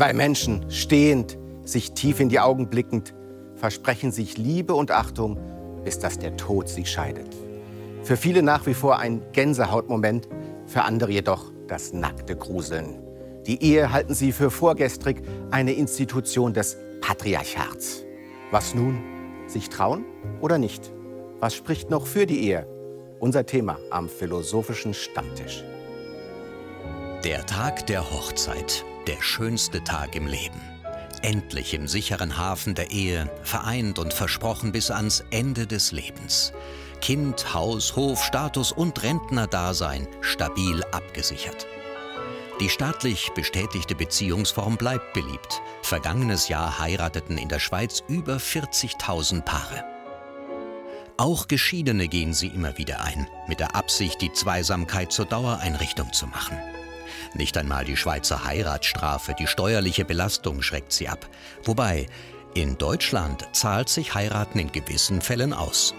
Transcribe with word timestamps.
Zwei 0.00 0.14
Menschen, 0.14 0.64
stehend, 0.70 1.36
sich 1.62 1.92
tief 1.92 2.20
in 2.20 2.30
die 2.30 2.40
Augen 2.40 2.70
blickend, 2.70 3.12
versprechen 3.54 4.12
sich 4.12 4.38
Liebe 4.38 4.72
und 4.72 4.90
Achtung, 4.90 5.38
bis 5.84 5.98
dass 5.98 6.18
der 6.18 6.38
Tod 6.38 6.70
sie 6.70 6.86
scheidet. 6.86 7.36
Für 8.02 8.16
viele 8.16 8.42
nach 8.42 8.64
wie 8.64 8.72
vor 8.72 8.98
ein 8.98 9.20
Gänsehautmoment, 9.32 10.26
für 10.64 10.84
andere 10.84 11.12
jedoch 11.12 11.52
das 11.68 11.92
nackte 11.92 12.34
Gruseln. 12.34 12.98
Die 13.46 13.62
Ehe 13.62 13.92
halten 13.92 14.14
sie 14.14 14.32
für 14.32 14.50
vorgestrig 14.50 15.20
eine 15.50 15.74
Institution 15.74 16.54
des 16.54 16.78
Patriarchats. 17.02 18.02
Was 18.50 18.74
nun? 18.74 19.02
Sich 19.48 19.68
trauen 19.68 20.06
oder 20.40 20.56
nicht? 20.56 20.90
Was 21.40 21.54
spricht 21.54 21.90
noch 21.90 22.06
für 22.06 22.24
die 22.24 22.46
Ehe? 22.46 22.66
Unser 23.18 23.44
Thema 23.44 23.76
am 23.90 24.08
philosophischen 24.08 24.94
Stammtisch. 24.94 25.62
Der 27.22 27.44
Tag 27.44 27.86
der 27.86 28.10
Hochzeit, 28.10 28.86
der 29.06 29.22
schönste 29.22 29.82
Tag 29.84 30.14
im 30.14 30.26
Leben. 30.26 30.60
Endlich 31.22 31.74
im 31.74 31.86
sicheren 31.86 32.38
Hafen 32.38 32.74
der 32.74 32.90
Ehe, 32.90 33.30
vereint 33.42 33.98
und 33.98 34.14
versprochen 34.14 34.72
bis 34.72 34.90
ans 34.90 35.24
Ende 35.30 35.66
des 35.66 35.92
Lebens. 35.92 36.52
Kind, 37.00 37.54
Haus, 37.54 37.96
Hof, 37.96 38.22
Status 38.24 38.72
und 38.72 39.02
Rentnerdasein 39.02 40.06
stabil 40.20 40.82
abgesichert. 40.92 41.66
Die 42.60 42.68
staatlich 42.68 43.30
bestätigte 43.34 43.94
Beziehungsform 43.94 44.76
bleibt 44.76 45.14
beliebt. 45.14 45.62
Vergangenes 45.82 46.48
Jahr 46.48 46.78
heirateten 46.78 47.38
in 47.38 47.48
der 47.48 47.58
Schweiz 47.58 48.02
über 48.06 48.36
40.000 48.36 49.42
Paare. 49.42 49.84
Auch 51.16 51.48
Geschiedene 51.48 52.08
gehen 52.08 52.32
sie 52.32 52.48
immer 52.48 52.76
wieder 52.78 53.02
ein, 53.02 53.26
mit 53.46 53.60
der 53.60 53.74
Absicht, 53.76 54.20
die 54.20 54.32
Zweisamkeit 54.32 55.12
zur 55.12 55.26
Dauereinrichtung 55.26 56.12
zu 56.12 56.26
machen. 56.26 56.58
Nicht 57.34 57.56
einmal 57.56 57.84
die 57.84 57.96
Schweizer 57.96 58.44
Heiratsstrafe, 58.44 59.34
die 59.38 59.46
steuerliche 59.46 60.04
Belastung 60.04 60.62
schreckt 60.62 60.92
sie 60.92 61.08
ab. 61.08 61.28
Wobei, 61.64 62.06
in 62.54 62.76
Deutschland 62.78 63.48
zahlt 63.52 63.88
sich 63.88 64.14
Heiraten 64.14 64.58
in 64.58 64.72
gewissen 64.72 65.20
Fällen 65.20 65.52
aus. 65.52 65.94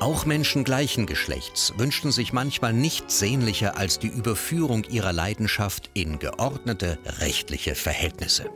Auch 0.00 0.24
Menschen 0.24 0.64
gleichen 0.64 1.06
Geschlechts 1.06 1.74
wünschten 1.76 2.10
sich 2.10 2.32
manchmal 2.32 2.72
nichts 2.72 3.20
sehnlicher 3.20 3.76
als 3.76 3.98
die 3.98 4.08
Überführung 4.08 4.84
ihrer 4.84 5.12
Leidenschaft 5.12 5.90
in 5.94 6.18
geordnete 6.18 6.98
rechtliche 7.20 7.74
Verhältnisse. 7.74 8.50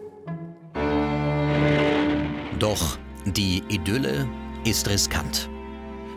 Doch 2.58 2.98
die 3.26 3.62
Idylle 3.68 4.26
ist 4.64 4.88
riskant. 4.88 5.48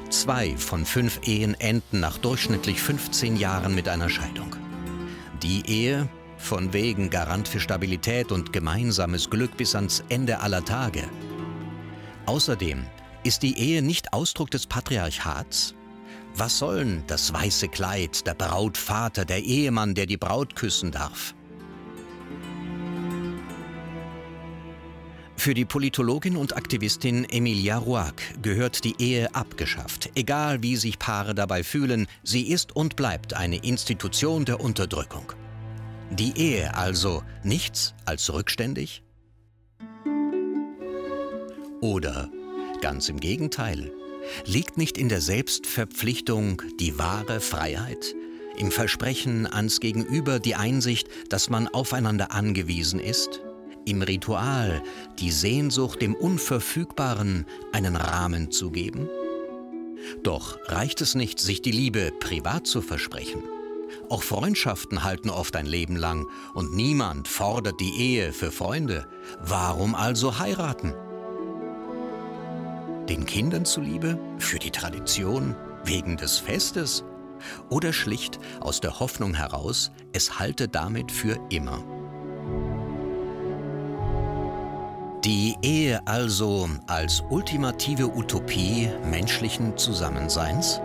Zwei 0.09 0.57
von 0.57 0.85
fünf 0.85 1.19
Ehen 1.27 1.53
enden 1.59 1.99
nach 1.99 2.17
durchschnittlich 2.17 2.81
15 2.81 3.35
Jahren 3.35 3.75
mit 3.75 3.87
einer 3.87 4.09
Scheidung. 4.09 4.55
Die 5.41 5.63
Ehe, 5.67 6.09
von 6.37 6.73
wegen 6.73 7.09
Garant 7.09 7.47
für 7.47 7.61
Stabilität 7.61 8.31
und 8.31 8.51
gemeinsames 8.51 9.29
Glück 9.29 9.55
bis 9.55 9.73
ans 9.73 10.03
Ende 10.09 10.39
aller 10.41 10.65
Tage. 10.65 11.03
Außerdem 12.25 12.85
ist 13.23 13.43
die 13.43 13.57
Ehe 13.57 13.81
nicht 13.81 14.11
Ausdruck 14.11 14.51
des 14.51 14.67
Patriarchats? 14.67 15.75
Was 16.35 16.59
sollen 16.59 17.03
das 17.07 17.33
weiße 17.33 17.69
Kleid, 17.69 18.27
der 18.27 18.33
Brautvater, 18.33 19.23
der 19.23 19.43
Ehemann, 19.43 19.95
der 19.95 20.05
die 20.05 20.17
Braut 20.17 20.55
küssen 20.55 20.91
darf? 20.91 21.33
Für 25.39 25.53
die 25.53 25.63
Politologin 25.63 26.35
und 26.35 26.57
Aktivistin 26.57 27.23
Emilia 27.23 27.77
Ruag 27.77 28.13
gehört 28.41 28.83
die 28.83 28.95
Ehe 28.99 29.33
abgeschafft. 29.33 30.09
Egal 30.15 30.61
wie 30.63 30.75
sich 30.75 30.99
Paare 30.99 31.33
dabei 31.33 31.63
fühlen, 31.63 32.07
sie 32.23 32.49
ist 32.49 32.75
und 32.75 32.97
bleibt 32.97 33.35
eine 33.35 33.55
Institution 33.63 34.43
der 34.43 34.59
Unterdrückung. 34.59 35.31
Die 36.11 36.37
Ehe 36.37 36.75
also 36.75 37.23
nichts 37.41 37.93
als 38.03 38.33
rückständig? 38.33 39.01
Oder 41.79 42.29
Ganz 42.81 43.07
im 43.07 43.21
Gegenteil. 43.21 43.93
Liegt 44.45 44.77
nicht 44.77 44.97
in 44.97 45.07
der 45.07 45.21
Selbstverpflichtung 45.21 46.61
die 46.81 46.99
wahre 46.99 47.39
Freiheit? 47.39 48.13
Im 48.57 48.71
Versprechen 48.71 49.47
ans 49.47 49.79
Gegenüber 49.79 50.39
die 50.39 50.55
Einsicht, 50.55 51.07
dass 51.29 51.49
man 51.49 51.69
aufeinander 51.69 52.33
angewiesen 52.33 52.99
ist? 52.99 53.41
Im 53.85 54.01
Ritual 54.01 54.83
die 55.19 55.31
Sehnsucht, 55.31 56.01
dem 56.01 56.15
Unverfügbaren 56.15 57.45
einen 57.71 57.95
Rahmen 57.95 58.51
zu 58.51 58.71
geben? 58.71 59.09
Doch 60.23 60.57
reicht 60.65 61.01
es 61.01 61.15
nicht, 61.15 61.39
sich 61.39 61.61
die 61.61 61.71
Liebe 61.71 62.11
privat 62.19 62.67
zu 62.67 62.81
versprechen. 62.81 63.43
Auch 64.09 64.23
Freundschaften 64.23 65.03
halten 65.03 65.29
oft 65.29 65.55
ein 65.55 65.65
Leben 65.65 65.95
lang 65.95 66.27
und 66.53 66.75
niemand 66.75 67.27
fordert 67.27 67.79
die 67.79 67.99
Ehe 67.99 68.33
für 68.33 68.51
Freunde. 68.51 69.07
Warum 69.39 69.95
also 69.95 70.39
heiraten? 70.39 70.93
Den 73.07 73.25
Kindern 73.25 73.65
zuliebe? 73.65 74.19
Für 74.37 74.59
die 74.59 74.71
Tradition? 74.71 75.55
Wegen 75.83 76.17
des 76.17 76.37
Festes? 76.37 77.03
Oder 77.69 77.93
schlicht 77.93 78.39
aus 78.59 78.81
der 78.81 78.99
Hoffnung 78.99 79.33
heraus, 79.33 79.91
es 80.13 80.39
halte 80.39 80.67
damit 80.67 81.11
für 81.11 81.39
immer? 81.49 81.83
Die 85.25 85.57
Ehe 85.61 86.07
also 86.07 86.69
als 86.87 87.21
ultimative 87.29 88.07
Utopie 88.07 88.89
menschlichen 89.03 89.77
Zusammenseins? 89.77 90.79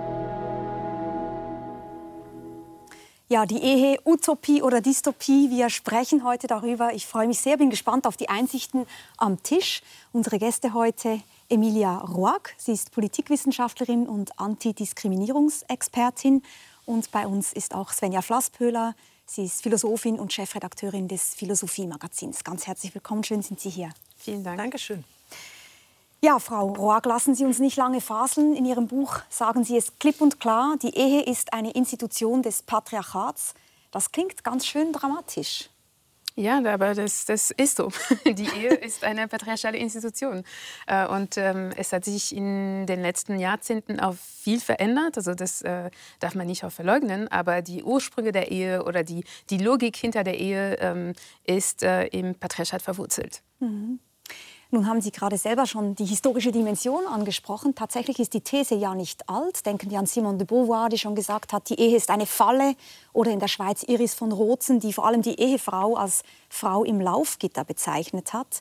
Ja, 3.28 3.46
die 3.46 3.62
Ehe, 3.62 4.00
Utopie 4.04 4.60
oder 4.60 4.80
Dystopie, 4.80 5.50
wir 5.50 5.70
sprechen 5.70 6.24
heute 6.24 6.48
darüber. 6.48 6.92
Ich 6.94 7.06
freue 7.06 7.28
mich 7.28 7.38
sehr, 7.38 7.58
bin 7.58 7.70
gespannt 7.70 8.08
auf 8.08 8.16
die 8.16 8.28
Einsichten 8.28 8.86
am 9.18 9.40
Tisch. 9.44 9.82
Unsere 10.12 10.40
Gäste 10.40 10.74
heute 10.74 11.20
Emilia 11.48 11.98
Roag. 11.98 12.48
Sie 12.56 12.72
ist 12.72 12.90
Politikwissenschaftlerin 12.90 14.08
und 14.08 14.40
Antidiskriminierungsexpertin. 14.40 16.42
Und 16.86 17.12
bei 17.12 17.28
uns 17.28 17.52
ist 17.52 17.72
auch 17.72 17.92
Svenja 17.92 18.20
Flasspöhler. 18.20 18.96
Sie 19.26 19.44
ist 19.44 19.62
Philosophin 19.62 20.18
und 20.18 20.32
Chefredakteurin 20.32 21.06
des 21.06 21.34
Philosophie-Magazins. 21.34 22.42
Ganz 22.42 22.66
herzlich 22.66 22.92
willkommen, 22.94 23.22
schön 23.22 23.42
sind 23.42 23.60
Sie 23.60 23.70
hier. 23.70 23.90
Vielen 24.24 24.42
Dank. 24.42 24.56
Dankeschön. 24.56 25.04
Ja, 26.22 26.38
Frau 26.38 26.68
Roag, 26.68 27.04
lassen 27.04 27.34
Sie 27.34 27.44
uns 27.44 27.58
nicht 27.58 27.76
lange 27.76 28.00
faseln. 28.00 28.56
In 28.56 28.64
Ihrem 28.64 28.88
Buch 28.88 29.18
sagen 29.28 29.62
Sie 29.62 29.76
es 29.76 29.98
klipp 29.98 30.22
und 30.22 30.40
klar, 30.40 30.78
die 30.80 30.96
Ehe 30.96 31.22
ist 31.22 31.52
eine 31.52 31.72
Institution 31.72 32.40
des 32.40 32.62
Patriarchats. 32.62 33.52
Das 33.90 34.10
klingt 34.10 34.42
ganz 34.42 34.64
schön 34.64 34.94
dramatisch. 34.94 35.68
Ja, 36.36 36.56
aber 36.64 36.94
das, 36.94 37.26
das 37.26 37.52
ist 37.52 37.76
so. 37.76 37.92
Die 38.24 38.48
Ehe 38.58 38.74
ist 38.74 39.04
eine 39.04 39.28
patriarchale 39.28 39.78
Institution. 39.78 40.42
Äh, 40.86 41.06
und 41.06 41.36
ähm, 41.36 41.70
es 41.76 41.92
hat 41.92 42.04
sich 42.04 42.34
in 42.34 42.86
den 42.86 43.02
letzten 43.02 43.38
Jahrzehnten 43.38 44.00
auch 44.00 44.14
viel 44.14 44.58
verändert. 44.58 45.16
Also 45.16 45.34
das 45.34 45.62
äh, 45.62 45.90
darf 46.18 46.34
man 46.34 46.48
nicht 46.48 46.64
auch 46.64 46.72
verleugnen. 46.72 47.28
Aber 47.28 47.62
die 47.62 47.84
Ursprünge 47.84 48.32
der 48.32 48.50
Ehe 48.50 48.84
oder 48.84 49.04
die, 49.04 49.24
die 49.50 49.58
Logik 49.58 49.96
hinter 49.96 50.24
der 50.24 50.38
Ehe 50.38 50.76
ähm, 50.80 51.12
ist 51.44 51.84
äh, 51.84 52.06
im 52.06 52.34
Patriarchat 52.34 52.82
verwurzelt. 52.82 53.42
Mhm. 53.60 54.00
Nun 54.74 54.88
haben 54.88 55.00
Sie 55.00 55.12
gerade 55.12 55.38
selber 55.38 55.66
schon 55.66 55.94
die 55.94 56.04
historische 56.04 56.50
Dimension 56.50 57.06
angesprochen. 57.06 57.76
Tatsächlich 57.76 58.18
ist 58.18 58.34
die 58.34 58.40
These 58.40 58.74
ja 58.74 58.96
nicht 58.96 59.28
alt. 59.28 59.64
Denken 59.66 59.88
wir 59.88 60.00
an 60.00 60.06
Simone 60.06 60.36
de 60.36 60.48
Beauvoir, 60.48 60.88
die 60.88 60.98
schon 60.98 61.14
gesagt 61.14 61.52
hat, 61.52 61.68
die 61.68 61.78
Ehe 61.78 61.96
ist 61.96 62.10
eine 62.10 62.26
Falle. 62.26 62.74
Oder 63.12 63.30
in 63.30 63.38
der 63.38 63.46
Schweiz 63.46 63.84
Iris 63.84 64.14
von 64.14 64.32
Rozen, 64.32 64.80
die 64.80 64.92
vor 64.92 65.06
allem 65.06 65.22
die 65.22 65.38
Ehefrau 65.38 65.94
als 65.94 66.24
Frau 66.48 66.82
im 66.82 67.00
Laufgitter 67.00 67.62
bezeichnet 67.62 68.32
hat. 68.32 68.58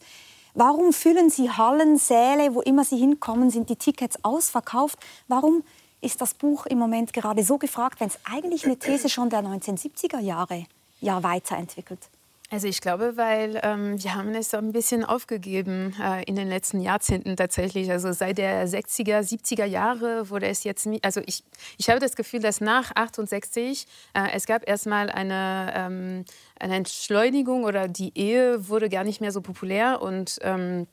Warum 0.53 0.93
füllen 0.93 1.31
Sie 1.31 1.49
Hallen, 1.49 1.97
Säle, 1.97 2.53
wo 2.53 2.61
immer 2.61 2.83
Sie 2.83 2.97
hinkommen, 2.97 3.49
sind 3.49 3.71
die 3.71 3.75
Tickets 3.75 4.23
ausverkauft? 4.23 4.99
Warum 5.27 5.63
ist 5.99 6.21
das 6.21 6.35
Buch 6.35 6.67
im 6.67 6.77
Moment 6.77 7.13
gerade 7.13 7.43
so 7.43 7.57
gefragt, 7.57 7.99
wenn 7.99 8.09
es 8.09 8.19
eigentlich 8.23 8.65
eine 8.65 8.77
These 8.77 9.09
schon 9.09 9.31
der 9.31 9.39
1970er 9.39 10.19
Jahre 10.19 10.67
ja 11.01 11.23
weiterentwickelt? 11.23 12.07
Also 12.53 12.67
ich 12.67 12.81
glaube, 12.81 13.17
weil 13.17 13.59
ähm, 13.63 13.95
wir 14.03 14.13
haben 14.13 14.35
es 14.35 14.53
ein 14.53 14.73
bisschen 14.73 15.03
aufgegeben 15.03 15.95
äh, 15.99 16.23
in 16.25 16.35
den 16.35 16.47
letzten 16.47 16.81
Jahrzehnten 16.81 17.35
tatsächlich. 17.35 17.89
Also 17.89 18.11
seit 18.11 18.37
der 18.37 18.67
60er, 18.67 19.21
70er 19.21 19.65
Jahre 19.65 20.29
wurde 20.29 20.45
es 20.45 20.63
jetzt, 20.63 20.87
also 21.01 21.19
ich, 21.25 21.43
ich 21.79 21.89
habe 21.89 21.99
das 21.99 22.15
Gefühl, 22.15 22.41
dass 22.41 22.61
nach 22.61 22.91
68 22.93 23.87
äh, 24.13 24.27
es 24.35 24.45
gab 24.45 24.67
erstmal 24.67 25.09
eine, 25.09 25.73
ähm, 25.75 26.25
eine 26.59 26.75
Entschleunigung 26.75 27.63
oder 27.63 27.87
die 27.87 28.15
Ehe 28.15 28.69
wurde 28.69 28.87
gar 28.87 29.03
nicht 29.03 29.19
mehr 29.19 29.31
so 29.31 29.41
populär 29.41 30.03
und 30.03 30.37
ähm, 30.43 30.85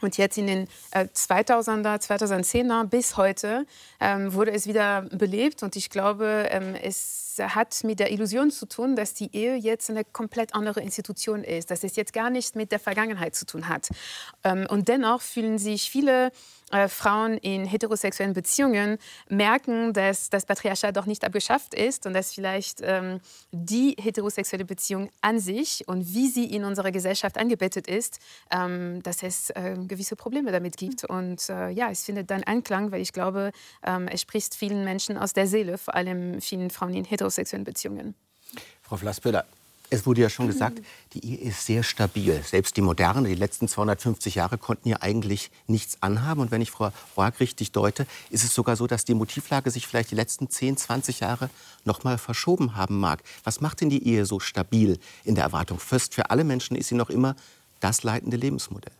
und 0.00 0.18
jetzt 0.18 0.36
in 0.36 0.48
den 0.48 0.68
äh, 0.90 1.04
2000er, 1.04 2.00
2010er 2.04 2.84
bis 2.84 3.16
heute 3.16 3.64
ähm, 4.00 4.34
wurde 4.34 4.50
es 4.50 4.66
wieder 4.66 5.02
belebt. 5.02 5.62
Und 5.62 5.76
ich 5.76 5.88
glaube, 5.88 6.48
ähm, 6.50 6.74
es 6.74 7.23
hat 7.38 7.84
mit 7.84 8.00
der 8.00 8.10
Illusion 8.12 8.50
zu 8.50 8.66
tun, 8.66 8.96
dass 8.96 9.14
die 9.14 9.34
Ehe 9.34 9.56
jetzt 9.56 9.90
eine 9.90 10.04
komplett 10.04 10.54
andere 10.54 10.80
Institution 10.80 11.44
ist, 11.44 11.70
dass 11.70 11.84
es 11.84 11.96
jetzt 11.96 12.12
gar 12.12 12.30
nicht 12.30 12.56
mit 12.56 12.72
der 12.72 12.80
Vergangenheit 12.80 13.34
zu 13.34 13.46
tun 13.46 13.68
hat. 13.68 13.88
Ähm, 14.42 14.66
und 14.68 14.88
dennoch 14.88 15.22
fühlen 15.22 15.58
sich 15.58 15.90
viele 15.90 16.30
äh, 16.70 16.88
Frauen 16.88 17.38
in 17.38 17.66
heterosexuellen 17.66 18.32
Beziehungen 18.32 18.98
merken, 19.28 19.92
dass 19.92 20.30
das 20.30 20.46
Patriarchat 20.46 20.96
doch 20.96 21.06
nicht 21.06 21.24
abgeschafft 21.24 21.74
ist 21.74 22.06
und 22.06 22.14
dass 22.14 22.32
vielleicht 22.32 22.80
ähm, 22.82 23.20
die 23.52 23.96
heterosexuelle 24.00 24.64
Beziehung 24.64 25.10
an 25.20 25.38
sich 25.38 25.86
und 25.86 26.14
wie 26.14 26.28
sie 26.28 26.46
in 26.46 26.64
unserer 26.64 26.90
Gesellschaft 26.90 27.38
angebettet 27.38 27.86
ist, 27.86 28.18
ähm, 28.50 29.02
dass 29.02 29.22
es 29.22 29.50
äh, 29.50 29.76
gewisse 29.86 30.16
Probleme 30.16 30.52
damit 30.52 30.76
gibt. 30.76 31.04
Und 31.04 31.48
äh, 31.48 31.68
ja, 31.70 31.90
es 31.90 32.04
findet 32.04 32.30
dann 32.30 32.42
Anklang, 32.44 32.90
weil 32.92 33.02
ich 33.02 33.12
glaube, 33.12 33.52
ähm, 33.84 34.08
es 34.08 34.22
spricht 34.22 34.54
vielen 34.54 34.84
Menschen 34.84 35.18
aus 35.18 35.32
der 35.32 35.46
Seele, 35.46 35.78
vor 35.78 35.94
allem 35.94 36.40
vielen 36.40 36.70
Frauen 36.70 36.94
in 36.94 37.04
heterosexuellen 37.04 37.23
Beziehungen. 37.64 38.14
Frau 38.82 38.96
Flassböller, 38.96 39.44
es 39.90 40.06
wurde 40.06 40.22
ja 40.22 40.30
schon 40.30 40.46
gesagt, 40.46 40.80
die 41.12 41.24
Ehe 41.24 41.38
ist 41.38 41.66
sehr 41.66 41.82
stabil. 41.82 42.42
Selbst 42.42 42.76
die 42.76 42.80
moderne, 42.80 43.28
die 43.28 43.34
letzten 43.34 43.68
250 43.68 44.34
Jahre 44.34 44.58
konnten 44.58 44.88
ja 44.88 44.96
eigentlich 45.00 45.50
nichts 45.66 45.98
anhaben. 46.00 46.40
Und 46.40 46.50
wenn 46.50 46.62
ich 46.62 46.70
Frau 46.70 46.90
Roag 47.16 47.38
richtig 47.38 47.72
deute, 47.72 48.06
ist 48.30 48.44
es 48.44 48.54
sogar 48.54 48.76
so, 48.76 48.86
dass 48.86 49.04
die 49.04 49.14
Motivlage 49.14 49.70
sich 49.70 49.86
vielleicht 49.86 50.10
die 50.10 50.16
letzten 50.16 50.50
10, 50.50 50.78
20 50.78 51.20
Jahre 51.20 51.50
noch 51.84 52.02
mal 52.02 52.18
verschoben 52.18 52.76
haben 52.76 52.98
mag. 52.98 53.22
Was 53.44 53.60
macht 53.60 53.82
denn 53.82 53.90
die 53.90 54.06
Ehe 54.06 54.26
so 54.26 54.40
stabil 54.40 54.98
in 55.22 55.34
der 55.34 55.44
Erwartung? 55.44 55.78
Fast 55.78 56.14
für 56.14 56.30
alle 56.30 56.44
Menschen 56.44 56.76
ist 56.76 56.88
sie 56.88 56.94
noch 56.94 57.10
immer 57.10 57.36
das 57.80 58.02
leitende 58.02 58.36
Lebensmodell. 58.36 58.92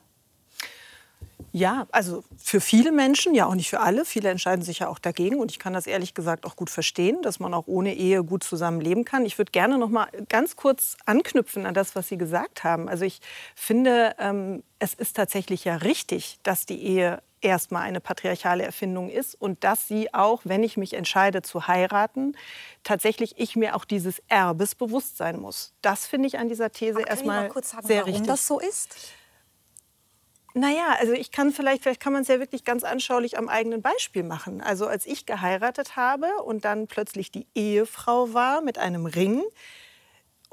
Ja, 1.57 1.87
also 1.93 2.25
für 2.37 2.61
viele 2.61 2.91
Menschen, 2.91 3.33
ja 3.33 3.47
auch 3.47 3.55
nicht 3.55 3.71
für 3.71 3.79
alle. 3.79 4.05
Viele 4.05 4.29
entscheiden 4.29 4.65
sich 4.65 4.81
ja 4.81 4.89
auch 4.89 4.99
dagegen 4.99 5.39
und 5.39 5.53
ich 5.53 5.61
kann 5.61 5.73
das 5.73 5.87
ehrlich 5.87 6.13
gesagt 6.13 6.47
auch 6.47 6.57
gut 6.57 6.69
verstehen, 6.69 7.23
dass 7.23 7.39
man 7.39 7.55
auch 7.55 7.69
ohne 7.69 7.95
Ehe 7.95 8.25
gut 8.25 8.43
zusammenleben 8.43 9.05
kann. 9.05 9.25
Ich 9.25 9.39
würde 9.39 9.53
gerne 9.53 9.79
noch 9.79 9.89
mal 9.89 10.09
ganz 10.29 10.57
kurz 10.57 10.97
anknüpfen 11.07 11.65
an 11.65 11.73
das, 11.73 11.95
was 11.95 12.09
Sie 12.09 12.19
gesagt 12.19 12.65
haben. 12.65 12.89
Also 12.89 13.05
ich 13.05 13.21
finde, 13.55 14.17
ähm, 14.19 14.65
es 14.81 14.95
ist 14.95 15.15
tatsächlich 15.15 15.65
ja 15.65 15.77
richtig, 15.77 16.41
dass 16.43 16.67
die 16.67 16.83
Ehe 16.83 17.23
erstmal 17.41 17.83
eine 17.83 18.01
patriarchale 18.01 18.65
Erfindung 18.65 19.09
ist 19.09 19.41
und 19.41 19.63
dass 19.63 19.87
sie 19.87 20.13
auch, 20.13 20.41
wenn 20.43 20.65
ich 20.65 20.77
mich 20.77 20.95
entscheide 20.95 21.43
zu 21.43 21.69
heiraten, 21.69 22.37
tatsächlich 22.83 23.35
ich 23.39 23.55
mir 23.55 23.77
auch 23.77 23.85
dieses 23.85 24.21
Erbes 24.27 24.75
bewusst 24.75 25.19
sein 25.19 25.39
muss. 25.39 25.73
Das 25.83 26.05
finde 26.05 26.27
ich 26.27 26.37
an 26.37 26.49
dieser 26.49 26.73
These 26.73 27.03
erstmal 27.03 27.49
sagen, 27.49 27.87
sehr 27.87 27.99
warum 27.99 28.11
richtig. 28.11 28.27
das 28.27 28.45
so 28.49 28.59
ist? 28.59 28.97
Naja, 30.57 30.97
also 31.01 31.13
ich 31.13 31.33
kann 31.33 31.53
vielleicht, 31.53 31.83
vielleicht 31.83 32.01
kann 32.01 32.13
man 32.13 32.23
es 32.23 32.29
ja 32.29 32.39
wirklich 32.39 32.65
ganz 32.65 32.85
anschaulich 32.85 33.37
am 33.37 33.49
eigenen 33.49 33.83
Beispiel 33.83 34.23
machen. 34.23 34.61
Also 34.61 34.87
als 34.87 35.05
ich 35.05 35.27
geheiratet 35.27 35.97
habe 35.97 36.29
und 36.45 36.65
dann 36.65 36.87
plötzlich 36.87 37.33
die 37.33 37.49
Ehefrau 37.57 38.33
war 38.33 38.61
mit 38.61 38.79
einem 38.79 39.07
Ring, 39.07 39.43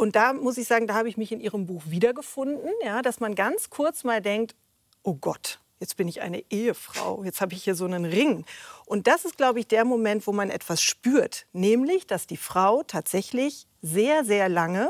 und 0.01 0.15
da 0.15 0.33
muss 0.33 0.57
ich 0.57 0.67
sagen, 0.67 0.87
da 0.87 0.95
habe 0.95 1.09
ich 1.09 1.17
mich 1.17 1.31
in 1.31 1.39
Ihrem 1.39 1.67
Buch 1.67 1.83
wiedergefunden, 1.85 2.71
ja, 2.83 3.03
dass 3.03 3.19
man 3.19 3.35
ganz 3.35 3.69
kurz 3.69 4.03
mal 4.03 4.19
denkt, 4.19 4.55
oh 5.03 5.13
Gott, 5.13 5.59
jetzt 5.79 5.95
bin 5.95 6.07
ich 6.07 6.21
eine 6.21 6.43
Ehefrau, 6.49 7.23
jetzt 7.23 7.39
habe 7.39 7.53
ich 7.53 7.63
hier 7.63 7.75
so 7.75 7.85
einen 7.85 8.05
Ring. 8.05 8.43
Und 8.87 9.05
das 9.05 9.25
ist, 9.25 9.37
glaube 9.37 9.59
ich, 9.59 9.67
der 9.67 9.85
Moment, 9.85 10.25
wo 10.25 10.31
man 10.31 10.49
etwas 10.49 10.81
spürt, 10.81 11.45
nämlich, 11.53 12.07
dass 12.07 12.25
die 12.25 12.37
Frau 12.37 12.81
tatsächlich 12.81 13.67
sehr, 13.83 14.25
sehr 14.25 14.49
lange 14.49 14.89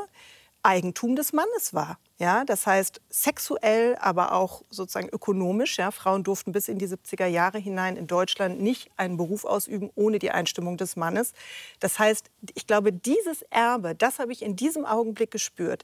Eigentum 0.64 1.18
des 1.18 1.34
Mannes 1.34 1.74
war. 1.74 2.00
Ja, 2.22 2.46
das 2.46 2.68
heißt 2.68 3.02
sexuell, 3.10 3.98
aber 4.00 4.34
auch 4.34 4.62
sozusagen 4.70 5.10
ökonomisch. 5.10 5.80
Ja, 5.80 5.90
Frauen 5.90 6.24
durften 6.24 6.52
bis 6.52 6.68
in 6.68 6.78
die 6.78 6.86
70er 6.86 7.26
Jahre 7.26 7.58
hinein 7.58 7.98
in 7.98 8.06
Deutschland 8.06 8.62
nicht 8.62 8.92
einen 8.96 9.18
Beruf 9.18 9.44
ausüben 9.44 9.90
ohne 9.96 10.20
die 10.20 10.30
Einstimmung 10.30 10.78
des 10.78 10.96
Mannes. 10.96 11.34
Das 11.80 11.98
heißt, 11.98 12.30
ich 12.54 12.68
glaube, 12.68 12.94
dieses 12.94 13.42
Erbe, 13.50 13.96
das 13.96 14.20
habe 14.20 14.34
ich 14.34 14.44
in 14.44 14.56
diesem 14.56 14.86
Augenblick 14.86 15.32
gespürt. 15.32 15.84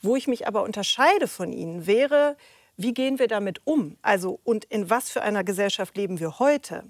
Wo 0.00 0.16
ich 0.16 0.26
mich 0.26 0.48
aber 0.48 0.62
unterscheide 0.62 1.28
von 1.28 1.52
Ihnen, 1.52 1.86
wäre, 1.86 2.38
wie 2.78 2.94
gehen 2.94 3.18
wir 3.18 3.28
damit 3.28 3.60
um? 3.64 3.98
Also, 4.00 4.40
und 4.42 4.64
in 4.64 4.88
was 4.88 5.10
für 5.10 5.20
einer 5.20 5.44
Gesellschaft 5.44 5.98
leben 5.98 6.18
wir 6.18 6.38
heute? 6.38 6.84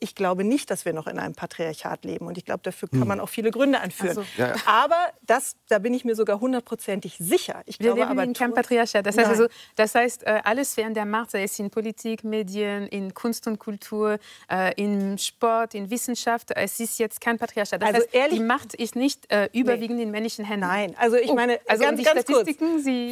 Ich 0.00 0.14
glaube 0.14 0.44
nicht, 0.44 0.70
dass 0.70 0.84
wir 0.84 0.92
noch 0.92 1.06
in 1.06 1.18
einem 1.18 1.34
Patriarchat 1.34 2.04
leben. 2.04 2.26
Und 2.26 2.36
ich 2.38 2.44
glaube, 2.44 2.60
dafür 2.62 2.88
kann 2.88 3.00
hm. 3.00 3.08
man 3.08 3.20
auch 3.20 3.28
viele 3.28 3.50
Gründe 3.50 3.80
anführen. 3.80 4.14
So. 4.14 4.24
Ja. 4.36 4.54
Aber 4.66 4.98
das, 5.22 5.56
da 5.68 5.78
bin 5.78 5.94
ich 5.94 6.04
mir 6.04 6.14
sogar 6.14 6.40
hundertprozentig 6.40 7.16
sicher. 7.18 7.62
Ich 7.66 7.78
wir 7.78 7.86
glaube, 7.86 8.00
leben 8.00 8.10
aber 8.10 8.24
in 8.24 8.32
keinem 8.32 8.54
Patriarchat. 8.54 9.06
Das 9.06 9.16
heißt, 9.16 9.28
also, 9.28 9.46
das 9.76 9.94
heißt, 9.94 10.24
äh, 10.24 10.40
alle 10.44 10.64
Sphären 10.64 10.94
der 10.94 11.06
Macht, 11.06 11.30
sei 11.30 11.44
es 11.44 11.58
in 11.58 11.70
Politik, 11.70 12.24
Medien, 12.24 12.86
in 12.88 13.14
Kunst 13.14 13.46
und 13.46 13.58
Kultur, 13.58 14.18
äh, 14.50 14.72
in 14.80 15.18
Sport, 15.18 15.74
in 15.74 15.90
Wissenschaft, 15.90 16.50
es 16.54 16.80
ist 16.80 16.98
jetzt 16.98 17.20
kein 17.20 17.38
Patriarchat. 17.38 17.80
Das 17.80 17.88
also 17.88 18.02
heißt, 18.02 18.14
ehrlich, 18.14 18.38
die 18.38 18.44
Macht 18.44 18.74
ist 18.74 18.96
nicht 18.96 19.30
äh, 19.32 19.48
überwiegend 19.52 19.98
nee. 19.98 20.04
in 20.04 20.10
männlichen 20.10 20.44
Händen. 20.44 20.66
Nein, 20.66 20.94
also 20.98 21.16
ich 21.16 21.30
oh, 21.30 21.34
meine, 21.34 21.58
also 21.66 21.82
ganz, 21.84 22.02
ganz 22.02 22.24
kurz, 22.24 22.48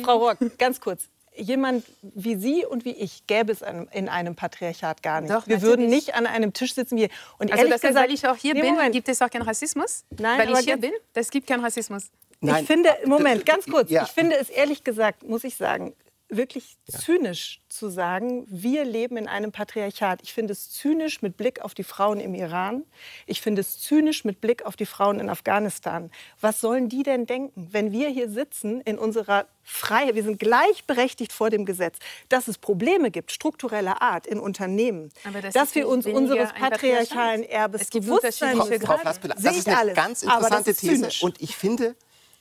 Frau 0.04 0.18
Rock, 0.18 0.38
ganz 0.58 0.80
kurz 0.80 1.08
jemand 1.36 1.84
wie 2.02 2.36
Sie 2.36 2.64
und 2.64 2.84
wie 2.84 2.92
ich 2.92 3.26
gäbe 3.26 3.52
es 3.52 3.62
in 3.62 4.08
einem 4.08 4.34
Patriarchat 4.34 5.02
gar 5.02 5.20
nicht. 5.20 5.32
Doch, 5.32 5.46
wir 5.46 5.62
würden 5.62 5.86
nicht 5.86 6.14
an 6.14 6.26
einem 6.26 6.52
Tisch 6.52 6.74
sitzen 6.74 6.96
wie 6.96 7.02
hier. 7.02 7.10
Und 7.38 7.50
also 7.50 7.58
ehrlich 7.64 7.72
das 7.72 7.80
gesagt, 7.82 8.06
weil 8.06 8.14
ich 8.14 8.26
auch 8.26 8.36
hier 8.36 8.54
nee, 8.54 8.62
bin, 8.62 8.74
Moment. 8.74 8.92
gibt 8.92 9.08
es 9.08 9.20
auch 9.22 9.30
keinen 9.30 9.42
Rassismus? 9.42 10.04
Nein, 10.18 10.38
weil 10.38 10.58
ich 10.58 10.64
hier 10.64 10.76
bin, 10.76 10.92
es 11.14 11.30
gibt 11.30 11.46
keinen 11.46 11.64
Rassismus. 11.64 12.10
Nein. 12.40 12.62
Ich 12.62 12.66
finde, 12.66 12.90
Moment, 13.06 13.46
ganz 13.46 13.66
kurz. 13.66 13.90
Ja. 13.90 14.02
Ich 14.02 14.10
finde 14.10 14.36
es 14.36 14.50
ehrlich 14.50 14.82
gesagt, 14.82 15.22
muss 15.22 15.44
ich 15.44 15.56
sagen, 15.56 15.94
wirklich 16.36 16.76
ja. 16.90 16.98
zynisch 16.98 17.60
zu 17.68 17.88
sagen, 17.88 18.46
wir 18.48 18.84
leben 18.84 19.16
in 19.16 19.28
einem 19.28 19.52
Patriarchat. 19.52 20.20
Ich 20.22 20.32
finde 20.32 20.52
es 20.52 20.70
zynisch 20.70 21.22
mit 21.22 21.36
Blick 21.36 21.60
auf 21.60 21.74
die 21.74 21.84
Frauen 21.84 22.20
im 22.20 22.34
Iran. 22.34 22.84
Ich 23.26 23.40
finde 23.40 23.60
es 23.60 23.80
zynisch 23.80 24.24
mit 24.24 24.40
Blick 24.40 24.64
auf 24.64 24.76
die 24.76 24.86
Frauen 24.86 25.20
in 25.20 25.28
Afghanistan. 25.28 26.10
Was 26.40 26.60
sollen 26.60 26.88
die 26.88 27.02
denn 27.02 27.26
denken, 27.26 27.68
wenn 27.72 27.92
wir 27.92 28.08
hier 28.08 28.28
sitzen 28.28 28.80
in 28.80 28.98
unserer 28.98 29.46
Freiheit, 29.62 30.14
wir 30.14 30.24
sind 30.24 30.38
gleichberechtigt 30.38 31.32
vor 31.32 31.50
dem 31.50 31.64
Gesetz, 31.64 31.98
dass 32.28 32.48
es 32.48 32.58
Probleme 32.58 33.10
gibt, 33.10 33.30
struktureller 33.30 34.02
Art 34.02 34.26
in 34.26 34.40
Unternehmen, 34.40 35.10
das 35.40 35.54
dass 35.54 35.74
wir 35.74 35.86
uns 35.86 36.06
unseres 36.06 36.52
patriarchalen 36.52 37.44
Erbes 37.44 37.88
bewusst 37.90 38.38
sein 38.38 38.58
müssen. 38.58 38.80
Frau 38.80 38.98
Flassbüller, 38.98 39.36
das 39.40 39.56
ist 39.56 39.68
eine 39.68 39.78
alles, 39.78 39.94
ganz 39.94 40.22
interessante 40.22 40.74
These 40.74 41.10
und 41.20 41.40
ich 41.40 41.56
finde, 41.56 41.94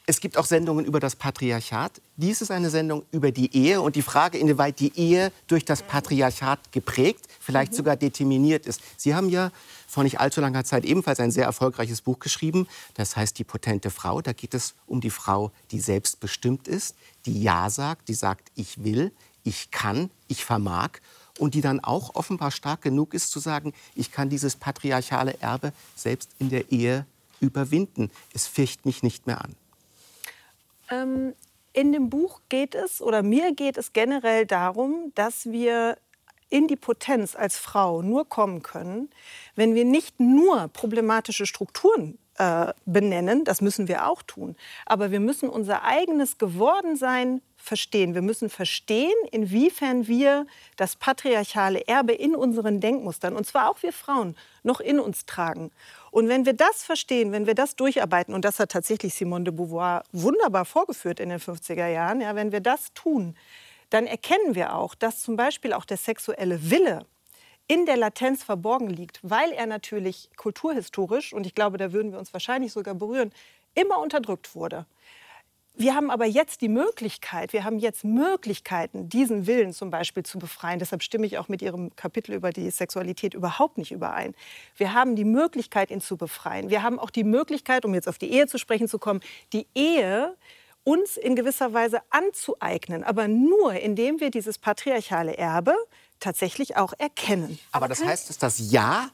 es 0.08 0.20
gibt 0.20 0.38
auch 0.38 0.46
Sendungen 0.46 0.86
über 0.86 1.00
das 1.00 1.16
Patriarchat. 1.16 2.02
Dies 2.18 2.42
ist 2.42 2.52
eine 2.52 2.70
Sendung 2.70 3.04
über 3.12 3.32
die 3.32 3.56
Ehe 3.56 3.82
und 3.82 3.96
die 3.96 4.02
Frage, 4.02 4.38
inwieweit 4.38 4.80
die 4.80 4.98
Ehe 4.98 5.32
durch 5.48 5.64
das 5.64 5.84
Patriarchat 5.84 6.72
geprägt, 6.72 7.28
vielleicht 7.40 7.74
mhm. 7.74 7.78
sogar 7.78 7.96
determiniert 7.96 8.66
ist. 8.66 8.82
Sie 8.98 9.14
haben 9.14 9.30
ja 9.30 9.52
vor 9.88 10.04
nicht 10.04 10.20
allzu 10.20 10.42
langer 10.42 10.64
Zeit 10.64 10.86
ebenfalls 10.86 11.20
ein 11.20 11.32
sehr 11.32 11.46
erfolgreiches 11.46 12.02
Buch 12.02 12.20
geschrieben. 12.20 12.68
Das 12.96 13.16
heißt 13.16 13.38
Die 13.38 13.44
potente 13.44 13.92
Frau. 13.92 14.22
Da 14.22 14.34
geht 14.34 14.54
es 14.54 14.74
um 14.88 15.02
die 15.02 15.12
Frau, 15.12 15.52
die 15.70 15.80
selbstbestimmt 15.80 16.68
ist, 16.68 16.96
die 17.26 17.42
Ja 17.42 17.70
sagt, 17.70 18.10
die 18.10 18.14
sagt, 18.14 18.52
ich 18.56 18.84
will, 18.84 19.12
ich 19.44 19.70
kann, 19.70 20.10
ich 20.28 20.44
vermag. 20.44 21.00
Und 21.40 21.54
die 21.54 21.62
dann 21.62 21.80
auch 21.80 22.16
offenbar 22.16 22.52
stark 22.52 22.82
genug 22.82 23.14
ist 23.14 23.32
zu 23.32 23.40
sagen, 23.40 23.74
ich 23.96 24.12
kann 24.12 24.30
dieses 24.30 24.56
patriarchale 24.56 25.40
Erbe 25.42 25.74
selbst 25.96 26.32
in 26.40 26.50
der 26.50 26.72
Ehe 26.72 27.06
überwinden. 27.40 28.12
Es 28.34 28.48
fürcht 28.48 28.86
mich 28.86 29.04
nicht 29.04 29.28
mehr 29.28 29.42
an. 29.42 29.56
Ähm, 30.92 31.34
in 31.74 31.94
dem 31.94 32.10
Buch 32.10 32.42
geht 32.50 32.76
es, 32.76 33.02
oder 33.02 33.24
mir 33.24 33.54
geht 33.54 33.78
es 33.78 33.94
generell 33.94 34.46
darum, 34.46 35.12
dass 35.16 35.46
wir 35.46 35.98
in 36.50 36.68
die 36.68 36.76
Potenz 36.76 37.36
als 37.36 37.58
Frau 37.58 38.02
nur 38.02 38.28
kommen 38.28 38.62
können, 38.62 39.10
wenn 39.56 39.74
wir 39.74 39.86
nicht 39.86 40.20
nur 40.20 40.68
problematische 40.68 41.46
Strukturen 41.46 42.20
äh, 42.38 42.74
benennen, 42.86 43.46
das 43.46 43.62
müssen 43.62 43.88
wir 43.88 44.08
auch 44.08 44.22
tun, 44.22 44.58
aber 44.86 45.12
wir 45.12 45.22
müssen 45.22 45.48
unser 45.48 45.84
eigenes 45.84 46.38
Gewordensein 46.38 47.42
verstehen. 47.56 48.16
Wir 48.16 48.22
müssen 48.22 48.50
verstehen, 48.50 49.14
inwiefern 49.32 50.08
wir 50.08 50.48
das 50.76 50.96
patriarchale 50.96 51.88
Erbe 51.88 52.14
in 52.14 52.36
unseren 52.36 52.82
Denkmustern, 52.82 53.36
und 53.36 53.46
zwar 53.46 53.70
auch 53.70 53.82
wir 53.84 53.94
Frauen, 53.94 54.36
noch 54.64 54.80
in 54.80 55.00
uns 55.00 55.26
tragen. 55.26 55.72
Und 56.12 56.28
wenn 56.28 56.46
wir 56.46 56.54
das 56.54 56.84
verstehen, 56.84 57.32
wenn 57.32 57.48
wir 57.48 57.56
das 57.56 57.76
durcharbeiten, 57.78 58.34
und 58.34 58.44
das 58.44 58.60
hat 58.60 58.72
tatsächlich 58.72 59.14
Simone 59.14 59.46
de 59.46 59.54
Beauvoir 59.54 60.04
wunderbar 60.12 60.66
vorgeführt 60.66 61.22
in 61.22 61.30
den 61.30 61.40
50er 61.40 61.88
Jahren, 61.88 62.20
ja, 62.20 62.36
wenn 62.36 62.52
wir 62.52 62.60
das 62.60 62.94
tun, 62.94 63.36
dann 63.90 64.08
erkennen 64.08 64.54
wir 64.54 64.76
auch, 64.76 64.94
dass 64.94 65.22
zum 65.22 65.38
Beispiel 65.38 65.74
auch 65.74 65.86
der 65.86 65.98
sexuelle 65.98 66.70
Wille 66.70 67.06
in 67.68 67.86
der 67.86 67.96
Latenz 67.96 68.44
verborgen 68.44 68.90
liegt, 68.90 69.20
weil 69.24 69.54
er 69.54 69.66
natürlich 69.66 70.30
kulturhistorisch, 70.36 71.32
und 71.32 71.46
ich 71.46 71.56
glaube, 71.56 71.78
da 71.78 71.94
würden 71.94 72.12
wir 72.12 72.20
uns 72.20 72.34
wahrscheinlich 72.34 72.74
sogar 72.74 72.94
berühren, 72.94 73.32
immer 73.74 74.00
unterdrückt 74.00 74.54
wurde. 74.54 74.86
Wir 75.82 75.96
haben 75.96 76.12
aber 76.12 76.26
jetzt 76.26 76.62
die 76.62 76.70
Möglichkeit, 76.70 77.54
wir 77.54 77.64
haben 77.64 77.80
jetzt 77.80 78.04
Möglichkeiten, 78.04 79.10
diesen 79.10 79.48
Willen 79.48 79.74
zum 79.74 79.90
Beispiel 79.90 80.22
zu 80.22 80.38
befreien. 80.38 80.78
Deshalb 80.78 81.02
stimme 81.02 81.26
ich 81.26 81.40
auch 81.40 81.48
mit 81.48 81.64
Ihrem 81.64 81.96
Kapitel 81.96 82.36
über 82.36 82.52
die 82.52 82.70
Sexualität 82.70 83.34
überhaupt 83.34 83.80
nicht 83.80 83.92
überein. 83.92 84.36
Wir 84.78 84.94
haben 84.94 85.16
die 85.16 85.26
Möglichkeit, 85.26 85.90
ihn 85.90 86.00
zu 86.00 86.18
befreien. 86.18 86.70
Wir 86.70 86.84
haben 86.84 87.00
auch 87.00 87.10
die 87.10 87.24
Möglichkeit, 87.24 87.84
um 87.84 87.96
jetzt 87.96 88.08
auf 88.08 88.20
die 88.20 88.32
Ehe 88.32 88.46
zu 88.46 88.60
sprechen 88.60 88.88
zu 88.88 89.00
kommen, 89.00 89.22
die 89.54 89.66
Ehe 89.74 90.36
uns 90.84 91.18
in 91.18 91.36
gewisser 91.36 91.74
Weise 91.74 92.02
anzueignen, 92.12 93.04
aber 93.04 93.28
nur 93.28 93.74
indem 93.74 94.20
wir 94.20 94.30
dieses 94.30 94.60
patriarchale 94.60 95.36
Erbe 95.36 95.74
tatsächlich 96.20 96.78
auch 96.78 96.94
erkennen. 97.00 97.58
Aber 97.72 97.88
das 97.88 98.04
heißt, 98.04 98.30
dass 98.30 98.38
das 98.38 98.72
Ja 98.72 99.10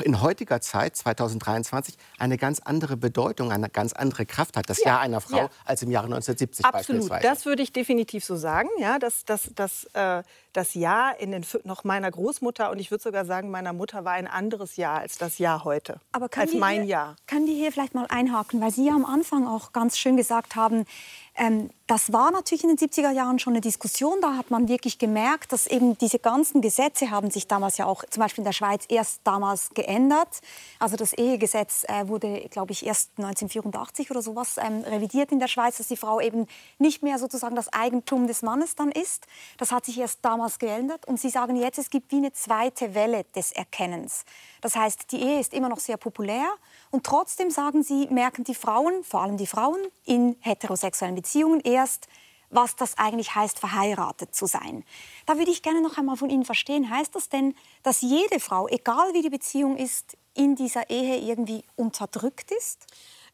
in 0.00 0.20
heutiger 0.20 0.60
Zeit, 0.60 0.96
2023, 0.96 1.96
eine 2.18 2.36
ganz 2.36 2.60
andere 2.60 2.96
Bedeutung, 2.96 3.52
eine 3.52 3.68
ganz 3.68 3.92
andere 3.92 4.26
Kraft 4.26 4.56
hat, 4.56 4.68
das 4.68 4.78
Ja, 4.80 4.86
Jahr 4.86 5.00
einer 5.00 5.20
Frau, 5.20 5.36
ja. 5.36 5.48
als 5.64 5.82
im 5.82 5.90
Jahre 5.90 6.06
1970 6.06 6.64
Absolut, 6.64 7.02
beispielsweise. 7.02 7.22
das 7.22 7.46
würde 7.46 7.62
ich 7.62 7.72
definitiv 7.72 8.24
so 8.24 8.36
sagen. 8.36 8.68
Ja, 8.78 8.98
dass, 8.98 9.24
dass, 9.24 9.50
dass, 9.54 9.84
äh, 9.94 10.22
das 10.52 10.74
Jahr 10.74 11.18
in 11.18 11.30
den, 11.30 11.44
noch 11.64 11.84
meiner 11.84 12.10
Großmutter 12.10 12.70
und 12.70 12.78
ich 12.78 12.90
würde 12.90 13.02
sogar 13.02 13.24
sagen, 13.24 13.50
meiner 13.50 13.72
Mutter 13.72 14.04
war 14.04 14.12
ein 14.12 14.26
anderes 14.26 14.76
Jahr 14.76 14.98
als 14.98 15.18
das 15.18 15.38
Jahr 15.38 15.64
heute. 15.64 16.00
Aber 16.12 16.28
können 16.28 16.42
als 16.42 16.50
die 16.52 16.58
mein 16.58 16.82
hier, 16.82 16.90
Jahr. 16.90 17.16
Können 17.26 17.46
die 17.46 17.54
hier 17.54 17.72
vielleicht 17.72 17.94
mal 17.94 18.06
einhaken, 18.08 18.60
weil 18.60 18.70
Sie 18.70 18.86
ja 18.86 18.94
am 18.94 19.04
Anfang 19.04 19.46
auch 19.46 19.72
ganz 19.72 19.98
schön 19.98 20.16
gesagt 20.16 20.56
haben, 20.56 20.84
ähm, 21.36 21.70
das 21.90 22.12
war 22.12 22.30
natürlich 22.30 22.62
in 22.62 22.76
den 22.76 22.78
70er 22.78 23.10
Jahren 23.10 23.40
schon 23.40 23.54
eine 23.54 23.60
Diskussion. 23.60 24.20
Da 24.20 24.36
hat 24.36 24.52
man 24.52 24.68
wirklich 24.68 25.00
gemerkt, 25.00 25.50
dass 25.50 25.66
eben 25.66 25.98
diese 25.98 26.20
ganzen 26.20 26.60
Gesetze 26.60 27.10
haben 27.10 27.32
sich 27.32 27.48
damals 27.48 27.78
ja 27.78 27.86
auch, 27.86 28.04
zum 28.08 28.20
Beispiel 28.22 28.42
in 28.42 28.44
der 28.44 28.52
Schweiz, 28.52 28.84
erst 28.88 29.22
damals 29.24 29.70
geändert. 29.70 30.28
Also 30.78 30.96
das 30.96 31.12
Ehegesetz 31.12 31.82
äh, 31.88 32.06
wurde, 32.06 32.46
glaube 32.48 32.70
ich, 32.70 32.86
erst 32.86 33.10
1984 33.16 34.08
oder 34.12 34.22
sowas 34.22 34.56
ähm, 34.58 34.84
revidiert 34.86 35.32
in 35.32 35.40
der 35.40 35.48
Schweiz, 35.48 35.78
dass 35.78 35.88
die 35.88 35.96
Frau 35.96 36.20
eben 36.20 36.46
nicht 36.78 37.02
mehr 37.02 37.18
sozusagen 37.18 37.56
das 37.56 37.72
Eigentum 37.72 38.28
des 38.28 38.42
Mannes 38.42 38.76
dann 38.76 38.92
ist. 38.92 39.26
Das 39.58 39.72
hat 39.72 39.84
sich 39.84 39.98
erst 39.98 40.20
damals 40.22 40.60
geändert. 40.60 41.08
Und 41.08 41.18
Sie 41.18 41.28
sagen 41.28 41.56
jetzt, 41.56 41.80
es 41.80 41.90
gibt 41.90 42.12
wie 42.12 42.18
eine 42.18 42.32
zweite 42.32 42.94
Welle 42.94 43.24
des 43.34 43.50
Erkennens. 43.50 44.24
Das 44.60 44.76
heißt, 44.76 45.10
die 45.10 45.20
Ehe 45.22 45.40
ist 45.40 45.52
immer 45.52 45.68
noch 45.68 45.80
sehr 45.80 45.96
populär. 45.96 46.46
Und 46.90 47.04
trotzdem 47.04 47.50
sagen 47.50 47.82
Sie, 47.82 48.08
merken 48.10 48.44
die 48.44 48.54
Frauen, 48.54 49.04
vor 49.04 49.22
allem 49.22 49.36
die 49.36 49.46
Frauen 49.46 49.80
in 50.04 50.36
heterosexuellen 50.40 51.14
Beziehungen 51.14 51.60
erst, 51.60 52.08
was 52.50 52.74
das 52.74 52.98
eigentlich 52.98 53.34
heißt, 53.34 53.58
verheiratet 53.58 54.34
zu 54.34 54.46
sein. 54.46 54.84
Da 55.26 55.38
würde 55.38 55.52
ich 55.52 55.62
gerne 55.62 55.80
noch 55.80 55.98
einmal 55.98 56.16
von 56.16 56.30
Ihnen 56.30 56.44
verstehen, 56.44 56.90
heißt 56.90 57.14
das 57.14 57.28
denn, 57.28 57.54
dass 57.84 58.00
jede 58.00 58.40
Frau, 58.40 58.68
egal 58.68 59.14
wie 59.14 59.22
die 59.22 59.30
Beziehung 59.30 59.76
ist, 59.76 60.16
in 60.34 60.56
dieser 60.56 60.90
Ehe 60.90 61.18
irgendwie 61.18 61.64
unterdrückt 61.76 62.50
ist? 62.50 62.86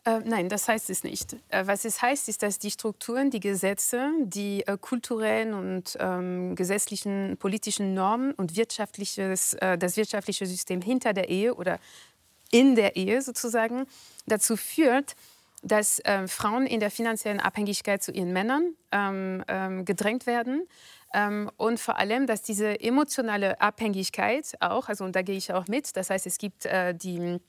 Äh, 0.05 0.21
nein, 0.25 0.49
das 0.49 0.69
heißt 0.69 0.89
es 0.91 1.03
nicht. 1.03 1.37
Äh, 1.49 1.67
was 1.67 1.85
es 1.85 2.01
heißt, 2.01 2.29
ist, 2.29 2.43
dass 2.43 2.59
die 2.59 2.71
Strukturen, 2.71 3.31
die 3.31 3.41
Gesetze, 3.41 4.13
die 4.21 4.67
äh, 4.67 4.79
kulturellen 4.79 5.53
und 5.53 5.97
ähm, 5.99 6.55
gesetzlichen 6.55 7.37
politischen 7.39 7.93
Normen 7.95 8.33
und 8.33 8.57
wirtschaftliches, 8.57 9.55
äh, 9.55 9.77
das 9.77 9.97
wirtschaftliche 9.97 10.47
System 10.47 10.81
hinter 10.81 11.13
der 11.13 11.29
Ehe 11.29 11.55
oder 11.55 11.81
in 12.51 12.75
der 12.75 12.97
Ehe 12.97 13.23
sozusagen 13.23 13.87
dazu 14.27 14.57
führt, 14.57 15.15
dass 15.63 16.01
ähm, 16.05 16.29
Frauen 16.29 16.67
in 16.67 16.81
der 16.81 16.91
finanziellen 16.91 17.41
Abhängigkeit 17.41 18.03
zu 18.03 18.13
ihren 18.13 18.33
Männern 18.33 18.75
ähm, 18.93 19.45
ähm, 19.49 19.85
gedrängt 19.85 20.27
werden. 20.27 20.67
Ähm, 21.15 21.51
und 21.57 21.81
vor 21.81 21.99
allem, 21.99 22.27
dass 22.27 22.43
diese 22.43 22.81
emotionale 22.81 23.61
Abhängigkeit 23.61 24.55
auch, 24.61 24.89
also 24.89 25.05
und 25.05 25.17
da 25.17 25.23
gehe 25.23 25.37
ich 25.37 25.53
auch 25.53 25.67
mit, 25.67 25.97
das 25.97 26.11
heißt, 26.11 26.27
es 26.27 26.39
gibt 26.39 26.67
äh, 26.67 26.95
die 26.95 27.41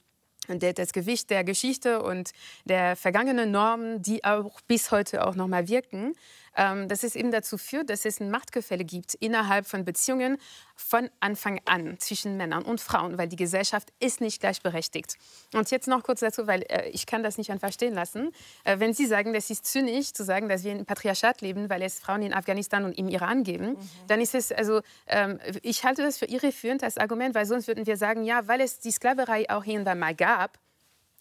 das 0.47 0.93
Gewicht 0.93 1.29
der 1.29 1.43
Geschichte 1.43 2.01
und 2.01 2.31
der 2.63 2.95
vergangenen 2.95 3.51
Normen, 3.51 4.01
die 4.01 4.23
auch 4.23 4.61
bis 4.61 4.91
heute 4.91 5.27
auch 5.27 5.35
noch 5.35 5.47
mal 5.47 5.67
wirken, 5.67 6.13
ähm, 6.57 6.87
dass 6.87 7.03
es 7.03 7.15
eben 7.15 7.31
dazu 7.31 7.57
führt, 7.57 7.89
dass 7.89 8.03
es 8.03 8.19
ein 8.19 8.31
Machtgefälle 8.31 8.83
gibt 8.83 9.13
innerhalb 9.13 9.67
von 9.67 9.85
Beziehungen 9.85 10.37
von 10.75 11.09
Anfang 11.19 11.61
an 11.65 11.99
zwischen 11.99 12.37
Männern 12.37 12.63
und 12.63 12.81
Frauen, 12.81 13.17
weil 13.17 13.27
die 13.27 13.35
Gesellschaft 13.35 13.93
ist 13.99 14.21
nicht 14.21 14.41
gleichberechtigt. 14.41 15.15
Und 15.53 15.69
jetzt 15.71 15.87
noch 15.87 16.03
kurz 16.03 16.19
dazu, 16.19 16.47
weil 16.47 16.63
äh, 16.63 16.89
ich 16.89 17.05
kann 17.05 17.23
das 17.23 17.37
nicht 17.37 17.51
einfach 17.51 17.71
stehen 17.71 17.93
lassen. 17.93 18.31
Äh, 18.63 18.79
wenn 18.79 18.93
Sie 18.93 19.05
sagen, 19.05 19.33
das 19.33 19.49
ist 19.49 19.65
zynisch 19.65 20.13
zu 20.13 20.23
sagen, 20.23 20.49
dass 20.49 20.63
wir 20.63 20.71
in 20.71 20.85
Patriarchat 20.85 21.41
leben, 21.41 21.69
weil 21.69 21.81
es 21.81 21.99
Frauen 21.99 22.21
in 22.21 22.33
Afghanistan 22.33 22.85
und 22.85 22.97
im 22.97 23.07
Iran 23.07 23.43
geben, 23.43 23.77
dann 24.07 24.19
ist 24.19 24.35
es 24.35 24.51
also, 24.51 24.81
ähm, 25.07 25.39
ich 25.61 25.83
halte 25.83 26.01
das 26.01 26.17
für 26.17 26.25
irreführend 26.25 26.83
als 26.83 26.97
Argument, 26.97 27.35
weil 27.35 27.45
sonst 27.45 27.67
würden 27.67 27.85
wir 27.85 27.97
sagen, 27.97 28.23
ja, 28.23 28.47
weil 28.47 28.61
es 28.61 28.79
die 28.79 28.91
Sklaverei 28.91 29.49
auch 29.49 29.63
hier 29.63 29.79
und 29.79 29.85
da 29.85 29.95
mal 29.95 30.15
gab, 30.15 30.59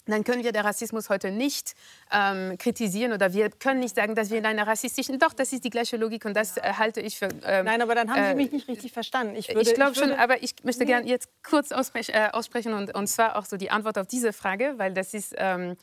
dann 0.06 0.25
können 0.25 0.44
wir 0.44 0.52
den 0.52 0.62
Rassismus 0.62 1.08
heute 1.08 1.30
nicht 1.30 1.75
ähm, 2.12 2.56
kritisieren 2.58 3.12
oder 3.12 3.32
wir 3.32 3.50
können 3.50 3.80
nicht 3.80 3.96
sagen, 3.96 4.14
dass 4.14 4.30
wir 4.30 4.38
in 4.38 4.46
einer 4.46 4.66
rassistischen. 4.66 5.18
Doch, 5.18 5.32
das 5.32 5.52
ist 5.52 5.64
die 5.64 5.70
gleiche 5.70 5.96
Logik 5.96 6.25
und 6.25 6.34
das 6.34 6.56
äh, 6.56 6.60
halte 6.78 7.00
ich 7.00 7.18
für. 7.18 7.28
Ähm, 7.44 7.64
Nein, 7.64 7.82
aber 7.82 7.94
dann 7.94 8.10
haben 8.10 8.22
äh, 8.22 8.28
Sie 8.30 8.34
mich 8.34 8.52
nicht 8.52 8.68
richtig 8.68 8.92
verstanden. 8.92 9.36
Ich, 9.36 9.48
ich 9.48 9.75
glaube 9.75 9.94
schon, 9.94 10.12
aber 10.12 10.42
ich 10.42 10.54
möchte 10.62 10.84
gerne 10.84 11.06
jetzt 11.06 11.28
kurz 11.42 11.72
aussprech, 11.72 12.10
äh, 12.10 12.28
aussprechen 12.32 12.75
und, 12.75 12.94
und 12.94 13.06
zwar 13.08 13.36
auch 13.36 13.44
so 13.44 13.56
die 13.56 13.70
Antwort 13.70 13.98
auf 13.98 14.06
diese 14.06 14.32
Frage, 14.32 14.75
weil 14.76 14.94
das 14.94 15.14
ist, 15.14 15.34
ähm, 15.36 15.76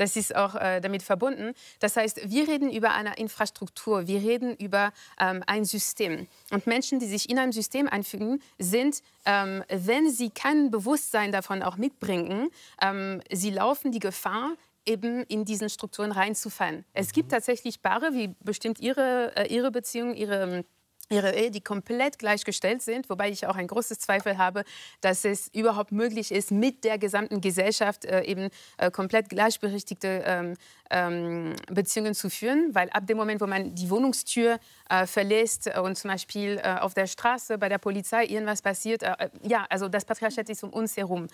das 0.00 0.16
ist 0.16 0.34
auch 0.34 0.54
äh, 0.54 0.80
damit 0.80 1.02
verbunden. 1.02 1.52
Das 1.78 1.96
heißt, 1.96 2.30
wir 2.30 2.48
reden 2.48 2.72
über 2.72 2.92
eine 2.92 3.16
Infrastruktur, 3.16 4.06
wir 4.06 4.20
reden 4.20 4.56
über 4.56 4.92
ähm, 5.20 5.44
ein 5.46 5.66
System. 5.66 6.26
Und 6.50 6.66
Menschen, 6.66 6.98
die 7.00 7.06
sich 7.06 7.28
in 7.28 7.38
ein 7.38 7.52
System 7.52 7.86
einfügen, 7.86 8.40
sind, 8.58 9.02
ähm, 9.26 9.62
wenn 9.68 10.10
sie 10.10 10.30
kein 10.30 10.70
Bewusstsein 10.70 11.32
davon 11.32 11.62
auch 11.62 11.76
mitbringen, 11.76 12.48
ähm, 12.80 13.20
sie 13.30 13.50
laufen 13.50 13.92
die 13.92 13.98
Gefahr, 13.98 14.54
eben 14.86 15.22
in 15.24 15.44
diesen 15.44 15.68
Strukturen 15.68 16.10
reinzufallen. 16.10 16.86
Es 16.94 17.12
gibt 17.12 17.30
tatsächlich 17.30 17.82
Paare, 17.82 18.14
wie 18.14 18.34
bestimmt 18.40 18.80
ihre, 18.80 19.36
äh, 19.36 19.54
ihre 19.54 19.70
Beziehung, 19.70 20.14
ihre 20.14 20.64
ihre 21.10 21.34
Ehe, 21.34 21.50
die 21.50 21.60
komplett 21.60 22.18
gleichgestellt 22.18 22.82
sind, 22.82 23.10
wobei 23.10 23.30
ich 23.30 23.46
auch 23.46 23.56
ein 23.56 23.66
großes 23.66 23.98
Zweifel 23.98 24.38
habe, 24.38 24.64
dass 25.00 25.24
es 25.24 25.48
überhaupt 25.48 25.92
möglich 25.92 26.30
ist, 26.30 26.52
mit 26.52 26.84
der 26.84 26.98
gesamten 26.98 27.40
Gesellschaft 27.40 28.04
äh, 28.04 28.22
eben 28.22 28.48
äh, 28.78 28.90
komplett 28.90 29.28
gleichberechtigte 29.28 30.22
ähm, 30.24 30.54
ähm, 30.90 31.54
Beziehungen 31.68 32.14
zu 32.14 32.30
führen, 32.30 32.74
weil 32.74 32.88
ab 32.90 33.06
dem 33.06 33.16
Moment, 33.16 33.40
wo 33.40 33.46
man 33.46 33.74
die 33.74 33.90
Wohnungstür 33.90 34.58
äh, 34.88 35.06
verlässt 35.06 35.68
und 35.78 35.96
zum 35.96 36.10
Beispiel 36.10 36.60
äh, 36.62 36.78
auf 36.80 36.94
der 36.94 37.06
Straße 37.06 37.58
bei 37.58 37.68
der 37.68 37.78
Polizei 37.78 38.26
irgendwas 38.26 38.62
passiert, 38.62 39.02
äh, 39.02 39.12
äh, 39.18 39.28
ja, 39.42 39.66
also 39.68 39.88
das 39.88 40.04
Patriarchat 40.04 40.48
ist 40.48 40.62
um 40.62 40.70
uns 40.70 40.96
herum. 40.96 41.26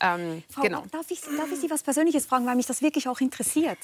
Ähm, 0.00 0.42
Frau, 0.50 0.62
genau. 0.62 0.84
darf, 0.90 1.10
ich, 1.10 1.20
darf 1.20 1.50
ich 1.52 1.60
Sie 1.60 1.70
was 1.70 1.82
Persönliches 1.82 2.26
fragen, 2.26 2.46
weil 2.46 2.56
mich 2.56 2.66
das 2.66 2.82
wirklich 2.82 3.08
auch 3.08 3.20
interessiert? 3.20 3.78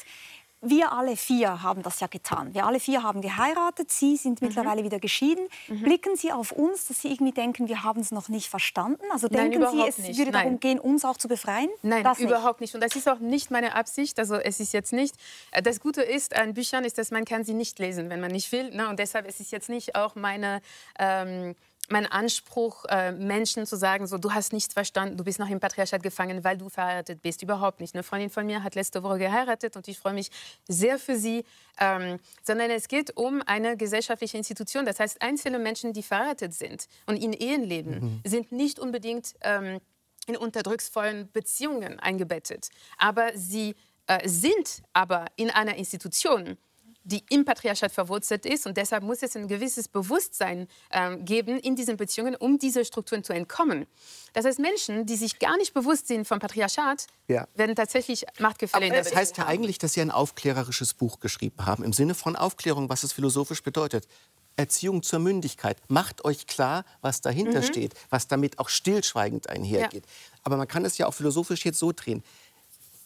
Wir 0.67 0.93
alle 0.93 1.17
vier 1.17 1.63
haben 1.63 1.83
das 1.83 2.01
ja 2.01 2.07
getan. 2.07 2.55
Wir 2.55 2.67
alle 2.67 2.81
vier 2.81 3.03
haben 3.03 3.21
geheiratet. 3.21 3.91
Sie 3.91 4.17
sind 4.17 4.41
Mhm. 4.41 4.49
mittlerweile 4.49 4.83
wieder 4.85 4.99
geschieden. 4.99 5.47
Blicken 5.69 6.17
Sie 6.17 6.33
auf 6.33 6.53
uns, 6.53 6.87
dass 6.89 7.03
Sie 7.03 7.09
irgendwie 7.13 7.33
denken, 7.33 7.69
wir 7.69 7.83
haben 7.83 8.01
es 8.01 8.11
noch 8.11 8.29
nicht 8.29 8.49
verstanden? 8.49 9.03
Also 9.13 9.29
Nein, 9.31 9.51
denken 9.51 9.67
Sie, 9.71 9.87
es 9.89 9.99
nicht. 9.99 10.19
würde 10.19 10.31
darum 10.33 10.53
Nein. 10.53 10.61
gehen, 10.61 10.81
uns 10.81 11.05
auch 11.05 11.17
zu 11.17 11.29
befreien? 11.29 11.69
Nein, 11.83 12.03
das 12.03 12.19
nicht. 12.19 12.29
überhaupt 12.29 12.61
nicht. 12.61 12.75
Und 12.75 12.83
das 12.83 12.97
ist 12.97 13.09
auch 13.09 13.19
nicht 13.19 13.51
meine 13.51 13.75
Absicht. 13.75 14.19
Also 14.19 14.37
es 14.37 14.59
ist 14.61 14.73
jetzt 14.73 14.93
nicht. 14.93 15.15
äh, 15.53 15.63
Das 15.63 15.81
Gute 15.81 16.03
ist 16.03 16.35
an 16.37 16.55
Büchern 16.55 16.85
ist, 16.85 16.99
dass 16.99 17.11
man 17.11 17.25
kann 17.25 17.45
sie 17.45 17.55
nicht 17.55 17.79
lesen, 17.79 18.11
wenn 18.11 18.21
man 18.21 18.31
nicht 18.33 18.51
will. 18.53 18.71
Ne? 18.71 18.89
Und 18.89 18.99
deshalb 18.99 19.27
ist 19.29 19.41
es 19.41 19.51
jetzt 19.51 19.69
nicht 19.69 19.95
auch 19.95 20.15
meine 20.15 20.61
ähm, 20.99 21.55
mein 21.89 22.07
Anspruch, 22.07 22.85
äh, 22.87 23.13
Menschen 23.13 23.67
zu 23.67 23.77
sagen, 23.77 24.07
so, 24.07 24.19
du 24.19 24.33
hast 24.33 24.53
nichts 24.53 24.73
verstanden, 24.73 25.17
du 25.17 25.25
bist 25.25 25.39
noch 25.39 25.49
im 25.49 25.61
Patriarchat 25.61 26.03
gefangen, 26.03 26.43
weil 26.45 26.57
du 26.57 26.69
verheiratet 26.69 27.21
bist. 27.23 27.43
Überhaupt 27.43 27.81
nicht. 27.81 27.95
Eine 27.95 28.03
Freundin 28.03 28.31
von 28.31 28.47
mir 28.47 28.63
hat 28.63 28.75
letzte 28.75 29.03
Woche 29.03 29.19
geheiratet 29.19 29.77
und 29.77 29.87
ich 29.89 29.99
freue 29.99 30.15
mich 30.15 30.31
sehr 30.69 30.99
für 30.99 31.17
sie. 31.17 31.45
Ähm, 31.79 32.19
sondern 32.43 32.71
es 32.71 32.89
geht 32.89 33.17
um 33.17 33.43
eine 33.47 33.77
gesellschaftliche 33.77 34.37
Institution. 34.37 34.85
Das 34.87 35.01
heißt, 35.01 35.21
einzelne 35.21 35.59
Menschen, 35.59 35.93
die 35.93 36.03
verheiratet 36.03 36.55
sind 36.55 36.87
und 37.07 37.17
in 37.17 37.33
Ehen 37.33 37.65
leben, 37.65 38.23
sind 38.25 38.53
nicht 38.53 38.79
unbedingt 38.79 39.35
ähm, 39.41 39.81
in 40.27 40.37
unterdrücksvollen 40.37 41.31
Beziehungen 41.33 41.99
eingebettet. 41.99 42.69
Aber 42.97 43.31
sie 43.35 43.75
äh, 44.07 44.27
sind 44.29 44.83
aber 44.93 45.27
in 45.37 45.51
einer 45.51 45.77
Institution, 45.77 46.57
die 47.05 47.23
im 47.31 47.45
Patriarchat 47.45 47.93
verwurzelt 47.93 48.47
ist. 48.47 48.67
Und 48.67 48.77
deshalb 48.77 49.05
muss 49.05 49.23
es 49.23 49.37
ein 49.37 49.47
gewisses 49.47 49.89
Bewusstsein 49.89 50.67
ähm, 50.91 51.25
geben 51.25 51.59
in 51.59 51.77
diesen 51.77 51.97
Beziehungen, 51.97 52.35
um 52.35 52.59
diese 52.59 52.85
Strukturen 52.85 53.23
zu 53.23 53.33
entkommen. 53.33 53.87
Das 54.33 54.45
heißt, 54.45 54.59
Menschen, 54.59 55.07
die 55.07 55.17
sich 55.17 55.39
gar 55.39 55.57
nicht 55.59 55.75
bewusst 55.75 56.09
sind 56.09 56.27
vom 56.27 56.39
Patriarchat, 56.41 57.07
Ja. 57.29 57.47
werden 57.55 57.77
tatsächlich 57.77 58.25
Machtgefälle 58.39 58.87
in 58.87 58.93
der 58.93 59.03
Das 59.05 59.15
heißt 59.15 59.37
ja 59.39 59.47
eigentlich, 59.47 59.79
dass 59.79 59.93
Sie 59.93 60.01
ein 60.01 60.11
aufklärerisches 60.11 60.95
Buch 60.95 61.21
geschrieben 61.21 61.65
haben, 61.67 61.85
im 61.85 61.93
Sinne 61.93 62.15
von 62.15 62.37
Aufklärung, 62.37 62.89
was 62.89 63.03
es 63.05 63.13
philosophisch 63.13 63.63
bedeutet. 63.63 64.09
Erziehung 64.57 65.03
zur 65.03 65.19
Mündigkeit. 65.19 65.77
Macht 65.89 66.25
euch 66.25 66.47
klar, 66.47 66.85
was 67.01 67.21
dahinter 67.21 67.59
Mhm. 67.59 67.65
steht, 67.65 67.95
was 68.11 68.29
damit 68.29 68.61
auch 68.61 68.69
stillschweigend 68.69 69.49
einhergeht. 69.51 70.05
Aber 70.45 70.57
man 70.57 70.69
kann 70.69 70.85
es 70.85 70.97
ja 70.97 71.07
auch 71.07 71.15
philosophisch 71.15 71.65
jetzt 71.65 71.79
so 71.81 71.91
drehen. 71.91 72.23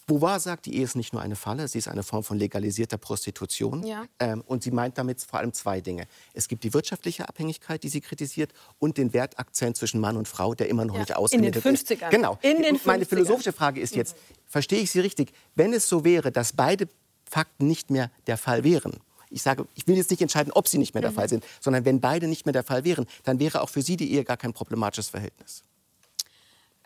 Beauvoir 0.08 0.40
sagt, 0.40 0.66
die 0.66 0.74
Ehe 0.76 0.82
ist 0.84 0.96
nicht 0.96 1.12
nur 1.12 1.22
eine 1.22 1.36
Falle, 1.36 1.68
sie 1.68 1.78
ist 1.78 1.86
eine 1.86 2.02
Form 2.02 2.24
von 2.24 2.36
legalisierter 2.38 2.96
Prostitution. 2.98 3.84
Ja. 3.86 4.06
Ähm, 4.18 4.42
und 4.46 4.62
sie 4.64 4.70
meint 4.72 4.98
damit 4.98 5.20
vor 5.20 5.38
allem 5.38 5.52
zwei 5.52 5.80
Dinge. 5.80 6.06
Es 6.32 6.48
gibt 6.48 6.64
die 6.64 6.72
wirtschaftliche 6.74 7.28
Abhängigkeit, 7.28 7.82
die 7.82 7.88
sie 7.88 8.00
kritisiert, 8.00 8.52
und 8.80 8.96
den 8.98 9.12
Wertakzent 9.12 9.76
zwischen 9.76 10.00
Mann 10.00 10.16
und 10.16 10.26
Frau, 10.26 10.54
der 10.54 10.68
immer 10.68 10.84
noch 10.86 10.94
Ja. 10.94 11.00
nicht 11.00 11.10
In 11.10 11.14
den 11.14 11.22
ausgemittelt 11.22 11.64
50ern. 11.64 12.04
ist. 12.06 12.10
Genau. 12.10 12.38
In 12.42 12.62
den 12.62 12.80
Meine 12.84 13.04
50ern. 13.04 13.08
philosophische 13.08 13.52
Frage 13.52 13.80
ist 13.80 13.94
jetzt, 13.94 14.16
verstehe 14.46 14.80
ich 14.80 14.90
Sie 14.90 15.00
richtig, 15.00 15.32
wenn 15.54 15.72
es 15.72 15.88
so 15.88 16.04
wäre, 16.04 16.32
dass 16.32 16.54
beide 16.54 16.88
Fakten 17.30 17.66
nicht 17.68 17.90
mehr 17.90 18.10
der 18.26 18.38
Fall 18.38 18.64
wären, 18.64 18.94
ich 19.30 19.42
sage, 19.42 19.66
ich 19.74 19.86
will 19.86 19.94
jetzt 19.98 20.10
nicht 20.10 20.22
entscheiden, 20.22 20.52
ob 20.54 20.68
sie 20.68 20.78
nicht 20.78 20.94
mehr 20.94 21.02
der 21.02 21.12
Fall 21.12 21.28
sind, 21.28 21.44
sondern 21.60 21.84
wenn 21.84 22.00
beide 22.00 22.28
nicht 22.28 22.46
mehr 22.46 22.54
der 22.54 22.64
Fall 22.64 22.84
wären, 22.84 23.04
dann 23.24 23.38
wäre 23.38 23.60
auch 23.60 23.68
für 23.68 23.82
Sie 23.82 23.98
die 23.98 24.10
Ehe 24.10 24.24
gar 24.24 24.38
kein 24.38 24.54
problematisches 24.54 25.10
Verhältnis. 25.10 25.64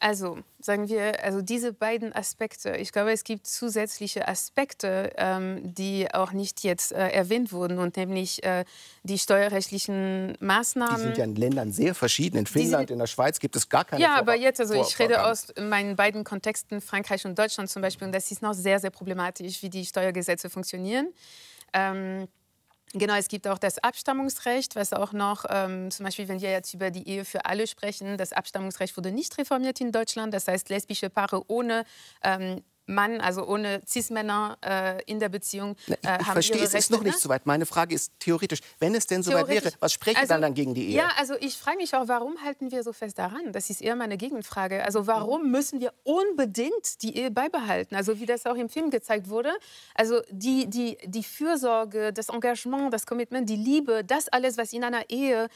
Also, 0.03 0.39
sagen 0.59 0.89
wir, 0.89 1.23
also 1.23 1.43
diese 1.43 1.73
beiden 1.73 2.13
Aspekte. 2.13 2.75
Ich 2.77 2.91
glaube, 2.91 3.13
es 3.13 3.23
gibt 3.23 3.47
zusätzliche 3.47 4.27
Aspekte, 4.27 5.13
ähm, 5.17 5.61
die 5.63 6.13
auch 6.13 6.33
nicht 6.33 6.65
jetzt 6.65 6.91
äh, 6.91 7.11
erwähnt 7.11 7.53
wurden, 7.53 7.79
und 7.79 7.97
nämlich 7.97 8.43
äh, 8.43 8.65
die 9.05 9.17
steuerrechtlichen 9.17 10.37
Maßnahmen. 10.41 10.97
Die 10.97 11.03
sind 11.03 11.19
ja 11.19 11.25
in 11.25 11.37
Ländern 11.37 11.71
sehr 11.71 11.95
verschieden. 11.95 12.37
In 12.37 12.47
Finnland, 12.47 12.91
in 12.91 12.99
der 12.99 13.07
Schweiz 13.07 13.39
gibt 13.39 13.55
es 13.55 13.69
gar 13.69 13.85
keine. 13.85 14.03
Ja, 14.03 14.17
aber 14.17 14.35
jetzt, 14.35 14.61
also 14.61 14.75
ich 14.75 14.99
rede 14.99 15.25
aus 15.25 15.55
meinen 15.57 15.95
beiden 15.95 16.25
Kontexten, 16.25 16.81
Frankreich 16.81 17.25
und 17.25 17.39
Deutschland 17.39 17.71
zum 17.71 17.81
Beispiel, 17.81 18.09
und 18.09 18.13
das 18.13 18.29
ist 18.33 18.43
noch 18.43 18.55
sehr, 18.55 18.81
sehr 18.81 18.91
problematisch, 18.91 19.63
wie 19.63 19.71
die 19.71 19.87
Steuergesetze 19.87 20.51
funktionieren. 20.51 21.15
Ähm, 21.73 22.27
Genau, 22.95 23.15
es 23.15 23.29
gibt 23.29 23.49
auch 23.49 23.57
das 23.57 23.79
Abstammungsrecht, 23.79 24.77
was 24.77 24.93
auch 24.93 25.15
noch, 25.15 25.47
ähm, 25.49 25.91
zum 25.91 26.05
Beispiel, 26.05 26.29
wenn 26.29 26.43
wir 26.43 26.51
jetzt 26.51 26.75
über 26.75 26.91
die 26.91 27.09
Ehe 27.09 27.25
für 27.25 27.47
alle 27.47 27.67
sprechen, 27.67 28.19
das 28.19 28.35
Abstammungsrecht 28.35 28.95
wurde 28.99 29.13
nicht 29.13 29.39
reformiert 29.39 29.81
in 29.81 29.93
Deutschland. 29.93 30.35
Das 30.35 30.47
heißt, 30.47 30.69
lesbische 30.69 31.09
Paare 31.09 31.43
ohne 31.49 31.85
ähm, 32.23 32.63
Mann, 32.87 33.21
also 33.21 33.47
ohne 33.47 33.81
Cis-Männer 33.87 34.59
äh, 34.61 35.03
in 35.05 35.21
der 35.21 35.29
Beziehung. 35.29 35.77
Äh, 35.89 35.95
ich 36.03 36.09
haben 36.09 36.33
verstehe, 36.33 36.63
es 36.63 36.75
ist 36.75 36.91
noch 36.91 37.03
nicht 37.03 37.15
ne? 37.15 37.21
so 37.21 37.29
weit. 37.29 37.47
Meine 37.47 37.67
Frage 37.67 37.95
ist 37.95 38.13
theoretisch, 38.19 38.61
wenn 38.79 38.95
es 38.95 39.07
denn 39.07 39.23
so 39.23 39.33
weit 39.33 39.49
wäre, 39.49 39.73
was 39.81 39.93
spreche 39.93 40.19
also, 40.19 40.29
dann, 40.29 40.43
dann 40.43 40.55
gegen 40.55 40.75
die 40.75 40.89
Ehe? 40.89 40.97
Ja, 40.97 41.11
also 41.17 41.35
ich 41.41 41.57
frage 41.57 41.79
mich 41.79 41.95
auch, 41.95 42.09
warum 42.09 42.43
halten 42.43 42.71
wir 42.71 42.83
so 42.83 42.93
fest 42.93 43.19
daran? 43.19 43.53
Das 43.53 43.71
ist 43.71 43.81
eher 43.81 43.97
meine 43.97 44.17
Gegenfrage. 44.17 44.85
Also 44.85 45.07
warum 45.07 45.51
müssen 45.51 45.81
wir 45.81 45.93
unbedingt 46.05 47.03
die 47.03 47.17
Ehe 47.17 47.31
beibehalten? 47.31 47.95
Also 47.95 48.19
wie 48.19 48.27
das 48.27 48.47
auch 48.47 48.57
im 48.57 48.69
Film 48.69 48.91
gezeigt 48.91 49.29
wurde. 49.29 49.53
Also 49.95 50.21
die, 50.31 50.69
die, 50.69 50.99
die 51.05 51.23
Fürsorge, 51.23 52.13
das 52.13 52.29
Engagement, 52.29 52.93
das 52.93 53.07
Commitment, 53.07 53.49
die 53.49 53.57
Liebe, 53.57 54.05
das 54.05 54.29
alles, 54.29 54.57
was 54.59 54.73
in 54.73 54.85
einer 54.85 55.09
Ehe 55.09 55.49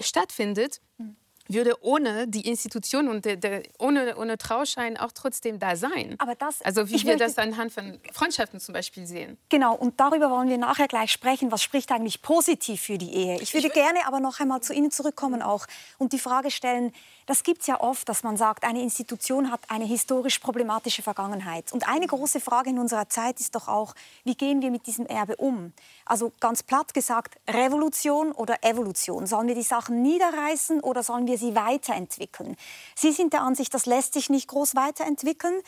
stattfindet, 0.00 0.80
mhm 0.98 1.16
würde 1.48 1.82
ohne 1.82 2.26
die 2.26 2.48
Institution 2.48 3.08
und 3.08 3.24
de, 3.24 3.36
de, 3.36 3.62
ohne, 3.78 4.16
ohne 4.16 4.38
Trauschein 4.38 4.96
auch 4.96 5.12
trotzdem 5.12 5.58
da 5.58 5.76
sein. 5.76 6.16
Aber 6.18 6.34
das, 6.34 6.62
also 6.62 6.88
wie 6.88 7.02
wir 7.04 7.16
das 7.16 7.38
anhand 7.38 7.72
von 7.72 7.98
Freundschaften 8.12 8.60
zum 8.60 8.72
Beispiel 8.72 9.06
sehen. 9.06 9.36
Genau, 9.48 9.74
und 9.74 10.00
darüber 10.00 10.30
wollen 10.30 10.48
wir 10.48 10.58
nachher 10.58 10.88
gleich 10.88 11.10
sprechen. 11.10 11.52
Was 11.52 11.62
spricht 11.62 11.92
eigentlich 11.92 12.22
positiv 12.22 12.80
für 12.80 12.98
die 12.98 13.12
Ehe? 13.12 13.40
Ich 13.40 13.52
würde 13.52 13.66
ich 13.66 13.72
gerne 13.72 14.06
aber 14.06 14.20
noch 14.20 14.40
einmal 14.40 14.62
zu 14.62 14.72
Ihnen 14.72 14.90
zurückkommen 14.90 15.42
auch 15.42 15.66
und 15.98 16.12
die 16.12 16.18
Frage 16.18 16.50
stellen, 16.50 16.92
das 17.26 17.42
gibt 17.42 17.62
es 17.62 17.66
ja 17.66 17.80
oft, 17.80 18.08
dass 18.08 18.22
man 18.22 18.36
sagt, 18.36 18.64
eine 18.64 18.82
Institution 18.82 19.50
hat 19.50 19.60
eine 19.68 19.84
historisch 19.84 20.38
problematische 20.38 21.02
Vergangenheit. 21.02 21.72
Und 21.72 21.88
eine 21.88 22.06
große 22.06 22.40
Frage 22.40 22.70
in 22.70 22.78
unserer 22.78 23.08
Zeit 23.08 23.40
ist 23.40 23.54
doch 23.54 23.68
auch, 23.68 23.94
wie 24.24 24.34
gehen 24.34 24.62
wir 24.62 24.70
mit 24.70 24.86
diesem 24.86 25.06
Erbe 25.06 25.36
um? 25.36 25.72
Also 26.04 26.32
ganz 26.40 26.62
platt 26.62 26.94
gesagt, 26.94 27.36
Revolution 27.48 28.32
oder 28.32 28.62
Evolution? 28.62 29.26
Sollen 29.26 29.48
wir 29.48 29.54
die 29.54 29.62
Sachen 29.62 30.02
niederreißen 30.02 30.80
oder 30.80 31.02
sollen 31.02 31.26
wir 31.26 31.38
sie 31.38 31.54
weiterentwickeln? 31.54 32.56
Sie 32.94 33.12
sind 33.12 33.32
der 33.32 33.42
Ansicht, 33.42 33.72
das 33.74 33.86
lässt 33.86 34.14
sich 34.14 34.30
nicht 34.30 34.48
groß 34.48 34.74
weiterentwickeln. 34.74 35.62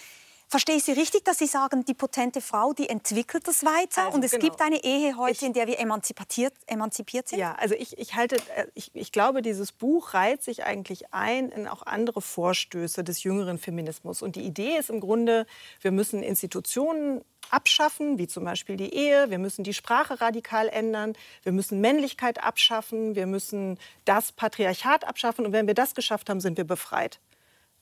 Verstehe 0.49 0.77
ich 0.77 0.85
Sie 0.85 0.93
richtig, 0.93 1.25
dass 1.25 1.39
Sie 1.39 1.47
sagen, 1.47 1.85
die 1.85 1.95
potente 1.95 2.41
Frau, 2.41 2.73
die 2.73 2.89
entwickelt 2.89 3.49
das 3.49 3.65
weiter 3.65 4.05
also, 4.05 4.17
und 4.17 4.25
es 4.25 4.31
genau. 4.31 4.45
gibt 4.45 4.61
eine 4.61 4.85
Ehe 4.85 5.17
heute, 5.17 5.33
ich, 5.33 5.43
in 5.43 5.53
der 5.53 5.67
wir 5.67 5.81
emanzipiert, 5.81 6.55
emanzipiert 6.69 7.29
sind? 7.29 7.41
Ja, 7.41 7.55
also 7.55 7.75
ich, 7.75 7.99
ich 7.99 8.15
halte, 8.15 8.37
äh, 8.55 8.67
ich, 8.75 8.93
ich 8.95 9.11
glaube, 9.11 9.43
dieses 9.43 9.73
Buch 9.73 10.15
reiht 10.15 10.45
sich 10.45 10.63
eigentlich 10.63 11.13
ein 11.13 11.49
in 11.49 11.67
auch 11.67 11.83
andere 11.85 12.23
Vorstöße 12.23 13.03
des 13.03 13.25
jüngeren 13.25 13.59
Feminismus. 13.59 14.23
Und 14.23 14.37
die 14.37 14.43
Idee 14.43 14.77
ist 14.77 14.89
im 14.89 15.01
Grunde, 15.01 15.47
wir 15.81 15.91
müssen 15.91 16.23
Institutionen 16.23 17.25
abschaffen, 17.51 18.19
wie 18.19 18.29
zum 18.29 18.45
Beispiel 18.45 18.77
die 18.77 18.95
Ehe. 18.95 19.31
Wir 19.31 19.39
müssen 19.39 19.65
die 19.65 19.75
Sprache 19.75 20.21
radikal 20.21 20.69
ändern. 20.69 21.15
Wir 21.43 21.53
müssen 21.53 21.81
Männlichkeit 21.81 22.43
abschaffen. 22.43 23.17
Wir 23.17 23.27
müssen 23.27 23.79
das 24.05 24.31
Patriarchat 24.31 25.09
abschaffen. 25.09 25.45
Und 25.45 25.53
wenn 25.53 25.67
wir 25.67 25.75
das 25.75 25.97
geschafft 25.97 26.31
haben, 26.31 26.41
sind 26.41 26.57
wir 26.57 26.65
befreit. 26.65 27.19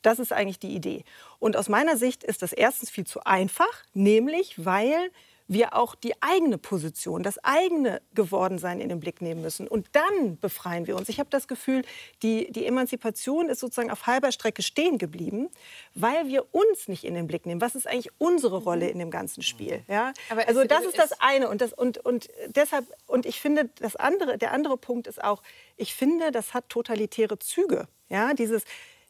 Das 0.04 0.18
ist 0.18 0.32
eigentlich 0.32 0.58
die 0.58 0.75
Idee. 0.75 1.04
Und 1.38 1.56
aus 1.56 1.68
meiner 1.68 1.96
Sicht 1.96 2.25
ist 2.25 2.42
das 2.42 2.52
erstens 2.52 2.90
viel 2.90 3.06
zu 3.06 3.25
einfach, 3.25 3.84
nämlich 3.94 4.64
weil 4.64 5.11
wir 5.46 5.76
auch 5.76 5.94
die 5.94 6.14
eigene 6.23 6.56
Position, 6.56 7.23
das 7.23 7.42
eigene 7.44 8.00
Gewordensein 8.14 8.80
in 8.80 8.88
den 8.88 9.00
Blick 9.00 9.20
nehmen 9.20 9.42
müssen. 9.42 9.68
Und 9.68 9.88
dann 9.92 10.38
befreien 10.38 10.87
wir 10.87 10.96
uns. 10.96 11.08
Ich 11.08 11.20
habe 11.20 11.28
das 11.30 11.49
Gefühl, 11.49 11.82
die, 12.23 12.50
die 12.50 12.64
Emanzipation 12.64 13.50
ist 13.50 13.61
sozusagen 13.61 13.90
auf 13.90 14.06
halber 14.06 14.32
Strecke 14.32 14.62
stehen 14.62 14.96
geblieben, 14.96 15.50
weil 15.94 16.28
wir 16.28 16.46
uns 16.54 16.88
nicht 16.88 17.04
in 17.04 17.14
den 17.14 17.26
Blick 17.26 17.44
nehmen. 17.44 17.61
Was 17.61 17.75
ist 17.75 17.87
eigentlich 17.87 18.11
unsere 18.18 18.56
Rolle 18.56 18.88
in 18.88 18.99
dem 18.99 19.11
ganzen 19.11 19.42
Spiel? 19.42 19.82
Ja? 19.87 20.14
also 20.46 20.64
das 20.64 20.84
ist 20.84 20.99
das 20.99 21.20
eine. 21.20 21.49
Und, 21.50 21.61
das, 21.61 21.75
und, 21.75 21.99
und 21.99 22.28
deshalb, 22.49 22.87
und 23.06 23.26
ich 23.26 23.40
finde, 23.40 23.68
das 23.80 23.96
andere, 23.96 24.38
der 24.38 24.52
andere 24.52 24.78
Punkt 24.78 25.06
ist 25.06 25.23
auch, 25.23 25.42
ich 25.76 25.94
finde, 25.94 26.32
das 26.32 26.54
hat 26.54 26.70
totalitäre 26.70 27.38
Züge. 27.38 27.87
Ja, 28.08 28.32
dieses, 28.34 28.64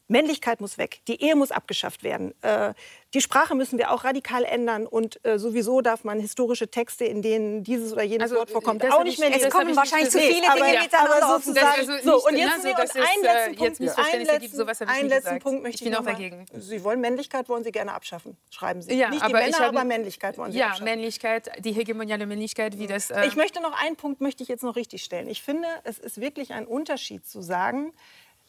Männlichkeit 0.09 0.61
muss 0.61 0.77
weg, 0.77 1.01
die 1.09 1.23
Ehe 1.23 1.35
muss 1.35 1.51
abgeschafft 1.51 2.03
werden, 2.03 2.35
äh, 2.43 2.75
die 3.15 3.21
Sprache 3.21 3.55
müssen 3.55 3.79
wir 3.79 3.93
auch 3.93 4.05
radikal 4.05 4.45
ändern 4.45 4.87
und 4.87 5.25
äh, 5.25 5.39
sowieso 5.39 5.81
darf 5.81 6.05
man 6.05 6.19
historische 6.19 6.69
Texte, 6.69 7.05
in 7.05 7.23
denen 7.23 7.63
dieses 7.63 7.93
oder 7.93 8.03
jenes 8.03 8.25
also, 8.25 8.37
Wort 8.37 8.51
vorkommt, 8.51 8.85
auch 8.93 9.05
nicht 9.05 9.21
mehr 9.21 9.31
lesen. 9.31 9.47
Es 9.47 9.51
kommen 9.51 9.75
wahrscheinlich 9.77 10.11
zu 10.11 10.19
viele 10.19 10.35
Dinge 10.35 10.49
nee, 10.55 10.79
miteinander 10.81 11.23
aber 11.23 11.41
sozusagen. 11.41 11.79
Also 11.79 11.93
so, 12.03 12.27
und 12.27 12.37
jetzt, 12.37 12.65
ne, 12.65 12.75
so, 12.75 13.01
einen 13.01 13.23
letzten 13.23 13.57
Punkt, 13.57 13.81
jetzt 13.81 13.99
einen 13.99 14.27
letzten, 14.27 14.57
sowas 14.57 14.83
einen 14.83 15.09
letzten 15.09 15.39
Punkt 15.39 15.63
möchte 15.63 15.85
ich, 15.85 15.91
ich 15.91 15.97
bin 15.97 15.99
auch 15.99 16.05
dagegen. 16.05 16.47
Sie 16.53 16.83
wollen 16.83 17.01
Männlichkeit, 17.01 17.49
wollen 17.49 17.63
Sie 17.63 17.71
gerne 17.71 17.95
abschaffen, 17.95 18.37
schreiben 18.51 18.83
Sie. 18.83 18.95
Ja, 18.95 19.11
nicht 19.11 19.27
die 19.27 19.33
Männer, 19.33 19.59
hab, 19.59 19.69
aber 19.69 19.85
Männlichkeit 19.85 20.37
wollen 20.37 20.53
Sie 20.53 20.59
ja, 20.59 20.67
abschaffen. 20.67 20.87
Ja, 20.87 20.93
Männlichkeit, 20.93 21.51
die 21.65 21.73
hegemoniale 21.73 22.27
Männlichkeit, 22.27 22.79
wie 22.79 22.89
das... 22.89 23.11
Äh 23.11 23.27
ich 23.27 23.37
möchte 23.37 23.63
noch 23.63 23.81
einen 23.81 23.97
Punkt, 23.97 24.21
möchte 24.21 24.43
ich 24.43 24.49
jetzt 24.49 24.65
noch 24.65 24.77
richtig 24.77 25.05
stellen. 25.05 25.29
Ich 25.29 25.43
finde, 25.43 25.69
es 25.85 25.99
ist 25.99 26.21
wirklich 26.21 26.53
ein 26.53 26.67
Unterschied 26.67 27.27
zu 27.27 27.43
sagen, 27.43 27.93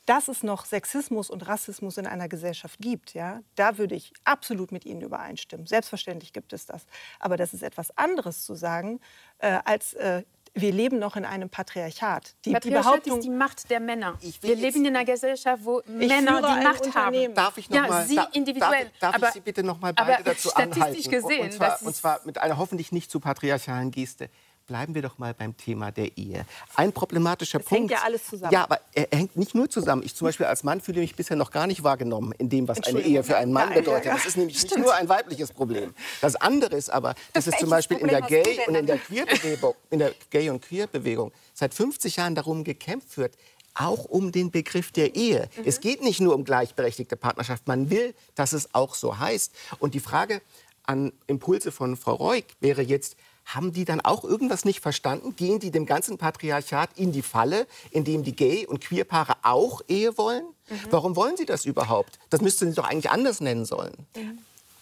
dass 0.05 0.27
es 0.27 0.43
noch 0.43 0.65
Sexismus 0.65 1.29
und 1.29 1.47
Rassismus 1.47 1.97
in 1.97 2.07
einer 2.07 2.27
Gesellschaft 2.27 2.79
gibt, 2.79 3.13
ja, 3.13 3.41
da 3.55 3.77
würde 3.77 3.95
ich 3.95 4.13
absolut 4.23 4.71
mit 4.71 4.85
Ihnen 4.85 5.01
übereinstimmen. 5.01 5.65
Selbstverständlich 5.67 6.33
gibt 6.33 6.53
es 6.53 6.65
das. 6.65 6.85
Aber 7.19 7.37
das 7.37 7.53
ist 7.53 7.63
etwas 7.63 7.95
anderes 7.97 8.45
zu 8.45 8.55
sagen, 8.55 8.99
äh, 9.39 9.59
als 9.65 9.93
äh, 9.93 10.23
wir 10.55 10.71
leben 10.71 10.99
noch 10.99 11.17
in 11.17 11.25
einem 11.25 11.49
Patriarchat. 11.49 12.33
Die, 12.45 12.53
Patriarchat 12.53 13.05
die 13.05 13.09
ist 13.09 13.23
die 13.23 13.29
Macht 13.29 13.69
der 13.69 13.81
Männer. 13.81 14.17
Wir 14.41 14.55
leben 14.55 14.85
in 14.85 14.95
einer 14.95 15.03
Gesellschaft, 15.05 15.65
wo 15.65 15.81
Männer 15.85 16.41
die 16.41 16.63
Macht 16.63 16.95
haben. 16.95 17.33
Darf 17.33 17.57
ich 17.57 17.69
noch 17.69 17.75
ja, 17.75 17.87
mal, 17.87 18.05
Sie 18.05 18.19
individuell. 18.31 18.85
Darf, 18.85 18.99
darf 18.99 19.15
aber, 19.15 19.27
ich 19.27 19.33
Sie 19.33 19.39
bitte 19.41 19.63
noch 19.63 19.79
mal 19.81 19.93
beide 19.93 20.23
dazu 20.23 20.49
statistisch 20.49 20.81
anhalten? 20.81 21.11
Gesehen, 21.11 21.41
und, 21.41 21.51
zwar, 21.51 21.81
und 21.81 21.95
zwar 21.95 22.21
mit 22.23 22.37
einer 22.37 22.57
hoffentlich 22.57 22.93
nicht 22.93 23.11
zu 23.11 23.19
patriarchalen 23.19 23.91
Geste. 23.91 24.29
Bleiben 24.67 24.95
wir 24.95 25.03
doch 25.03 25.19
mal 25.19 25.35
beim 25.35 25.55
Thema 25.55 25.91
der 25.91 26.17
Ehe. 26.17 26.43
Ein 26.73 26.91
problematischer 26.91 27.59
das 27.59 27.67
Punkt. 27.67 27.91
hängt 27.91 27.91
ja 27.91 28.03
alles 28.03 28.25
zusammen. 28.25 28.51
Ja, 28.51 28.63
aber 28.63 28.79
er 28.93 29.07
hängt 29.15 29.37
nicht 29.37 29.53
nur 29.53 29.69
zusammen. 29.69 30.01
Ich 30.03 30.15
zum 30.15 30.25
Beispiel 30.25 30.47
als 30.47 30.63
Mann 30.63 30.81
fühle 30.81 31.01
mich 31.01 31.15
bisher 31.15 31.37
noch 31.37 31.51
gar 31.51 31.67
nicht 31.67 31.83
wahrgenommen 31.83 32.31
in 32.39 32.49
dem, 32.49 32.67
was 32.67 32.81
eine 32.81 33.01
Ehe 33.01 33.23
für 33.23 33.37
einen 33.37 33.53
Mann 33.53 33.75
bedeutet. 33.75 34.11
Das 34.11 34.25
ist 34.25 34.37
nämlich 34.37 34.61
nicht 34.63 34.75
nur 34.77 34.95
ein 34.95 35.07
weibliches 35.07 35.51
Problem. 35.51 35.93
Das 36.19 36.35
andere 36.35 36.75
ist 36.75 36.89
aber, 36.89 37.13
dass 37.33 37.45
es 37.45 37.55
zum 37.57 37.69
Beispiel 37.69 37.97
in 37.97 38.07
der 38.07 38.21
Gay 38.21 38.59
und 38.65 38.73
in 38.73 38.87
der 38.87 38.97
Queer-Bewegung, 38.97 39.75
in 39.91 39.99
der 39.99 40.13
Gay 40.31 40.49
und 40.49 40.63
Queer-Bewegung 40.63 41.31
seit 41.53 41.75
50 41.75 42.15
Jahren 42.15 42.33
darum 42.33 42.63
gekämpft 42.63 43.17
wird, 43.17 43.37
auch 43.75 44.05
um 44.05 44.31
den 44.31 44.49
Begriff 44.49 44.91
der 44.91 45.15
Ehe. 45.15 45.47
Mhm. 45.57 45.63
Es 45.65 45.79
geht 45.79 46.01
nicht 46.01 46.21
nur 46.21 46.33
um 46.33 46.43
gleichberechtigte 46.43 47.17
Partnerschaft. 47.17 47.67
Man 47.67 47.91
will, 47.91 48.15
dass 48.33 48.53
es 48.53 48.73
auch 48.73 48.95
so 48.95 49.19
heißt. 49.19 49.53
Und 49.77 49.93
die 49.93 49.99
Frage 49.99 50.41
an 50.87 51.11
Impulse 51.27 51.71
von 51.71 51.97
Frau 51.97 52.15
Reuk 52.15 52.45
wäre 52.59 52.81
jetzt, 52.81 53.15
haben 53.45 53.71
die 53.71 53.85
dann 53.85 54.01
auch 54.01 54.23
irgendwas 54.23 54.65
nicht 54.65 54.81
verstanden? 54.81 55.35
Gehen 55.35 55.59
die 55.59 55.71
dem 55.71 55.85
ganzen 55.85 56.17
Patriarchat 56.17 56.89
in 56.95 57.11
die 57.11 57.21
Falle, 57.21 57.67
indem 57.91 58.23
die 58.23 58.35
Gay- 58.35 58.65
und 58.65 58.81
Queerpaare 58.81 59.35
auch 59.43 59.81
Ehe 59.87 60.17
wollen? 60.17 60.45
Mhm. 60.69 60.75
Warum 60.89 61.15
wollen 61.15 61.37
sie 61.37 61.45
das 61.45 61.65
überhaupt? 61.65 62.19
Das 62.29 62.41
müssten 62.41 62.69
sie 62.69 62.75
doch 62.75 62.89
eigentlich 62.89 63.11
anders 63.11 63.39
nennen 63.39 63.65
sollen. 63.65 63.93
Mhm. 64.15 64.39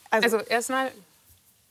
Also, 0.10 0.38
also 0.38 0.50
erstmal 0.50 0.92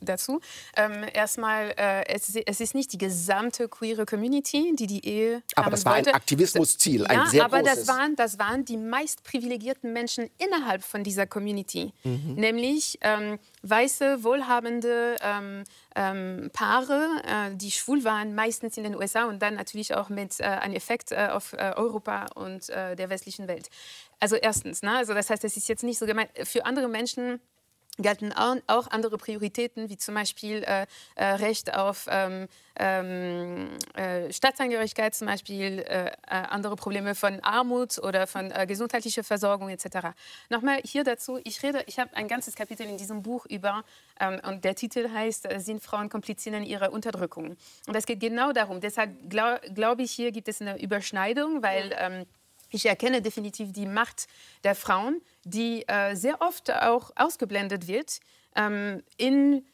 dazu. 0.03 0.41
Ähm, 0.77 1.05
erstmal, 1.13 1.75
äh, 1.77 2.07
es, 2.09 2.35
es, 2.35 2.61
ist 2.61 2.75
nicht 2.75 2.93
die 2.93 2.99
gesamte 2.99 3.69
queere 3.69 4.07
Community, 4.07 4.73
die 4.77 4.87
die 4.87 5.07
Ehe. 5.07 5.43
Aber 5.55 5.71
das 5.71 5.85
war 5.85 5.95
wollte. 5.95 6.11
ein 6.11 6.15
Aktivismusziel, 6.17 7.07
ein 7.07 7.19
ja, 7.19 7.27
sehr 7.27 7.45
aber 7.45 7.61
großes. 7.61 7.87
das 7.87 7.89
waren, 7.89 8.17
das 8.17 8.39
waren 8.39 8.65
die 8.65 8.77
meist 8.77 9.25
privilegierten 9.25 9.93
Menschen 9.93 10.29
innerhalb 10.39 10.83
von 10.83 11.05
dieser 11.05 11.27
Community. 11.27 11.93
Mhm. 12.05 12.35
Nämlich 12.35 12.99
ähm, 13.03 13.39
weiße, 13.63 14.25
wohlhabende 14.25 15.17
ähm, 15.23 15.65
ähm, 15.95 16.51
Paare, 16.53 17.09
äh, 17.25 17.55
die 17.55 17.71
schwul 17.71 18.05
waren, 18.05 18.35
meistens 18.35 18.77
in 18.77 18.85
den 18.85 18.95
USA 18.95 19.25
und 19.25 19.41
dann 19.41 19.55
natürlich 19.55 19.95
auch 19.95 20.09
mit 20.09 20.41
äh, 20.41 20.45
einem 20.45 20.75
Effekt 20.75 21.13
äh, 21.13 21.29
auf 21.31 21.53
äh, 21.53 21.73
Europa 21.77 22.27
und 22.35 22.69
äh, 22.71 22.97
der 22.97 23.11
westlichen 23.11 23.49
Welt. 23.49 23.69
Also 24.21 24.37
erstens, 24.37 24.83
ne? 24.83 24.97
also 24.97 25.15
das 25.15 25.31
heißt, 25.31 25.45
es 25.45 25.57
ist 25.57 25.69
jetzt 25.69 25.83
nicht 25.83 25.99
so 25.99 26.07
gemeint, 26.07 26.31
für 26.45 26.65
andere 26.65 26.89
Menschen 26.89 27.41
gelten 27.99 28.33
auch 28.33 28.87
andere 28.91 29.19
Prioritäten, 29.19 29.91
wie 29.91 29.99
zum 29.99 30.15
Beispiel 30.15 30.63
äh, 30.65 30.87
äh, 31.15 31.25
Recht 31.25 31.75
auf 31.75 32.07
ähm, 32.11 32.49
ähm, 32.77 33.69
äh, 33.95 34.33
Staatsangehörigkeit, 34.33 35.15
zum 35.15 35.27
Beispiel 35.27 35.81
äh, 35.81 36.07
äh, 36.07 36.13
andere 36.27 36.77
Probleme 36.77 37.15
von 37.15 37.41
Armut 37.41 37.99
oder 37.99 38.27
von 38.27 38.51
äh, 38.51 38.67
gesundheitlicher 38.67 39.25
Versorgung 39.25 39.69
etc. 39.69 40.09
Nochmal 40.49 40.81
hier 40.85 41.05
dazu, 41.05 41.39
ich 41.45 41.63
rede, 41.63 41.85
ich 41.87 41.99
habe 41.99 42.17
ein 42.17 42.29
ganzes 42.29 42.55
Kapitel 42.55 42.87
in 42.87 42.97
diesem 42.97 43.23
Buch 43.23 43.45
über, 43.47 43.85
ähm, 44.19 44.41
und 44.49 44.65
der 44.65 44.75
Titel 44.75 45.11
heißt, 45.11 45.49
sind 45.59 45.83
Frauen 45.83 46.09
Komplizinnen 46.09 46.65
ihrer 46.65 46.93
Unterdrückung? 46.93 47.57
Und 47.87 47.95
es 47.95 48.07
geht 48.07 48.21
genau 48.21 48.53
darum, 48.53 48.81
deshalb 48.81 49.29
glaube 49.29 49.61
glaub 49.75 49.99
ich, 49.99 50.13
hier 50.13 50.33
gibt 50.33 50.49
es 50.49 50.61
eine 50.61 50.81
Überschneidung, 50.81 51.63
weil... 51.63 51.95
Ähm, 51.99 52.27
ich 52.73 52.87
erkenne 52.87 53.23
definitiv 53.23 53.73
die 53.73 53.87
Macht 53.87 54.27
der 54.65 54.75
Frauen, 54.75 55.21
die 55.45 55.87
äh, 55.87 56.15
sehr 56.17 56.41
oft 56.41 56.73
auch 56.73 57.11
ausgeblendet 57.15 57.87
wird 57.87 58.21
ähm, 58.57 59.03
in 59.17 59.65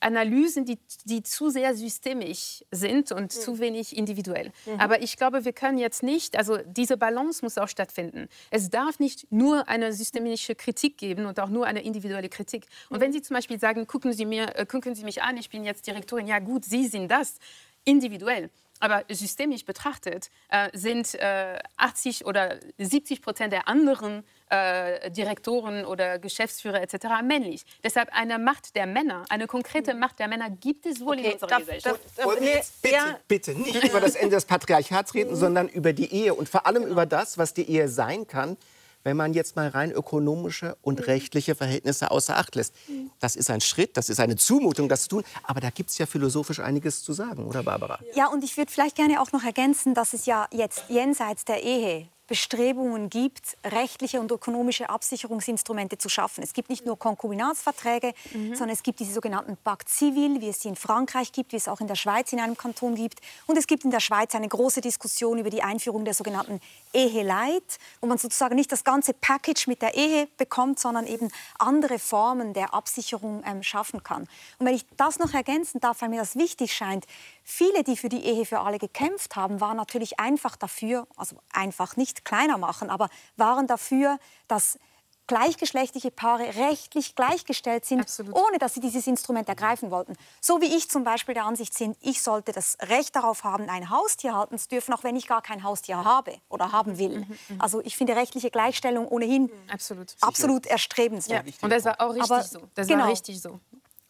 Analysen, 0.00 0.66
die, 0.66 0.78
die 1.04 1.22
zu 1.22 1.48
sehr 1.48 1.74
systemisch 1.74 2.62
sind 2.70 3.10
und 3.10 3.22
mhm. 3.22 3.28
zu 3.40 3.58
wenig 3.58 3.96
individuell. 3.96 4.52
Mhm. 4.66 4.80
Aber 4.80 5.02
ich 5.02 5.16
glaube, 5.16 5.44
wir 5.44 5.52
können 5.52 5.78
jetzt 5.78 6.02
nicht, 6.02 6.36
also 6.36 6.58
diese 6.66 6.96
Balance 6.96 7.42
muss 7.42 7.56
auch 7.56 7.68
stattfinden. 7.68 8.28
Es 8.50 8.68
darf 8.68 8.98
nicht 8.98 9.32
nur 9.32 9.66
eine 9.68 9.92
systemische 9.92 10.54
Kritik 10.54 10.98
geben 10.98 11.24
und 11.24 11.40
auch 11.40 11.48
nur 11.48 11.66
eine 11.66 11.82
individuelle 11.82 12.28
Kritik. 12.28 12.66
Und 12.90 12.98
mhm. 12.98 13.02
wenn 13.02 13.12
Sie 13.12 13.22
zum 13.22 13.34
Beispiel 13.34 13.58
sagen, 13.58 13.86
gucken 13.86 14.12
Sie, 14.12 14.26
mir, 14.26 14.56
äh, 14.56 14.66
gucken 14.66 14.94
Sie 14.94 15.04
mich 15.04 15.22
an, 15.22 15.36
ich 15.38 15.48
bin 15.48 15.64
jetzt 15.64 15.86
Direktorin, 15.86 16.26
ja 16.26 16.38
gut, 16.38 16.64
Sie 16.64 16.86
sind 16.86 17.10
das, 17.10 17.38
individuell. 17.84 18.50
Aber 18.80 19.04
systemisch 19.08 19.64
betrachtet 19.64 20.30
äh, 20.48 20.68
sind 20.72 21.14
äh, 21.14 21.58
80 21.76 22.26
oder 22.26 22.58
70 22.78 23.22
Prozent 23.22 23.52
der 23.52 23.68
anderen 23.68 24.24
äh, 24.50 25.10
Direktoren 25.10 25.84
oder 25.84 26.18
Geschäftsführer 26.18 26.82
etc. 26.82 27.06
männlich. 27.22 27.64
Deshalb 27.82 28.10
eine 28.12 28.38
Macht 28.38 28.76
der 28.76 28.86
Männer, 28.86 29.24
eine 29.28 29.46
konkrete 29.46 29.94
Macht 29.94 30.18
der 30.18 30.28
Männer 30.28 30.50
gibt 30.50 30.86
es 30.86 31.00
wohl 31.00 31.18
okay, 31.18 31.26
in 31.26 31.32
unserer 31.32 31.48
darf, 31.48 31.60
Gesellschaft. 31.60 32.00
Darf, 32.16 32.26
darf, 32.26 32.40
nee, 32.40 32.62
bitte, 32.82 32.94
ja. 32.94 33.18
bitte 33.26 33.52
nicht 33.52 33.84
über 33.84 34.00
das 34.00 34.16
Ende 34.16 34.36
des 34.36 34.44
Patriarchats 34.44 35.14
reden, 35.14 35.34
sondern 35.34 35.68
über 35.68 35.92
die 35.92 36.12
Ehe 36.12 36.34
und 36.34 36.48
vor 36.48 36.66
allem 36.66 36.82
genau. 36.82 36.92
über 36.92 37.06
das, 37.06 37.38
was 37.38 37.54
die 37.54 37.68
Ehe 37.68 37.88
sein 37.88 38.26
kann, 38.26 38.56
wenn 39.04 39.16
man 39.16 39.32
jetzt 39.34 39.54
mal 39.54 39.68
rein 39.68 39.92
ökonomische 39.92 40.76
und 40.82 40.98
mhm. 40.98 41.04
rechtliche 41.04 41.54
Verhältnisse 41.54 42.10
außer 42.10 42.36
Acht 42.36 42.54
lässt. 42.56 42.74
Mhm. 42.88 43.10
Das 43.20 43.36
ist 43.36 43.50
ein 43.50 43.60
Schritt, 43.60 43.96
das 43.96 44.08
ist 44.08 44.18
eine 44.18 44.36
Zumutung, 44.36 44.88
das 44.88 45.02
zu 45.02 45.08
tun. 45.08 45.24
Aber 45.44 45.60
da 45.60 45.70
gibt 45.70 45.90
es 45.90 45.98
ja 45.98 46.06
philosophisch 46.06 46.60
einiges 46.60 47.04
zu 47.04 47.12
sagen, 47.12 47.46
oder 47.46 47.62
Barbara? 47.62 48.00
Ja, 48.14 48.26
und 48.26 48.42
ich 48.42 48.56
würde 48.56 48.72
vielleicht 48.72 48.96
gerne 48.96 49.20
auch 49.20 49.30
noch 49.32 49.44
ergänzen, 49.44 49.94
dass 49.94 50.12
es 50.14 50.26
ja 50.26 50.48
jetzt 50.50 50.84
jenseits 50.88 51.44
der 51.44 51.62
Ehe 51.62 52.08
Bestrebungen 52.34 53.10
gibt, 53.10 53.56
rechtliche 53.64 54.18
und 54.18 54.28
ökonomische 54.32 54.90
Absicherungsinstrumente 54.90 55.98
zu 55.98 56.08
schaffen. 56.08 56.42
Es 56.42 56.52
gibt 56.52 56.68
nicht 56.68 56.84
nur 56.84 56.98
Konkubinatsverträge, 56.98 58.12
mhm. 58.32 58.56
sondern 58.56 58.70
es 58.70 58.82
gibt 58.82 58.98
diese 58.98 59.12
sogenannten 59.12 59.56
Pacte 59.56 59.88
Civil, 59.88 60.40
wie 60.40 60.48
es 60.48 60.60
sie 60.60 60.66
in 60.66 60.74
Frankreich 60.74 61.30
gibt, 61.30 61.52
wie 61.52 61.56
es 61.56 61.68
auch 61.68 61.78
in 61.80 61.86
der 61.86 61.94
Schweiz 61.94 62.32
in 62.32 62.40
einem 62.40 62.56
Kanton 62.56 62.96
gibt. 62.96 63.20
Und 63.46 63.56
es 63.56 63.68
gibt 63.68 63.84
in 63.84 63.92
der 63.92 64.00
Schweiz 64.00 64.34
eine 64.34 64.48
große 64.48 64.80
Diskussion 64.80 65.38
über 65.38 65.48
die 65.48 65.62
Einführung 65.62 66.04
der 66.04 66.12
sogenannten 66.12 66.60
Eheleit, 66.92 67.78
wo 68.00 68.08
man 68.08 68.18
sozusagen 68.18 68.56
nicht 68.56 68.72
das 68.72 68.82
ganze 68.82 69.14
Package 69.14 69.68
mit 69.68 69.80
der 69.80 69.94
Ehe 69.94 70.26
bekommt, 70.36 70.80
sondern 70.80 71.06
eben 71.06 71.28
andere 71.60 72.00
Formen 72.00 72.52
der 72.52 72.74
Absicherung 72.74 73.44
ähm, 73.46 73.62
schaffen 73.62 74.02
kann. 74.02 74.22
Und 74.58 74.66
wenn 74.66 74.74
ich 74.74 74.84
das 74.96 75.20
noch 75.20 75.32
ergänzen 75.34 75.78
darf, 75.78 76.02
weil 76.02 76.08
mir 76.08 76.18
das 76.18 76.34
wichtig 76.34 76.74
scheint, 76.74 77.06
Viele, 77.46 77.84
die 77.84 77.98
für 77.98 78.08
die 78.08 78.24
Ehe 78.24 78.46
für 78.46 78.60
alle 78.60 78.78
gekämpft 78.78 79.36
haben, 79.36 79.60
waren 79.60 79.76
natürlich 79.76 80.18
einfach 80.18 80.56
dafür, 80.56 81.06
also 81.14 81.36
einfach 81.52 81.98
nicht 81.98 82.23
kleiner 82.24 82.58
machen, 82.58 82.90
aber 82.90 83.08
waren 83.36 83.66
dafür, 83.66 84.18
dass 84.48 84.78
gleichgeschlechtliche 85.26 86.10
Paare 86.10 86.54
rechtlich 86.56 87.14
gleichgestellt 87.14 87.84
sind, 87.84 88.00
Absolut. 88.00 88.34
ohne 88.34 88.58
dass 88.58 88.74
sie 88.74 88.80
dieses 88.80 89.06
Instrument 89.06 89.48
ergreifen 89.48 89.90
wollten. 89.90 90.16
So 90.40 90.60
wie 90.60 90.66
ich 90.76 90.90
zum 90.90 91.04
Beispiel 91.04 91.34
der 91.34 91.44
Ansicht 91.44 91.76
bin, 91.78 91.96
ich 92.00 92.22
sollte 92.22 92.52
das 92.52 92.76
Recht 92.82 93.16
darauf 93.16 93.44
haben, 93.44 93.68
ein 93.68 93.90
Haustier 93.90 94.34
halten 94.34 94.58
zu 94.58 94.68
dürfen, 94.68 94.92
auch 94.92 95.02
wenn 95.02 95.16
ich 95.16 95.26
gar 95.26 95.42
kein 95.42 95.62
Haustier 95.62 96.04
habe 96.04 96.36
oder 96.48 96.72
haben 96.72 96.98
will. 96.98 97.20
Mhm, 97.20 97.38
mhm. 97.48 97.60
also 97.60 97.80
ich 97.82 97.96
finde 97.96 98.16
rechtliche 98.16 98.50
Gleichstellung 98.50 99.08
ohnehin 99.08 99.50
absolut, 99.72 100.14
absolut 100.20 100.66
erstrebenswert. 100.66 101.46
Ja. 101.46 101.54
Und 101.62 101.70
das 101.70 101.84
war 101.84 102.00
auch 102.00 102.10
richtig 102.10 102.30
Aber, 102.30 102.42
so. 102.42 102.62
Das 102.74 102.86
genau. 102.86 103.04
war 103.04 103.10
richtig 103.10 103.40
so. 103.40 103.60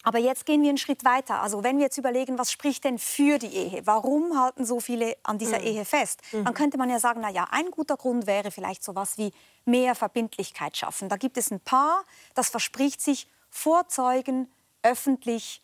Aber 0.05 0.19
jetzt 0.19 0.45
gehen 0.45 0.61
wir 0.61 0.69
einen 0.69 0.77
Schritt 0.77 1.03
weiter. 1.03 1.41
Also 1.41 1.63
wenn 1.63 1.77
wir 1.77 1.85
jetzt 1.85 1.97
überlegen, 1.97 2.37
was 2.37 2.51
spricht 2.51 2.83
denn 2.83 2.99
für 2.99 3.39
die 3.39 3.47
Ehe? 3.47 3.81
Warum 3.87 4.39
halten 4.39 4.63
so 4.63 4.79
viele 4.79 5.17
an 5.23 5.39
dieser 5.39 5.57
mhm. 5.57 5.65
Ehe 5.65 5.85
fest? 5.85 6.21
Mhm. 6.31 6.45
Dann 6.45 6.53
könnte 6.53 6.77
man 6.77 6.91
ja 6.91 6.99
sagen, 6.99 7.21
na 7.21 7.31
ja, 7.31 7.47
ein 7.49 7.71
guter 7.71 7.97
Grund 7.97 8.27
wäre 8.27 8.51
vielleicht 8.51 8.83
so 8.83 8.93
was 8.93 9.17
wie 9.17 9.33
mehr 9.65 9.95
Verbindlichkeit 9.95 10.77
schaffen. 10.77 11.09
Da 11.09 11.17
gibt 11.17 11.37
es 11.37 11.49
ein 11.49 11.59
Paar, 11.59 12.03
das 12.35 12.49
verspricht 12.49 13.01
sich 13.01 13.27
vorzeugen 13.49 14.47
öffentlich 14.83 15.63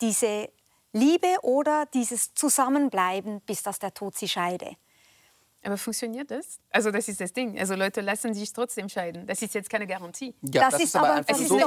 diese 0.00 0.50
Liebe 0.92 1.36
oder 1.42 1.86
dieses 1.86 2.34
Zusammenbleiben, 2.34 3.40
bis 3.42 3.62
dass 3.62 3.78
der 3.78 3.94
Tod 3.94 4.16
sie 4.16 4.28
scheide. 4.28 4.76
Aber 5.62 5.76
funktioniert 5.76 6.30
das? 6.30 6.60
Also 6.70 6.90
das 6.90 7.08
ist 7.08 7.20
das 7.20 7.32
Ding. 7.32 7.58
Also 7.58 7.74
Leute 7.74 8.00
lassen 8.00 8.32
sich 8.34 8.52
trotzdem 8.52 8.88
scheiden. 8.88 9.26
Das 9.26 9.42
ist 9.42 9.54
jetzt 9.54 9.68
keine 9.68 9.86
Garantie. 9.86 10.34
Ja, 10.42 10.62
das, 10.62 10.74
das 10.74 10.82
ist, 10.82 10.96
aber 10.96 11.14
einfach 11.14 11.34
so 11.34 11.58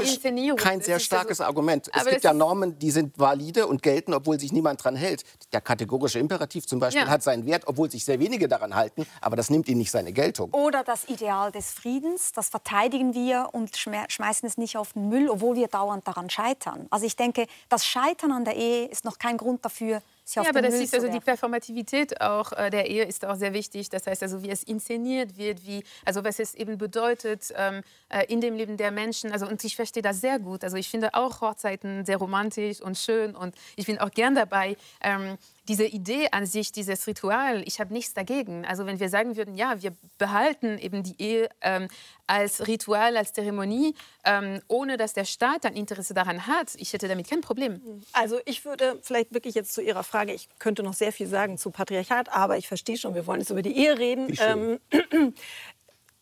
kein 0.55 0.81
sehr 0.81 0.99
starkes 0.99 1.41
also, 1.41 1.49
Argument. 1.49 1.89
Es 1.93 2.05
gibt 2.05 2.23
ja 2.23 2.33
Normen, 2.33 2.79
die 2.79 2.91
sind 2.91 3.17
valide 3.19 3.67
und 3.67 3.83
gelten, 3.83 4.13
obwohl 4.13 4.39
sich 4.39 4.53
niemand 4.53 4.79
daran 4.79 4.95
hält. 4.95 5.23
Der 5.51 5.59
kategorische 5.59 6.19
Imperativ 6.19 6.65
zum 6.65 6.79
Beispiel 6.79 7.03
ja. 7.03 7.09
hat 7.09 7.23
seinen 7.23 7.45
Wert, 7.45 7.63
obwohl 7.65 7.91
sich 7.91 8.05
sehr 8.05 8.19
wenige 8.19 8.47
daran 8.47 8.73
halten. 8.73 9.05
Aber 9.19 9.35
das 9.35 9.49
nimmt 9.49 9.67
ihm 9.67 9.77
nicht 9.77 9.91
seine 9.91 10.13
Geltung. 10.13 10.51
Oder 10.53 10.83
das 10.83 11.09
Ideal 11.09 11.51
des 11.51 11.71
Friedens, 11.71 12.31
das 12.31 12.49
verteidigen 12.49 13.13
wir 13.13 13.49
und 13.51 13.75
schmeißen 13.75 14.47
es 14.47 14.57
nicht 14.57 14.77
auf 14.77 14.93
den 14.93 15.09
Müll, 15.09 15.29
obwohl 15.29 15.55
wir 15.55 15.67
dauernd 15.67 16.07
daran 16.07 16.29
scheitern. 16.29 16.87
Also 16.89 17.05
ich 17.05 17.15
denke, 17.15 17.47
das 17.67 17.85
Scheitern 17.85 18.31
an 18.31 18.45
der 18.45 18.55
Ehe 18.55 18.85
ist 18.85 19.03
noch 19.03 19.17
kein 19.17 19.37
Grund 19.37 19.65
dafür, 19.65 20.01
ja, 20.35 20.43
aber 20.47 20.61
das 20.61 20.75
ist 20.75 20.93
also 20.93 21.09
die 21.09 21.19
Performativität 21.19 22.21
auch 22.21 22.51
äh, 22.53 22.69
der 22.69 22.89
Ehe 22.89 23.03
ist 23.03 23.25
auch 23.25 23.35
sehr 23.35 23.53
wichtig. 23.53 23.89
Das 23.89 24.07
heißt 24.07 24.23
also, 24.23 24.43
wie 24.43 24.49
es 24.49 24.63
inszeniert 24.63 25.37
wird, 25.37 25.65
wie 25.65 25.83
also 26.05 26.23
was 26.23 26.39
es 26.39 26.55
eben 26.55 26.77
bedeutet 26.77 27.53
ähm, 27.55 27.81
äh, 28.09 28.25
in 28.27 28.41
dem 28.41 28.55
Leben 28.55 28.77
der 28.77 28.91
Menschen. 28.91 29.31
Also 29.31 29.47
und 29.47 29.63
ich 29.63 29.75
verstehe 29.75 30.03
das 30.03 30.21
sehr 30.21 30.39
gut. 30.39 30.63
Also 30.63 30.77
ich 30.77 30.89
finde 30.89 31.13
auch 31.13 31.41
Hochzeiten 31.41 32.05
sehr 32.05 32.17
romantisch 32.17 32.81
und 32.81 32.97
schön 32.97 33.35
und 33.35 33.55
ich 33.75 33.85
bin 33.85 33.99
auch 33.99 34.11
gern 34.11 34.35
dabei. 34.35 34.77
Ähm, 35.01 35.37
diese 35.69 35.85
Idee 35.85 36.29
an 36.31 36.47
sich, 36.47 36.71
dieses 36.71 37.05
Ritual, 37.05 37.61
ich 37.65 37.79
habe 37.79 37.93
nichts 37.93 38.15
dagegen. 38.15 38.65
Also 38.65 38.87
wenn 38.87 38.99
wir 38.99 39.07
sagen 39.07 39.37
würden, 39.37 39.53
ja, 39.53 39.81
wir 39.81 39.95
behalten 40.17 40.79
eben 40.79 41.03
die 41.03 41.21
Ehe 41.21 41.47
ähm, 41.61 41.87
als 42.25 42.67
Ritual, 42.67 43.15
als 43.15 43.33
Zeremonie, 43.33 43.93
ähm, 44.25 44.61
ohne 44.67 44.97
dass 44.97 45.13
der 45.13 45.25
Staat 45.25 45.67
ein 45.67 45.75
Interesse 45.75 46.15
daran 46.15 46.47
hat, 46.47 46.73
ich 46.77 46.91
hätte 46.91 47.07
damit 47.07 47.29
kein 47.29 47.41
Problem. 47.41 48.03
Also 48.13 48.39
ich 48.45 48.65
würde 48.65 48.99
vielleicht 49.03 49.31
wirklich 49.31 49.53
jetzt 49.53 49.71
zu 49.73 49.81
Ihrer 49.81 50.03
Frage, 50.03 50.33
ich 50.33 50.49
könnte 50.57 50.81
noch 50.81 50.95
sehr 50.95 51.11
viel 51.11 51.27
sagen 51.27 51.59
zu 51.59 51.69
Patriarchat, 51.69 52.29
aber 52.29 52.57
ich 52.57 52.67
verstehe 52.67 52.97
schon, 52.97 53.13
wir 53.13 53.27
wollen 53.27 53.39
jetzt 53.39 53.51
über 53.51 53.61
die 53.61 53.77
Ehe 53.77 53.99
reden. 53.99 54.35
Ähm, 54.39 54.79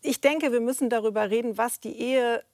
ich 0.02 0.20
denke, 0.20 0.52
wir 0.52 0.60
müssen 0.60 0.90
darüber 0.90 1.30
reden, 1.30 1.56
was 1.56 1.80
die 1.80 1.98
Ehe 1.98 2.44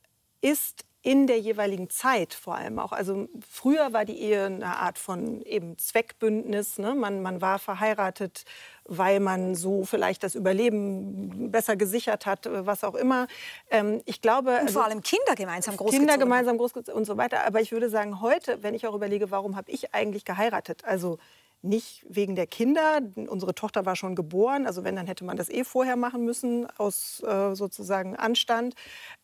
ist 0.41 0.85
in 1.05 1.27
der 1.27 1.39
jeweiligen 1.39 1.91
Zeit 1.91 2.33
vor 2.33 2.57
allem 2.57 2.79
auch. 2.79 2.91
Also 2.91 3.29
früher 3.47 3.93
war 3.93 4.07
die 4.07 4.19
Ehe 4.19 4.47
eine 4.47 4.79
Art 4.79 4.99
von 4.99 5.43
eben 5.43 5.77
Zweckbündnis. 5.77 6.79
Ne? 6.79 6.95
Man, 6.95 7.21
man 7.21 7.43
war 7.43 7.59
verheiratet, 7.59 8.47
weil 8.87 9.21
man 9.21 9.55
so 9.55 9.85
vielleicht 9.85 10.23
das 10.23 10.35
Überleben 10.35 11.51
besser 11.51 11.77
gesichert 11.77 12.25
hat, 12.25 12.49
was 12.51 12.85
auch 12.85 12.95
immer. 12.95 13.27
Ähm, 13.71 14.01
ich 14.07 14.23
glaube, 14.23 14.53
und 14.53 14.71
vor 14.71 14.81
also, 14.81 14.81
allem 14.81 15.03
Kinder 15.03 15.35
gemeinsam 15.37 15.77
großgezogen. 15.77 16.09
Kinder 16.09 16.19
gemeinsam 16.19 16.57
großgezogen 16.57 16.99
und 16.99 17.05
so 17.05 17.19
weiter. 17.19 17.47
Aber 17.47 17.61
ich 17.61 17.71
würde 17.71 17.91
sagen, 17.91 18.23
heute, 18.23 18.63
wenn 18.63 18.73
ich 18.73 18.87
auch 18.87 18.95
überlege, 18.95 19.31
warum 19.31 19.57
habe 19.57 19.71
ich 19.71 19.95
eigentlich 19.95 20.25
geheiratet? 20.25 20.87
Also 20.87 21.19
nicht 21.65 22.05
wegen 22.09 22.37
der 22.37 22.47
Kinder. 22.47 23.01
Unsere 23.29 23.55
Tochter 23.55 23.87
war 23.87 23.97
schon 23.97 24.15
geboren. 24.15 24.67
Also 24.67 24.85
wenn, 24.85 24.97
dann 24.97 25.07
hätte 25.07 25.25
man 25.25 25.37
das 25.37 25.49
eh 25.49 25.65
vorher 25.65 25.97
machen 25.97 26.25
müssen, 26.25 26.67
aus 26.79 27.23
äh, 27.23 27.55
sozusagen 27.55 28.17
Anstand. 28.17 28.75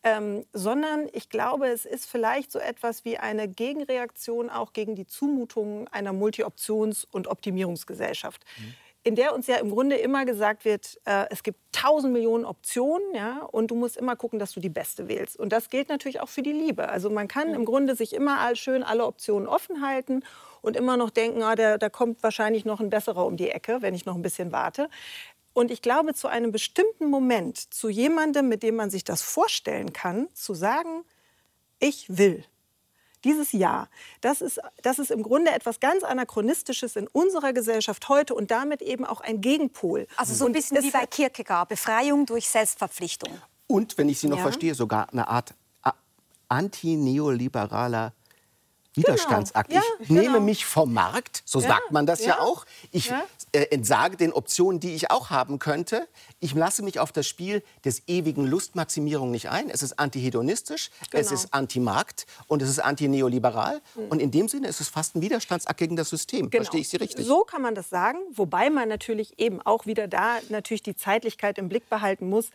Ähm, 0.03 0.45
sondern 0.51 1.07
ich 1.13 1.29
glaube, 1.29 1.67
es 1.67 1.85
ist 1.85 2.05
vielleicht 2.05 2.51
so 2.51 2.59
etwas 2.59 3.05
wie 3.05 3.17
eine 3.17 3.47
Gegenreaktion 3.47 4.49
auch 4.49 4.73
gegen 4.73 4.95
die 4.95 5.07
Zumutungen 5.07 5.87
einer 5.87 6.11
Multi-Options- 6.11 7.05
und 7.11 7.27
Optimierungsgesellschaft. 7.27 8.43
Mhm 8.57 8.73
in 9.03 9.15
der 9.15 9.33
uns 9.33 9.47
ja 9.47 9.55
im 9.57 9.71
Grunde 9.71 9.95
immer 9.95 10.25
gesagt 10.25 10.65
wird, 10.65 10.99
äh, 11.05 11.25
es 11.29 11.43
gibt 11.43 11.59
tausend 11.71 12.13
Millionen 12.13 12.45
Optionen 12.45 13.15
ja, 13.15 13.41
und 13.51 13.71
du 13.71 13.75
musst 13.75 13.97
immer 13.97 14.15
gucken, 14.15 14.37
dass 14.37 14.51
du 14.51 14.59
die 14.59 14.69
beste 14.69 15.07
wählst. 15.07 15.37
Und 15.37 15.51
das 15.51 15.69
gilt 15.69 15.89
natürlich 15.89 16.19
auch 16.19 16.29
für 16.29 16.43
die 16.43 16.51
Liebe. 16.51 16.87
Also 16.87 17.09
man 17.09 17.27
kann 17.27 17.53
im 17.53 17.65
Grunde 17.65 17.95
sich 17.95 18.13
immer 18.13 18.39
all 18.39 18.55
schön 18.55 18.83
alle 18.83 19.05
Optionen 19.05 19.47
offen 19.47 19.81
halten 19.85 20.23
und 20.61 20.75
immer 20.75 20.97
noch 20.97 21.09
denken, 21.09 21.43
ah, 21.43 21.55
da, 21.55 21.77
da 21.77 21.89
kommt 21.89 22.21
wahrscheinlich 22.23 22.65
noch 22.65 22.79
ein 22.79 22.89
besserer 22.89 23.25
um 23.25 23.37
die 23.37 23.49
Ecke, 23.49 23.81
wenn 23.81 23.93
ich 23.93 24.05
noch 24.05 24.15
ein 24.15 24.21
bisschen 24.21 24.51
warte. 24.51 24.89
Und 25.53 25.69
ich 25.71 25.81
glaube, 25.81 26.13
zu 26.13 26.27
einem 26.27 26.51
bestimmten 26.51 27.09
Moment, 27.09 27.57
zu 27.57 27.89
jemandem, 27.89 28.47
mit 28.47 28.63
dem 28.63 28.75
man 28.75 28.89
sich 28.89 29.03
das 29.03 29.21
vorstellen 29.21 29.91
kann, 29.91 30.27
zu 30.33 30.53
sagen, 30.53 31.03
ich 31.79 32.05
will. 32.17 32.45
Dieses 33.23 33.51
Ja, 33.51 33.87
das 34.21 34.41
ist, 34.41 34.59
das 34.81 34.97
ist 34.97 35.11
im 35.11 35.21
Grunde 35.21 35.51
etwas 35.51 35.79
ganz 35.79 36.03
Anachronistisches 36.03 36.95
in 36.95 37.07
unserer 37.07 37.53
Gesellschaft 37.53 38.09
heute 38.09 38.33
und 38.33 38.49
damit 38.49 38.81
eben 38.81 39.05
auch 39.05 39.21
ein 39.21 39.41
Gegenpol. 39.41 40.07
Also 40.15 40.33
so 40.33 40.45
ein 40.45 40.53
bisschen 40.53 40.81
wie 40.81 40.89
bei 40.89 41.05
Kierkegaard, 41.05 41.69
Befreiung 41.69 42.25
durch 42.25 42.49
Selbstverpflichtung. 42.49 43.31
Und, 43.67 43.97
wenn 43.97 44.09
ich 44.09 44.19
Sie 44.19 44.27
noch 44.27 44.37
ja. 44.37 44.43
verstehe, 44.43 44.73
sogar 44.73 45.09
eine 45.11 45.27
Art 45.27 45.53
antineoliberaler 46.49 48.13
Widerstandsakt. 48.95 49.69
Genau. 49.69 49.81
Ich 49.99 50.09
Ja, 50.09 50.15
nehme 50.15 50.27
genau. 50.33 50.39
mich 50.41 50.65
vom 50.65 50.93
Markt, 50.93 51.43
so 51.45 51.59
Ja, 51.61 51.69
sagt 51.69 51.91
man 51.91 52.05
das 52.05 52.19
ja, 52.21 52.27
ja, 52.27 52.39
auch. 52.39 52.65
Ich 52.91 53.11
äh, 53.53 53.61
entsage 53.71 54.17
den 54.17 54.33
Optionen, 54.33 54.79
die 54.79 54.93
ich 54.95 55.11
auch 55.11 55.29
haben 55.29 55.59
könnte. 55.59 56.07
Ich 56.39 56.53
lasse 56.53 56.83
mich 56.83 56.99
auf 56.99 57.11
das 57.11 57.27
Spiel 57.27 57.63
des 57.85 58.03
ewigen 58.07 58.45
Lustmaximierung 58.45 59.31
nicht 59.31 59.49
ein. 59.49 59.69
Es 59.69 59.81
ist 59.83 59.97
antihedonistisch, 59.99 60.89
es 61.01 61.09
Genau. 61.09 61.31
ist 61.33 61.53
antimarkt 61.53 62.25
und 62.47 62.61
es 62.61 62.69
ist 62.69 62.79
antineoliberal. 62.79 63.81
Und 64.09 64.21
in 64.21 64.31
dem 64.31 64.47
Sinne 64.47 64.67
ist 64.67 64.81
es 64.81 64.89
fast 64.89 65.15
ein 65.15 65.21
Widerstandsakt 65.21 65.77
gegen 65.77 65.95
das 65.95 66.09
System. 66.09 66.49
Genau. 66.49 66.63
Verstehe 66.63 66.81
ich 66.81 66.89
Sie 66.89 66.97
richtig? 66.97 67.25
So 67.25 67.43
kann 67.43 67.61
man 67.61 67.75
das 67.75 67.89
sagen, 67.89 68.19
wobei 68.33 68.69
man 68.69 68.89
natürlich 68.89 69.39
eben 69.39 69.61
auch 69.61 69.85
wieder 69.85 70.07
da 70.07 70.37
natürlich 70.49 70.83
die 70.83 70.95
Zeitlichkeit 70.95 71.57
im 71.57 71.69
Blick 71.69 71.89
behalten 71.89 72.29
muss. 72.29 72.49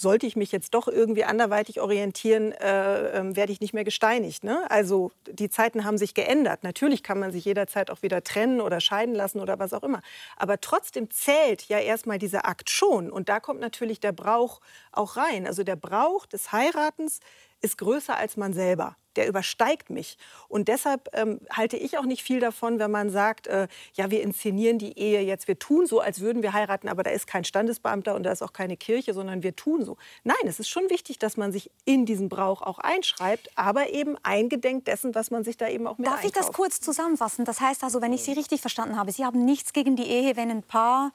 Sollte 0.00 0.26
ich 0.26 0.34
mich 0.34 0.50
jetzt 0.50 0.72
doch 0.72 0.88
irgendwie 0.88 1.24
anderweitig 1.24 1.78
orientieren, 1.78 2.52
äh, 2.52 3.18
ähm, 3.18 3.36
werde 3.36 3.52
ich 3.52 3.60
nicht 3.60 3.74
mehr 3.74 3.84
gesteinigt. 3.84 4.44
Ne? 4.44 4.64
Also 4.70 5.12
die 5.28 5.50
Zeiten 5.50 5.84
haben 5.84 5.98
sich 5.98 6.14
geändert. 6.14 6.64
Natürlich 6.64 7.02
kann 7.02 7.18
man 7.18 7.32
sich 7.32 7.44
jederzeit 7.44 7.90
auch 7.90 8.00
wieder 8.00 8.24
trennen 8.24 8.62
oder 8.62 8.80
scheiden 8.80 9.14
lassen 9.14 9.40
oder 9.40 9.58
was 9.58 9.74
auch 9.74 9.82
immer. 9.82 10.00
Aber 10.38 10.58
trotzdem 10.58 11.10
zählt 11.10 11.68
ja 11.68 11.78
erstmal 11.78 12.18
dieser 12.18 12.46
Akt 12.46 12.70
schon. 12.70 13.10
Und 13.10 13.28
da 13.28 13.40
kommt 13.40 13.60
natürlich 13.60 14.00
der 14.00 14.12
Brauch 14.12 14.62
auch 14.90 15.18
rein. 15.18 15.46
Also 15.46 15.64
der 15.64 15.76
Brauch 15.76 16.24
des 16.24 16.50
Heiratens 16.50 17.20
ist 17.60 17.78
größer 17.78 18.16
als 18.16 18.36
man 18.36 18.52
selber. 18.52 18.96
Der 19.16 19.26
übersteigt 19.26 19.90
mich. 19.90 20.16
Und 20.48 20.68
deshalb 20.68 21.08
ähm, 21.14 21.40
halte 21.52 21.76
ich 21.76 21.98
auch 21.98 22.04
nicht 22.04 22.22
viel 22.22 22.38
davon, 22.38 22.78
wenn 22.78 22.92
man 22.92 23.10
sagt, 23.10 23.48
äh, 23.48 23.66
ja, 23.94 24.10
wir 24.12 24.22
inszenieren 24.22 24.78
die 24.78 24.96
Ehe 24.96 25.20
jetzt, 25.22 25.48
wir 25.48 25.58
tun 25.58 25.86
so, 25.86 25.98
als 25.98 26.20
würden 26.20 26.44
wir 26.44 26.52
heiraten, 26.52 26.88
aber 26.88 27.02
da 27.02 27.10
ist 27.10 27.26
kein 27.26 27.42
Standesbeamter 27.42 28.14
und 28.14 28.22
da 28.22 28.30
ist 28.30 28.40
auch 28.40 28.52
keine 28.52 28.76
Kirche, 28.76 29.12
sondern 29.12 29.42
wir 29.42 29.56
tun 29.56 29.84
so. 29.84 29.96
Nein, 30.22 30.36
es 30.44 30.60
ist 30.60 30.68
schon 30.68 30.88
wichtig, 30.90 31.18
dass 31.18 31.36
man 31.36 31.50
sich 31.50 31.72
in 31.84 32.06
diesen 32.06 32.28
Brauch 32.28 32.62
auch 32.62 32.78
einschreibt, 32.78 33.50
aber 33.56 33.90
eben 33.90 34.16
eingedenk 34.22 34.84
dessen, 34.84 35.12
was 35.16 35.32
man 35.32 35.42
sich 35.42 35.56
da 35.56 35.68
eben 35.68 35.88
auch 35.88 35.98
mit 35.98 36.06
Darf 36.06 36.22
ich 36.22 36.30
das 36.30 36.46
einkauft. 36.46 36.56
kurz 36.56 36.80
zusammenfassen? 36.80 37.44
Das 37.44 37.60
heißt 37.60 37.82
also, 37.82 38.00
wenn 38.00 38.12
ich 38.12 38.22
Sie 38.22 38.32
richtig 38.32 38.60
verstanden 38.60 38.96
habe, 38.96 39.10
Sie 39.10 39.24
haben 39.24 39.44
nichts 39.44 39.72
gegen 39.72 39.96
die 39.96 40.06
Ehe, 40.06 40.36
wenn 40.36 40.50
ein 40.50 40.62
Paar, 40.62 41.10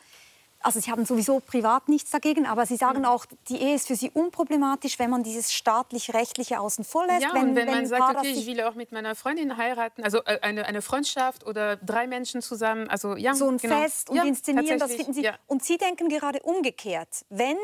also 0.62 0.80
Sie 0.80 0.91
haben 0.91 1.06
sowieso 1.06 1.39
privat 1.39 1.89
nichts 1.89 2.12
dagegen, 2.12 2.46
aber 2.46 2.65
Sie 2.65 2.76
sagen 2.76 3.06
auch, 3.06 3.26
die 3.50 3.62
Ehe 3.62 3.76
ist 3.76 3.88
für 3.88 3.96
Sie 3.96 4.10
unproblematisch, 4.10 4.98
wenn 5.00 5.10
man 5.10 5.24
dieses 5.24 5.54
staatlich-rechtliche 5.54 6.60
außen 6.60 6.84
vor 6.84 7.06
lässt. 7.06 7.22
Ja, 7.22 7.34
und 7.34 7.56
wenn 7.56 7.68
man 7.68 7.76
ein 7.76 7.88
sagt, 7.88 8.18
okay, 8.18 8.32
ich 8.32 8.48
will 8.48 8.62
auch 8.62 8.76
mit 8.76 8.91
meiner 8.91 9.15
Freundin 9.15 9.58
heiraten, 9.58 10.04
also 10.04 10.20
äh, 10.26 10.39
eine, 10.41 10.65
eine 10.65 10.82
Freundschaft 10.82 11.46
oder 11.46 11.76
drei 11.76 12.08
Menschen 12.08 12.41
zusammen, 12.41 12.89
also 12.89 13.15
ja, 13.15 13.36
so 13.36 13.48
ein 13.48 13.58
genau. 13.58 13.82
Fest 13.82 14.10
und 14.10 14.18
ja, 14.18 14.24
inszenieren, 14.24 14.80
das 14.80 14.96
finden 14.96 15.13
Sie. 15.13 15.24
Ja. 15.24 15.36
Und 15.48 15.63
Sie 15.63 15.78
denken 15.78 16.10
gerade 16.10 16.39
umgekehrt. 16.41 17.26
Wenn, 17.30 17.58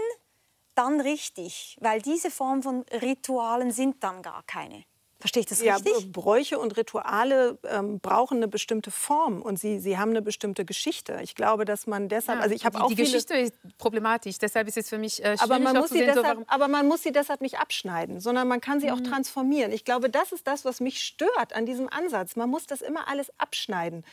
dann 0.76 1.02
richtig, 1.02 1.78
weil 1.82 2.02
diese 2.02 2.32
Form 2.32 2.64
von 2.64 2.86
Ritualen 3.02 3.72
sind 3.72 4.04
dann 4.04 4.22
gar 4.22 4.44
keine. 4.44 4.84
Verstehe 5.22 5.42
ich 5.42 5.46
das 5.48 5.62
Ja, 5.62 5.76
richtig? 5.76 6.12
Bräuche 6.12 6.60
und 6.60 6.76
Rituale 6.76 7.58
ähm, 7.70 8.00
brauchen 8.00 8.38
eine 8.38 8.48
bestimmte 8.48 8.92
Form 8.92 9.42
und 9.42 9.58
sie, 9.60 9.80
sie 9.80 9.98
haben 9.98 10.10
eine 10.10 10.22
bestimmte 10.22 10.66
Geschichte. 10.66 11.20
Ich 11.24 11.36
glaube, 11.36 11.64
dass 11.64 11.88
man 11.88 12.10
deshalb, 12.10 12.40
Ja, 12.40 12.44
also 12.44 12.56
ich 12.56 12.66
habe 12.66 12.78
die, 12.78 12.84
auch 12.84 12.90
die 12.90 12.96
viele, 12.96 13.08
Geschichte 13.08 13.36
ist 13.36 13.54
problematisch, 13.78 14.38
deshalb 14.40 14.68
ist 14.68 14.78
es 14.78 14.90
für 14.90 14.98
mich 14.98 15.20
äh, 15.20 15.38
schwierig 15.38 15.42
aber 15.42 15.60
man, 15.60 15.78
muss 15.78 15.88
zu 15.90 15.94
sie 15.94 16.00
sehen, 16.00 16.10
so, 16.10 16.22
deshalb, 16.22 16.38
warum, 16.38 16.50
aber 16.50 16.68
man 16.68 16.88
muss 16.88 17.04
sie 17.04 17.12
deshalb 17.12 17.42
nicht 17.42 17.60
abschneiden, 17.60 18.20
sondern 18.20 18.48
man 18.48 18.60
kann 18.60 18.80
sie 18.80 18.88
Mhm. 18.88 18.94
auch 18.94 19.02
transformieren. 19.02 19.72
Ich 19.72 19.86
glaube, 19.86 20.10
das 20.10 20.32
ist 20.32 20.48
das, 20.48 20.66
was 20.66 20.80
mich 20.82 21.02
stört 21.02 21.54
an 21.54 21.66
diesem 21.66 21.88
Ansatz. 21.88 22.36
Man 22.36 22.50
muss 22.50 22.66
das 22.66 22.82
immer 22.82 23.08
alles 23.08 23.32
abschneiden. 23.38 24.04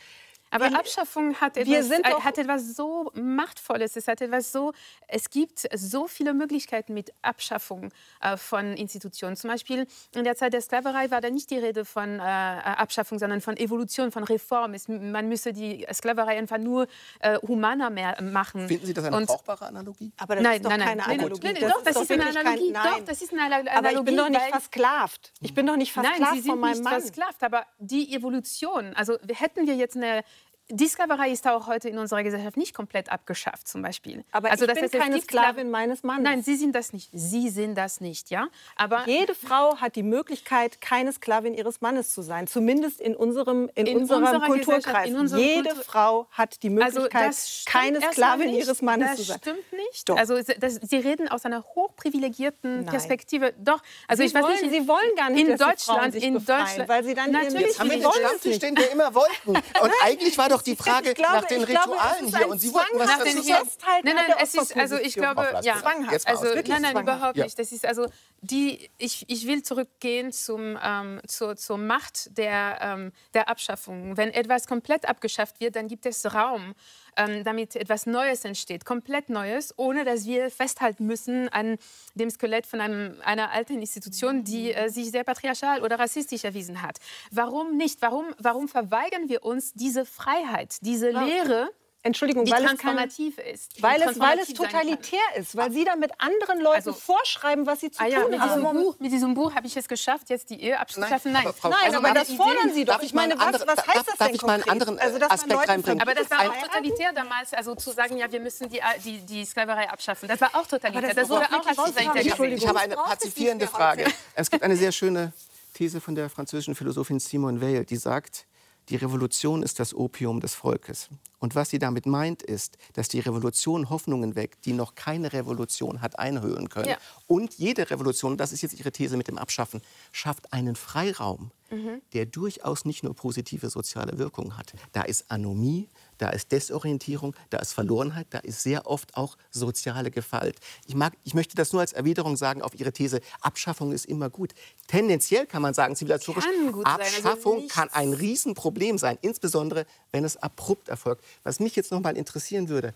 Aber 0.51 0.69
Wir- 0.71 0.79
Abschaffung 0.79 1.35
hat 1.35 1.55
wir 1.55 1.63
etwas, 1.63 1.87
sind 1.89 2.05
äh, 2.05 2.09
doch- 2.11 2.23
hat 2.23 2.37
etwas 2.37 2.75
so 2.75 3.11
Machtvolles. 3.13 3.95
Es 3.95 4.07
hat 4.07 4.21
etwas 4.21 4.51
so, 4.51 4.73
es 5.07 5.29
gibt 5.29 5.67
so 5.75 6.07
viele 6.07 6.33
Möglichkeiten 6.33 6.93
mit 6.93 7.11
Abschaffung 7.21 7.91
äh, 8.21 8.35
von 8.37 8.73
Institutionen. 8.73 9.35
Zum 9.35 9.49
Beispiel 9.49 9.85
in 10.15 10.23
der 10.23 10.35
Zeit 10.35 10.53
der 10.53 10.61
Sklaverei 10.61 11.11
war 11.11 11.21
da 11.21 11.29
nicht 11.29 11.49
die 11.51 11.57
Rede 11.57 11.85
von 11.85 12.19
äh, 12.19 12.21
Abschaffung, 12.23 13.19
sondern 13.19 13.41
von 13.41 13.57
Evolution, 13.57 14.11
von 14.11 14.23
Reform. 14.23 14.73
Es, 14.73 14.87
man 14.87 15.27
müsse 15.29 15.53
die 15.53 15.85
Sklaverei 15.93 16.37
einfach 16.37 16.57
nur 16.57 16.87
äh, 17.19 17.37
humaner 17.47 17.89
mehr 17.89 18.21
machen. 18.21 18.67
Finden 18.67 18.85
Sie 18.85 18.93
das 18.93 19.05
eine 19.05 19.17
Und- 19.17 19.27
brauchbare 19.27 19.67
Analogie? 19.67 20.11
Aber 20.17 20.35
das 20.35 20.43
Nein, 20.43 20.55
ist 20.57 20.65
doch 20.65 20.69
nein, 20.71 20.79
nein, 20.79 20.87
keine 20.87 21.01
nein, 21.01 21.19
Analogie. 21.19 21.53
nein, 21.53 21.69
doch, 21.69 21.83
das 21.83 21.95
ist 21.95 22.11
eine 22.11 22.19
wirklich 22.23 22.35
kein- 22.35 22.47
Analogie. 22.47 22.71
nein. 22.71 22.83
Doch, 22.99 23.05
das 23.05 23.21
ist 23.21 23.33
eine 23.33 23.41
Analogie. 23.43 23.69
Aber 23.69 23.91
ich 23.91 24.01
bin 24.01 24.17
doch 24.17 24.29
nicht 24.29 24.41
versklavt. 24.41 25.31
Ich 25.41 25.53
bin 25.53 25.65
doch 25.67 25.75
nicht 25.75 25.91
versklavt 25.93 26.19
Nein, 26.21 26.33
Sie 26.35 26.41
sind 26.41 26.51
von 26.51 26.59
meinem 26.59 26.71
nicht 26.73 26.83
Mann. 26.83 27.01
versklavt, 27.01 27.43
aber 27.43 27.65
die 27.77 28.13
Evolution, 28.15 28.93
also 28.95 29.17
hätten 29.33 29.67
wir 29.67 29.75
jetzt 29.75 29.95
eine 29.95 30.23
die 30.71 30.87
Sklaverei 30.87 31.31
ist 31.31 31.47
auch 31.47 31.67
heute 31.67 31.89
in 31.89 31.97
unserer 31.97 32.23
Gesellschaft 32.23 32.55
nicht 32.57 32.73
komplett 32.73 33.11
abgeschafft, 33.11 33.67
zum 33.67 33.81
Beispiel. 33.81 34.23
Aber 34.31 34.51
also, 34.51 34.65
ich 34.65 34.71
das 34.73 34.91
bin 34.91 34.99
keine 35.01 35.19
Sklavin 35.21 35.67
Skla- 35.67 35.71
meines 35.71 36.03
Mannes. 36.03 36.23
Nein, 36.23 36.43
Sie 36.43 36.55
sind 36.55 36.75
das 36.75 36.93
nicht. 36.93 37.09
Sie 37.11 37.49
sind 37.49 37.75
das 37.75 38.01
nicht, 38.01 38.29
ja. 38.29 38.47
Aber 38.75 39.03
Jede 39.07 39.33
Frau 39.35 39.77
hat 39.77 39.95
die 39.95 40.03
Möglichkeit, 40.03 40.79
keine 40.81 41.11
Sklavin 41.11 41.53
ihres 41.53 41.81
Mannes 41.81 42.13
zu 42.13 42.21
sein. 42.21 42.47
Zumindest 42.47 43.01
in 43.01 43.15
unserem, 43.15 43.69
in 43.75 43.87
In 43.87 43.97
unserem 43.99 44.23
unserer 44.23 44.45
Kulturkreis. 44.45 45.09
In 45.09 45.17
unserem 45.17 45.41
Jede 45.41 45.63
Kultur- 45.69 45.83
Frau 45.83 46.27
hat 46.31 46.61
die 46.63 46.69
also 46.81 46.99
Möglichkeit, 47.01 47.29
das 47.29 47.49
stimmt 47.49 47.73
keine 47.73 48.01
Sklavin 48.01 48.51
nicht. 48.51 48.59
ihres 48.65 48.81
Mannes 48.81 49.07
das 49.09 49.17
zu 49.17 49.23
sein. 49.23 49.37
stimmt 49.41 49.73
nicht. 49.73 50.07
Doch. 50.09 50.17
Also 50.17 50.39
das, 50.59 50.75
Sie 50.75 50.97
reden 50.97 51.27
aus 51.29 51.45
einer 51.45 51.63
hochprivilegierten 51.63 52.77
Nein. 52.77 52.85
Perspektive. 52.85 53.53
Doch. 53.57 53.81
Also 54.07 54.21
Sie 54.21 54.27
ich 54.27 54.33
weiß 54.33 54.43
wollen- 54.43 54.53
nicht, 54.53 54.63
in- 54.63 54.69
Sie 54.83 54.87
wollen 54.87 55.15
gar 55.15 55.29
nicht, 55.29 55.41
in 55.41 55.47
dass 55.49 55.57
die 55.59 55.63
Deutschland, 55.65 55.99
Frauen 55.99 56.11
sich 56.11 56.23
in 56.23 56.33
befreien, 56.35 56.65
Deutschland, 56.65 56.89
weil 56.89 57.03
sie 57.03 57.13
dann 57.13 57.31
ihren- 57.31 57.43
natürlich 57.43 57.67
Jetzt 57.67 57.79
Haben 57.79 57.89
wir 57.89 57.97
den 57.97 58.11
Stammtisch, 58.11 58.45
nicht. 58.45 58.63
den 58.63 58.77
wir 58.77 58.91
immer 58.91 59.13
wollten. 59.15 59.49
Und 59.49 59.55
eigentlich 60.03 60.37
war 60.37 60.49
doch 60.49 60.58
die 60.61 60.75
Frage 60.75 61.09
Ich 61.09 61.15
glaube- 61.15 61.33
nach 61.33 61.45
den 61.45 61.65
glaube, 61.65 61.91
Ritualen 61.93 62.25
ist 62.25 62.37
hier. 62.37 62.47
Und 62.47 62.59
Sie 62.59 62.73
wollten 62.73 62.99
was 62.99 63.07
dazu 63.07 63.41
sagen. 63.41 63.65
Festhalten 63.65 64.05
nein, 64.07 64.15
nein, 64.15 64.25
der 64.27 64.41
es 64.43 64.55
ist, 64.55 64.77
also 64.77 64.97
ich 64.97 65.13
glaube, 65.15 65.59
ja, 65.63 65.77
zwanghaft. 65.79 66.11
Jetzt 66.11 66.27
also 66.27 66.45
nein, 66.45 66.63
nein, 66.67 66.81
zwanghaft. 66.91 67.01
überhaupt 67.03 67.37
Ja. 67.37 67.43
nicht. 67.45 67.57
Das 67.59 67.71
ist 67.71 67.85
also 67.85 68.07
die, 68.41 68.89
ich, 68.97 69.25
ich 69.27 69.47
will 69.47 69.63
zurückgehen 69.63 70.31
zum, 70.31 70.77
ähm, 70.81 71.21
zur, 71.27 71.55
zur 71.57 71.77
Macht 71.77 72.37
der, 72.37 72.79
ähm, 72.81 73.11
der 73.33 73.49
Abschaffung. 73.49 74.17
Wenn 74.17 74.31
etwas 74.31 74.67
komplett 74.67 75.07
abgeschafft 75.07 75.59
wird, 75.59 75.75
dann 75.75 75.87
gibt 75.87 76.05
es 76.05 76.33
Raum, 76.33 76.73
ähm, 77.19 77.43
damit 77.43 77.75
etwas 77.75 78.05
Neues 78.05 78.45
entsteht, 78.45 78.85
komplett 78.85 79.29
Neues, 79.29 79.73
ohne 79.77 80.05
dass 80.05 80.25
wir 80.25 80.49
festhalten 80.49 81.05
müssen 81.05 81.49
an 81.49 81.77
dem 82.15 82.29
Skelett 82.29 82.65
von 82.65 82.81
einem, 82.81 83.15
einer 83.23 83.51
alten 83.51 83.79
Institution, 83.79 84.43
die 84.43 84.73
äh, 84.73 84.89
sich 84.89 85.11
sehr 85.11 85.23
patriarchal 85.23 85.83
oder 85.83 85.99
rassistisch 85.99 86.43
erwiesen 86.43 86.81
hat. 86.81 86.97
Warum 87.31 87.77
nicht? 87.77 88.01
Warum, 88.01 88.25
warum 88.39 88.67
verweigern 88.67 89.27
wir 89.27 89.43
uns 89.43 89.73
diese 89.73 90.05
Freiheit, 90.05 90.77
diese 90.81 91.11
Lehre? 91.11 91.69
Entschuldigung, 92.01 92.45
die 92.45 92.51
weil 92.51 92.59
es, 92.63 92.77
keine, 92.77 92.77
transformativ 93.07 93.37
ist. 93.39 93.81
weil, 93.83 94.01
es, 94.01 94.19
weil 94.19 94.39
es 94.39 94.47
transformativ 94.53 94.57
kann. 94.57 94.65
totalitär 94.71 95.19
ist, 95.35 95.55
weil 95.57 95.69
Sie 95.71 95.83
da 95.83 95.97
mit 95.97 96.11
anderen 96.17 96.59
Leuten 96.61 96.75
Also- 96.77 96.93
vorschreiben, 96.93 97.65
was 97.65 97.81
sie 97.81 97.91
zu 97.91 98.01
Ah 98.01 98.07
ja, 98.07 98.21
tun 98.21 98.31
mit 98.31 98.39
haben. 98.39 98.61
diesem, 98.61 98.73
Buch, 98.81 98.95
mit 98.99 99.11
diesem 99.11 99.33
Buch 99.33 99.53
habe 99.53 99.67
ich 99.67 99.75
es 99.75 99.87
geschafft, 99.89 100.29
jetzt 100.29 100.49
die 100.49 100.61
Ehe 100.61 100.79
abzuschaffen. 100.79 101.33
Nein, 101.33 101.43
aber 101.45 101.53
Frau- 101.53 101.69
Nein, 101.69 101.79
Also 101.83 101.97
aber 101.97 102.13
das 102.13 102.31
fordern 102.33 102.71
Sie 102.73 102.85
doch. 102.85 103.01
Ich 103.01 103.13
meine, 103.13 103.33
einen 103.39 103.53
was, 103.53 103.67
was 103.67 103.77
heißt 103.85 103.87
darf- 103.97 104.05
das 104.05 104.17
darf 104.17 104.27
denn 104.27 104.35
ich 104.35 104.41
mal 104.43 104.53
einen 104.53 104.69
anderen, 104.69 104.97
also, 104.97 105.19
dass 105.19 105.29
man 105.29 105.39
Aspekt 105.39 105.69
reinbringen? 105.69 106.01
aber 106.01 106.13
das 106.15 106.31
war 106.31 106.39
auch 106.49 106.57
totalitär 106.61 107.11
damals, 107.13 107.53
also 107.53 107.75
zu 107.75 107.91
sagen, 107.91 108.15
ja, 108.17 108.31
wir 108.31 108.39
müssen 108.39 108.69
die, 108.69 108.79
die, 109.03 109.19
die 109.25 109.43
Sklaverei 109.45 109.89
abschaffen. 109.89 110.29
Das 110.29 110.39
war 110.39 110.55
auch 110.55 110.67
totalitär. 110.67 111.13
das 111.13 111.29
wurde 111.29 111.47
auch 111.51 111.65
als. 111.67 111.77
Ich 111.97 112.67
habe 112.67 112.79
eine 112.79 112.93
es 112.95 113.03
pazifierende 113.03 113.67
Frage. 113.67 114.05
Es 114.35 114.49
gibt 114.49 114.63
eine 114.63 114.75
sehr 114.77 114.91
schöne 114.93 115.33
These 115.73 115.99
von 115.99 116.15
der 116.15 116.29
französischen 116.29 116.75
Philosophin 116.75 117.19
Simone 117.19 117.61
Weil, 117.61 117.83
die 117.85 117.97
sagt, 117.97 118.45
die 118.89 118.95
Revolution 118.95 119.63
ist 119.63 119.79
das 119.79 119.93
Opium 119.93 120.39
des 120.39 120.55
Volkes. 120.55 121.09
Und 121.39 121.55
was 121.55 121.69
sie 121.69 121.79
damit 121.79 122.05
meint, 122.05 122.41
ist, 122.41 122.77
dass 122.93 123.07
die 123.07 123.19
Revolution 123.19 123.89
Hoffnungen 123.89 124.35
weckt, 124.35 124.65
die 124.65 124.73
noch 124.73 124.95
keine 124.95 125.31
Revolution 125.31 126.01
hat 126.01 126.19
einhöhlen 126.19 126.67
können. 126.69 126.89
Ja. 126.89 126.97
Und 127.27 127.53
jede 127.53 127.89
Revolution, 127.89 128.35
das 128.35 128.51
ist 128.51 128.61
jetzt 128.61 128.77
ihre 128.77 128.91
These 128.91 129.15
mit 129.15 129.27
dem 129.27 129.37
Abschaffen, 129.37 129.81
schafft 130.11 130.51
einen 130.51 130.75
Freiraum, 130.75 131.51
Mhm. 131.71 132.01
der 132.13 132.25
durchaus 132.25 132.83
nicht 132.83 133.03
nur 133.03 133.15
positive 133.15 133.69
soziale 133.69 134.17
Wirkungen 134.17 134.57
hat. 134.57 134.73
Da 134.91 135.03
ist 135.03 135.29
Anomie, 135.29 135.87
da 136.19 136.29
ist 136.29 136.51
Desorientierung, 136.51 137.35
da 137.49 137.57
ist 137.57 137.73
Verlorenheit, 137.73 138.27
da 138.29 138.37
ist 138.39 138.61
sehr 138.61 138.85
oft 138.85 139.17
auch 139.17 139.37
soziale 139.49 140.11
Gewalt. 140.11 140.59
Ich, 140.85 140.93
mag, 140.93 141.13
ich 141.23 141.33
möchte 141.33 141.55
das 141.55 141.73
nur 141.73 141.81
als 141.81 141.93
Erwiderung 141.93 142.37
sagen 142.37 142.61
auf 142.61 142.79
Ihre 142.79 142.91
These, 142.93 143.21
Abschaffung 143.41 143.91
ist 143.91 144.05
immer 144.05 144.29
gut. 144.29 144.53
Tendenziell 144.87 145.47
kann 145.47 145.61
man 145.61 145.73
sagen, 145.73 145.95
zivilisatorisch, 145.95 146.43
Kann 146.45 146.67
also 146.67 146.83
Abschaffung 146.83 147.57
nichts- 147.57 147.73
kann 147.73 147.89
ein 147.89 148.13
Riesenproblem 148.13 148.97
sein, 148.97 149.17
insbesondere 149.21 149.85
wenn 150.11 150.23
es 150.23 150.37
abrupt 150.37 150.89
erfolgt. 150.89 151.23
Was 151.43 151.59
mich 151.59 151.75
jetzt 151.75 151.91
noch 151.91 152.01
mal 152.01 152.15
interessieren 152.15 152.69
würde, 152.69 152.93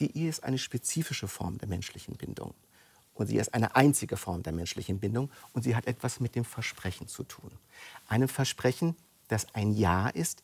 die 0.00 0.16
Ehe 0.16 0.28
ist 0.28 0.42
eine 0.44 0.58
spezifische 0.58 1.28
Form 1.28 1.58
der 1.58 1.68
menschlichen 1.68 2.16
Bindung. 2.16 2.54
Und 3.14 3.26
sie 3.26 3.36
ist 3.36 3.52
eine 3.52 3.76
einzige 3.76 4.16
Form 4.16 4.42
der 4.42 4.52
menschlichen 4.54 4.98
Bindung. 4.98 5.30
Und 5.52 5.62
sie 5.64 5.76
hat 5.76 5.86
etwas 5.86 6.18
mit 6.18 6.34
dem 6.34 6.44
Versprechen 6.44 7.08
zu 7.08 7.24
tun. 7.24 7.50
Einem 8.08 8.28
Versprechen, 8.28 8.96
das 9.28 9.46
ein 9.54 9.74
Ja 9.74 10.08
ist, 10.08 10.42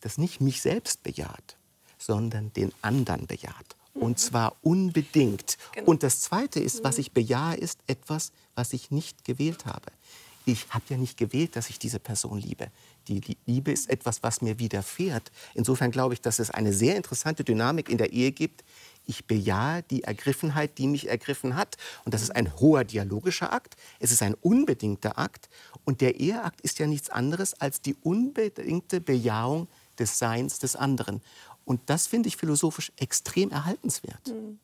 das 0.00 0.18
nicht 0.18 0.40
mich 0.40 0.60
selbst 0.62 1.02
bejaht, 1.02 1.56
sondern 1.98 2.52
den 2.52 2.72
anderen 2.82 3.26
bejaht. 3.26 3.76
Und 3.94 4.18
zwar 4.20 4.54
unbedingt. 4.62 5.58
Und 5.84 6.02
das 6.04 6.20
Zweite 6.20 6.60
ist, 6.60 6.84
was 6.84 6.98
ich 6.98 7.12
bejahe, 7.12 7.56
ist 7.56 7.80
etwas, 7.88 8.30
was 8.54 8.72
ich 8.72 8.90
nicht 8.92 9.24
gewählt 9.24 9.66
habe. 9.66 9.90
Ich 10.44 10.66
habe 10.70 10.84
ja 10.88 10.96
nicht 10.96 11.16
gewählt, 11.18 11.56
dass 11.56 11.68
ich 11.68 11.78
diese 11.78 11.98
Person 11.98 12.38
liebe. 12.38 12.70
Die 13.08 13.20
Lie- 13.20 13.36
Liebe 13.44 13.72
ist 13.72 13.90
etwas, 13.90 14.22
was 14.22 14.40
mir 14.40 14.58
widerfährt. 14.58 15.30
Insofern 15.54 15.90
glaube 15.90 16.14
ich, 16.14 16.20
dass 16.20 16.38
es 16.38 16.50
eine 16.50 16.72
sehr 16.72 16.96
interessante 16.96 17.42
Dynamik 17.44 17.88
in 17.90 17.98
der 17.98 18.12
Ehe 18.12 18.32
gibt. 18.32 18.64
ich 19.04 19.24
bejahe 19.24 19.82
die 19.84 20.04
Ergriffenheit, 20.04 20.76
die 20.78 20.86
mich 20.86 21.08
ergriffen 21.08 21.56
hat. 21.56 21.76
Und 22.04 22.12
das 22.14 22.22
ist 22.22 22.36
ein 22.36 22.54
hoher 22.60 22.84
dialogischer 22.84 23.52
Akt. 23.52 23.76
Es 23.98 24.12
ist 24.12 24.22
ein 24.22 24.34
unbedingter 24.34 25.18
Akt. 25.18 25.48
Und 25.84 26.02
der 26.02 26.20
Eheakt 26.20 26.60
ist 26.60 26.78
ja 26.78 26.86
nichts 26.86 27.08
anderes 27.08 27.54
als 27.54 27.80
die 27.80 27.94
unbedingte 28.02 29.00
Bejahung 29.00 29.66
des 29.98 30.18
Seins 30.18 30.58
des 30.58 30.76
anderen. 30.76 31.22
Und 31.64 31.80
das 31.86 32.06
finde 32.06 32.28
ich 32.28 32.36
philosophisch 32.36 32.92
extrem 32.98 33.50
erhaltenswert. 33.50 34.28
Hm. 34.28 34.58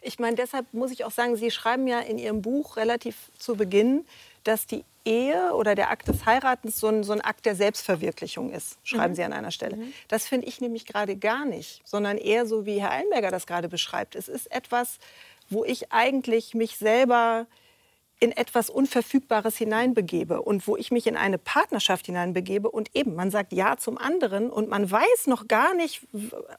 Ich 0.00 0.18
meine, 0.18 0.36
deshalb 0.36 0.72
muss 0.72 0.92
ich 0.92 1.04
auch 1.04 1.10
sagen, 1.10 1.36
Sie 1.36 1.50
schreiben 1.50 1.86
ja 1.86 2.00
in 2.00 2.18
Ihrem 2.18 2.42
Buch 2.42 2.76
relativ 2.76 3.30
zu 3.38 3.56
Beginn, 3.56 4.06
dass 4.44 4.66
die 4.66 4.84
Ehe 5.04 5.52
oder 5.54 5.74
der 5.74 5.90
Akt 5.90 6.08
des 6.08 6.24
Heiratens 6.24 6.80
so 6.80 6.86
ein, 6.88 7.04
so 7.04 7.12
ein 7.12 7.20
Akt 7.20 7.44
der 7.44 7.54
Selbstverwirklichung 7.54 8.50
ist, 8.50 8.78
schreiben 8.84 9.12
mhm. 9.12 9.16
Sie 9.16 9.24
an 9.24 9.32
einer 9.32 9.50
Stelle. 9.50 9.76
Mhm. 9.76 9.92
Das 10.08 10.26
finde 10.26 10.46
ich 10.46 10.60
nämlich 10.60 10.86
gerade 10.86 11.16
gar 11.16 11.44
nicht, 11.44 11.82
sondern 11.84 12.16
eher 12.16 12.46
so, 12.46 12.64
wie 12.64 12.80
Herr 12.80 12.90
Einberger 12.90 13.30
das 13.30 13.46
gerade 13.46 13.68
beschreibt. 13.68 14.14
Es 14.14 14.28
ist 14.28 14.50
etwas, 14.50 14.98
wo 15.50 15.64
ich 15.64 15.92
eigentlich 15.92 16.54
mich 16.54 16.78
selber 16.78 17.46
in 18.20 18.32
etwas 18.32 18.70
Unverfügbares 18.70 19.56
hineinbegebe 19.56 20.40
und 20.40 20.66
wo 20.66 20.76
ich 20.76 20.90
mich 20.90 21.06
in 21.06 21.16
eine 21.16 21.36
Partnerschaft 21.36 22.06
hineinbegebe 22.06 22.70
und 22.70 22.88
eben, 22.94 23.14
man 23.14 23.30
sagt 23.30 23.52
Ja 23.52 23.76
zum 23.76 23.98
anderen 23.98 24.50
und 24.50 24.68
man 24.68 24.90
weiß 24.90 25.26
noch 25.26 25.48
gar 25.48 25.74
nicht, 25.74 26.06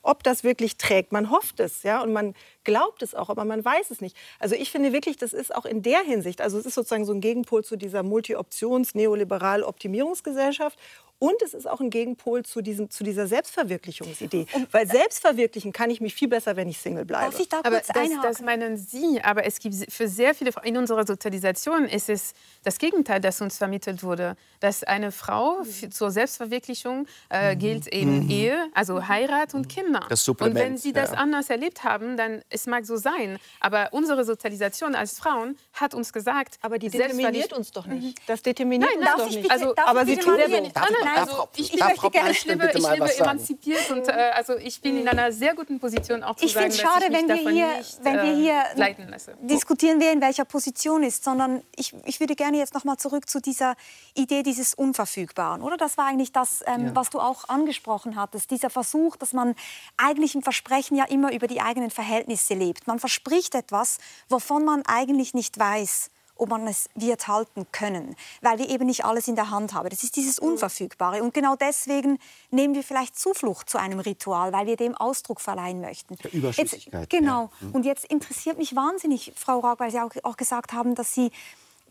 ob 0.02 0.24
das 0.24 0.44
wirklich 0.44 0.78
trägt. 0.78 1.12
Man 1.12 1.32
hofft 1.32 1.60
es, 1.60 1.84
ja, 1.84 2.04
und 2.04 2.14
man 2.14 2.36
glaubt 2.64 3.02
es 3.02 3.16
auch, 3.16 3.30
aber 3.30 3.46
man 3.46 3.64
weiß 3.64 3.92
es 3.92 4.02
nicht. 4.02 4.18
Also 4.40 4.56
ich 4.56 4.70
finde 4.70 4.94
wirklich, 4.94 5.18
das 5.18 5.34
ist 5.34 5.56
auch 5.56 5.66
in 5.66 5.82
der 5.82 6.02
Hinsicht, 6.02 6.42
also 6.42 6.58
es 6.58 6.66
ist 6.66 6.76
sozusagen 6.76 7.06
so 7.06 7.14
ein 7.14 7.22
Gegenpol 7.22 7.64
zu 7.64 7.78
dieser 7.78 8.04
Multi-Options-Neoliberal-Optimierungsgesellschaft 8.04 10.78
und 11.26 11.42
es 11.42 11.56
ist 11.56 11.68
auch 11.68 11.80
ein 11.80 11.90
Gegenpol 11.90 12.44
zu, 12.44 12.62
diesem, 12.62 12.92
zu 12.92 13.04
dieser 13.04 13.26
Selbstverwirklichungsidee. 13.26 14.46
Und 14.54 14.72
Weil 14.72 14.88
selbstverwirklichen 14.88 15.74
kann 15.74 15.90
ich 15.90 16.00
mich 16.00 16.14
viel 16.14 16.28
besser, 16.28 16.56
wenn 16.56 16.70
ich 16.70 16.78
Single 16.78 17.04
bleibe. 17.04 17.32
Darf 17.32 17.40
ich 17.40 17.50
da 17.50 17.62
aber 17.64 17.80
das, 17.80 17.88
das, 18.22 18.42
meinen 18.42 18.78
Sie, 18.78 19.20
aber 19.24 19.44
es 19.44 19.58
gibt 19.58 19.92
für 19.92 20.08
sehr 20.08 20.36
viele, 20.36 20.52
in 20.64 20.78
unserer 20.78 21.04
Sozialisation 21.08 21.86
ist 21.86 22.10
es 22.10 22.34
das 22.64 22.78
Gegenteil, 22.78 23.22
das 23.22 23.42
uns 23.42 23.58
vermittelt 23.58 24.04
wurde. 24.04 24.36
Dass 24.60 24.84
eine 24.84 25.12
Frau 25.12 25.64
für, 25.64 25.90
zur 25.90 26.12
Selbstverwirklichung 26.12 27.08
äh, 27.32 27.56
mhm. 27.56 27.60
gilt 27.60 27.88
eben 27.88 28.26
mhm. 28.26 28.30
Ehe, 28.30 28.68
also 28.76 29.08
Heirat 29.08 29.56
und 29.56 29.68
Kinder. 29.68 30.06
Das 30.08 30.30
und 30.30 30.54
wenn 30.54 30.78
Sie 30.78 30.94
das 30.94 31.12
ja. 31.12 31.18
anders 31.18 31.50
erlebt 31.50 31.84
haben, 31.84 32.18
dann 32.18 32.44
es 32.50 32.68
mag 32.68 32.86
so 32.86 32.98
sein. 32.98 33.40
Aber 33.60 33.90
unsere 33.94 34.26
Sozialisation 34.26 34.94
als 34.94 35.18
Frauen 35.18 35.58
hat 35.74 35.96
uns 35.96 36.14
gesagt, 36.14 36.60
aber 36.62 36.78
die 36.78 36.90
determiniert 36.90 37.52
uns 37.52 37.72
doch 37.72 37.88
nicht. 37.88 38.20
Das 38.28 38.44
determiniert 38.44 38.92
Nein, 39.00 39.10
uns 39.10 39.24
doch 39.24 39.36
nicht. 39.36 39.50
Also, 39.50 39.74
aber 39.76 40.06
Sie 40.06 40.18
tun 40.18 40.38
es 40.40 40.50
nicht. 40.50 40.76
Also 41.16 41.48
ich, 41.56 41.74
ich 41.74 41.80
möchte 41.80 42.10
gerne, 42.10 42.32
ich 42.32 42.46
lebe, 42.46 42.72
ich 42.74 42.90
lebe 42.90 43.18
emanzipiert 43.18 43.92
und 43.92 44.08
äh, 44.08 44.12
also 44.34 44.56
ich 44.58 44.82
bin 44.82 45.00
in 45.00 45.08
einer 45.08 45.32
sehr 45.32 45.56
guten 45.56 45.80
Position 45.80 46.24
auch 46.24 46.36
zu 46.36 46.46
ich 46.46 46.54
sagen, 46.54 46.72
schade, 46.72 47.10
dass 47.10 47.22
ich 47.22 47.28
wenn 47.28 47.46
wir 47.46 47.52
hier, 47.52 47.78
nicht, 47.78 48.00
wenn 48.04 48.16
wir 48.16 48.36
hier 48.36 48.64
äh, 48.74 48.80
leiten 48.80 49.10
lasse. 49.10 49.36
diskutieren, 49.42 50.00
wer 50.00 50.12
in 50.12 50.22
welcher 50.22 50.46
Position 50.46 51.04
ist, 51.04 51.24
sondern 51.24 51.62
ich, 51.76 51.94
ich 52.06 52.20
würde 52.20 52.36
gerne 52.36 52.58
jetzt 52.58 52.74
noch 52.74 52.84
mal 52.84 52.98
zurück 52.98 53.30
zu 53.30 53.40
dieser 53.42 53.76
Idee 54.14 54.44
dieses 54.44 54.74
Unverfügbaren, 54.74 55.62
oder? 55.62 55.78
Das 55.78 55.98
war 55.98 56.08
eigentlich 56.08 56.32
das, 56.32 56.64
ähm, 56.68 56.88
ja. 56.88 56.96
was 56.96 57.10
du 57.10 57.20
auch 57.20 57.50
angesprochen 57.50 58.16
hattest, 58.16 58.52
dieser 58.52 58.70
Versuch, 58.70 59.16
dass 59.16 59.34
man 59.34 59.56
eigentlich 59.98 60.36
im 60.36 60.42
Versprechen 60.42 60.96
ja 60.96 61.06
immer 61.06 61.34
über 61.34 61.48
die 61.48 61.62
eigenen 61.62 61.92
Verhältnisse 61.92 62.54
lebt. 62.54 62.88
Man 62.88 63.00
verspricht 63.00 63.56
etwas, 63.56 63.98
wovon 64.30 64.66
man 64.66 64.84
eigentlich 64.86 65.34
nicht 65.34 65.58
weiß, 65.58 66.10
ob 66.36 66.50
man 66.50 66.68
es 66.68 66.90
wird 66.96 67.28
halten 67.28 67.66
können, 67.72 68.16
weil 68.42 68.58
wir 68.58 68.70
eben 68.70 68.86
nicht 68.86 69.06
alles 69.06 69.28
in 69.28 69.36
der 69.36 69.50
Hand 69.50 69.74
haben. 69.74 69.90
Das 69.90 70.04
ist 70.04 70.16
dieses. 70.16 70.40
Unverfügbare. 70.46 71.24
Und 71.24 71.34
genau 71.34 71.56
deswegen 71.56 72.20
nehmen 72.52 72.76
wir 72.76 72.84
vielleicht 72.84 73.18
Zuflucht 73.18 73.70
zu 73.70 73.78
einem 73.78 74.00
Ritual, 74.00 74.54
weil 74.54 74.68
wir 74.68 74.76
dem 74.76 74.96
Ausdruck 74.96 75.42
verleihen 75.42 75.82
möchten. 75.82 76.18
Der 76.18 76.34
Überschüssigkeit. 76.34 77.02
Jetzt, 77.02 77.10
genau. 77.10 77.50
Ja. 77.62 77.68
Mhm. 77.68 77.72
Und 77.72 77.86
jetzt 77.86 78.06
interessiert 78.06 78.58
mich 78.58 78.76
wahnsinnig, 78.76 79.34
Frau 79.36 79.60
Rag, 79.60 79.80
weil 79.80 79.92
Sie 79.92 80.00
auch, 80.00 80.12
auch 80.24 80.38
gesagt 80.38 80.74
haben, 80.74 80.96
dass 80.96 81.14
Sie 81.14 81.32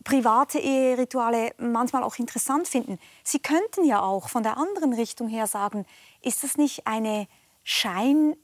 private 0.03 0.59
Eherituale 0.59 1.53
manchmal 1.57 2.03
auch 2.03 2.17
interessant 2.17 2.67
finden. 2.67 2.99
Sie 3.23 3.39
könnten 3.39 3.83
ja 3.85 4.01
auch 4.01 4.29
von 4.29 4.43
der 4.43 4.57
anderen 4.57 4.93
Richtung 4.93 5.27
her 5.27 5.47
sagen, 5.47 5.85
ist 6.21 6.43
das 6.43 6.57
nicht 6.57 6.87
eine 6.87 7.27
Schein 7.63 8.35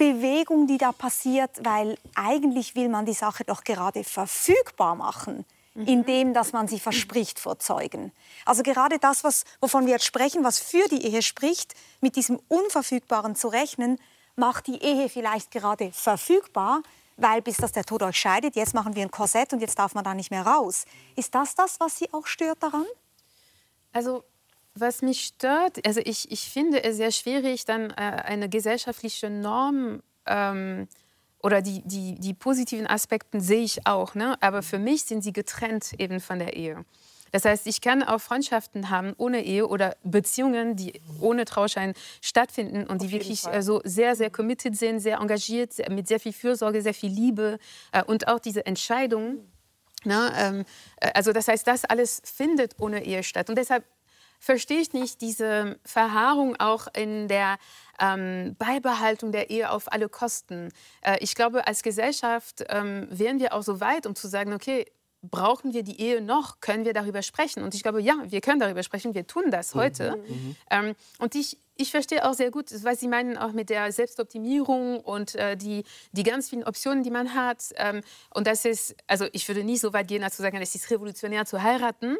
Bewegung, 0.00 0.66
die 0.66 0.78
da 0.78 0.92
passiert, 0.92 1.50
weil 1.62 1.98
eigentlich 2.14 2.74
will 2.74 2.88
man 2.88 3.04
die 3.04 3.12
Sache 3.12 3.44
doch 3.44 3.64
gerade 3.64 4.02
verfügbar 4.02 4.94
machen, 4.94 5.44
mhm. 5.74 5.84
indem 5.84 6.32
dass 6.32 6.54
man 6.54 6.68
sie 6.68 6.80
verspricht 6.80 7.38
vor 7.38 7.58
Zeugen. 7.58 8.10
Also 8.46 8.62
gerade 8.62 8.98
das, 8.98 9.24
was, 9.24 9.44
wovon 9.60 9.84
wir 9.84 9.92
jetzt 9.92 10.06
sprechen, 10.06 10.42
was 10.42 10.58
für 10.58 10.88
die 10.88 11.04
Ehe 11.04 11.20
spricht, 11.20 11.74
mit 12.00 12.16
diesem 12.16 12.40
Unverfügbaren 12.48 13.36
zu 13.36 13.48
rechnen, 13.48 13.98
macht 14.36 14.68
die 14.68 14.82
Ehe 14.82 15.10
vielleicht 15.10 15.50
gerade 15.50 15.92
verfügbar, 15.92 16.82
weil 17.18 17.42
bis 17.42 17.58
das 17.58 17.72
der 17.72 17.84
Tod 17.84 18.02
euch 18.02 18.16
scheidet, 18.16 18.56
jetzt 18.56 18.72
machen 18.72 18.94
wir 18.96 19.02
ein 19.02 19.10
Korsett 19.10 19.52
und 19.52 19.60
jetzt 19.60 19.78
darf 19.78 19.94
man 19.94 20.02
da 20.02 20.14
nicht 20.14 20.30
mehr 20.30 20.46
raus. 20.46 20.86
Ist 21.14 21.34
das 21.34 21.54
das, 21.54 21.78
was 21.78 21.98
Sie 21.98 22.10
auch 22.14 22.26
stört 22.26 22.62
daran? 22.62 22.86
Also 23.92 24.24
was 24.74 25.02
mich 25.02 25.22
stört, 25.22 25.84
also 25.86 26.00
ich, 26.04 26.30
ich 26.30 26.48
finde 26.48 26.82
es 26.82 26.96
sehr 26.96 27.10
schwierig, 27.10 27.64
dann 27.64 27.90
äh, 27.90 27.94
eine 27.94 28.48
gesellschaftliche 28.48 29.30
Norm 29.30 30.02
ähm, 30.26 30.88
oder 31.42 31.62
die, 31.62 31.82
die, 31.84 32.16
die 32.20 32.34
positiven 32.34 32.86
Aspekte 32.86 33.40
sehe 33.40 33.62
ich 33.62 33.86
auch, 33.86 34.14
ne? 34.14 34.40
aber 34.42 34.62
für 34.62 34.78
mich 34.78 35.04
sind 35.04 35.22
sie 35.22 35.32
getrennt 35.32 35.92
eben 35.98 36.20
von 36.20 36.38
der 36.38 36.56
Ehe. 36.56 36.84
Das 37.32 37.44
heißt, 37.44 37.66
ich 37.66 37.80
kann 37.80 38.02
auch 38.02 38.20
Freundschaften 38.20 38.90
haben 38.90 39.14
ohne 39.16 39.44
Ehe 39.44 39.66
oder 39.66 39.96
Beziehungen, 40.02 40.76
die 40.76 41.00
ohne 41.20 41.44
Trauschein 41.44 41.94
stattfinden 42.20 42.82
und 42.82 43.00
Auf 43.00 43.06
die 43.06 43.12
wirklich 43.12 43.42
Fall. 43.42 43.62
so 43.62 43.80
sehr, 43.84 44.16
sehr 44.16 44.30
committed 44.30 44.76
sind, 44.76 45.00
sehr 45.00 45.18
engagiert, 45.18 45.74
mit 45.90 46.08
sehr 46.08 46.20
viel 46.20 46.32
Fürsorge, 46.32 46.82
sehr 46.82 46.94
viel 46.94 47.10
Liebe 47.10 47.58
äh, 47.92 48.02
und 48.02 48.28
auch 48.28 48.40
diese 48.40 48.66
Entscheidung. 48.66 49.48
Ne, 50.02 50.32
ähm, 50.38 50.64
äh, 50.96 51.10
also 51.14 51.32
das 51.32 51.46
heißt, 51.46 51.66
das 51.66 51.84
alles 51.84 52.22
findet 52.24 52.74
ohne 52.80 53.04
Ehe 53.04 53.22
statt. 53.22 53.48
Und 53.48 53.56
deshalb 53.56 53.84
verstehe 54.40 54.80
ich 54.80 54.92
nicht 54.92 55.20
diese 55.20 55.78
Verharrung 55.84 56.56
auch 56.56 56.88
in 56.94 57.28
der 57.28 57.58
ähm, 58.00 58.56
Beibehaltung 58.58 59.30
der 59.30 59.50
Ehe 59.50 59.70
auf 59.70 59.92
alle 59.92 60.08
Kosten. 60.08 60.70
Äh, 61.02 61.18
ich 61.20 61.34
glaube, 61.34 61.66
als 61.66 61.82
Gesellschaft 61.82 62.64
ähm, 62.68 63.06
wären 63.10 63.38
wir 63.38 63.52
auch 63.52 63.62
so 63.62 63.80
weit, 63.80 64.06
um 64.06 64.16
zu 64.16 64.26
sagen, 64.26 64.54
okay, 64.54 64.86
brauchen 65.22 65.74
wir 65.74 65.82
die 65.82 66.00
Ehe 66.00 66.22
noch? 66.22 66.60
Können 66.60 66.86
wir 66.86 66.94
darüber 66.94 67.22
sprechen? 67.22 67.62
Und 67.62 67.74
ich 67.74 67.82
glaube, 67.82 68.00
ja, 68.00 68.16
wir 68.24 68.40
können 68.40 68.58
darüber 68.58 68.82
sprechen. 68.82 69.14
Wir 69.14 69.26
tun 69.26 69.50
das 69.50 69.74
mhm. 69.74 69.78
heute. 69.78 70.16
Mhm. 70.16 70.56
Ähm, 70.70 70.94
und 71.18 71.34
ich, 71.34 71.58
ich 71.76 71.90
verstehe 71.90 72.26
auch 72.26 72.32
sehr 72.32 72.50
gut, 72.50 72.72
was 72.82 73.00
Sie 73.00 73.08
meinen, 73.08 73.36
auch 73.36 73.52
mit 73.52 73.68
der 73.68 73.92
Selbstoptimierung 73.92 75.00
und 75.00 75.34
äh, 75.34 75.56
die, 75.56 75.84
die 76.12 76.22
ganz 76.22 76.48
vielen 76.48 76.64
Optionen, 76.64 77.02
die 77.02 77.10
man 77.10 77.34
hat. 77.34 77.64
Ähm, 77.76 78.00
und 78.34 78.46
das 78.46 78.64
ist, 78.64 78.96
also 79.06 79.26
ich 79.32 79.46
würde 79.48 79.62
nie 79.64 79.76
so 79.76 79.92
weit 79.92 80.08
gehen, 80.08 80.24
als 80.24 80.36
zu 80.36 80.42
sagen, 80.42 80.56
es 80.56 80.74
ist 80.74 80.90
revolutionär 80.90 81.44
zu 81.44 81.62
heiraten. 81.62 82.16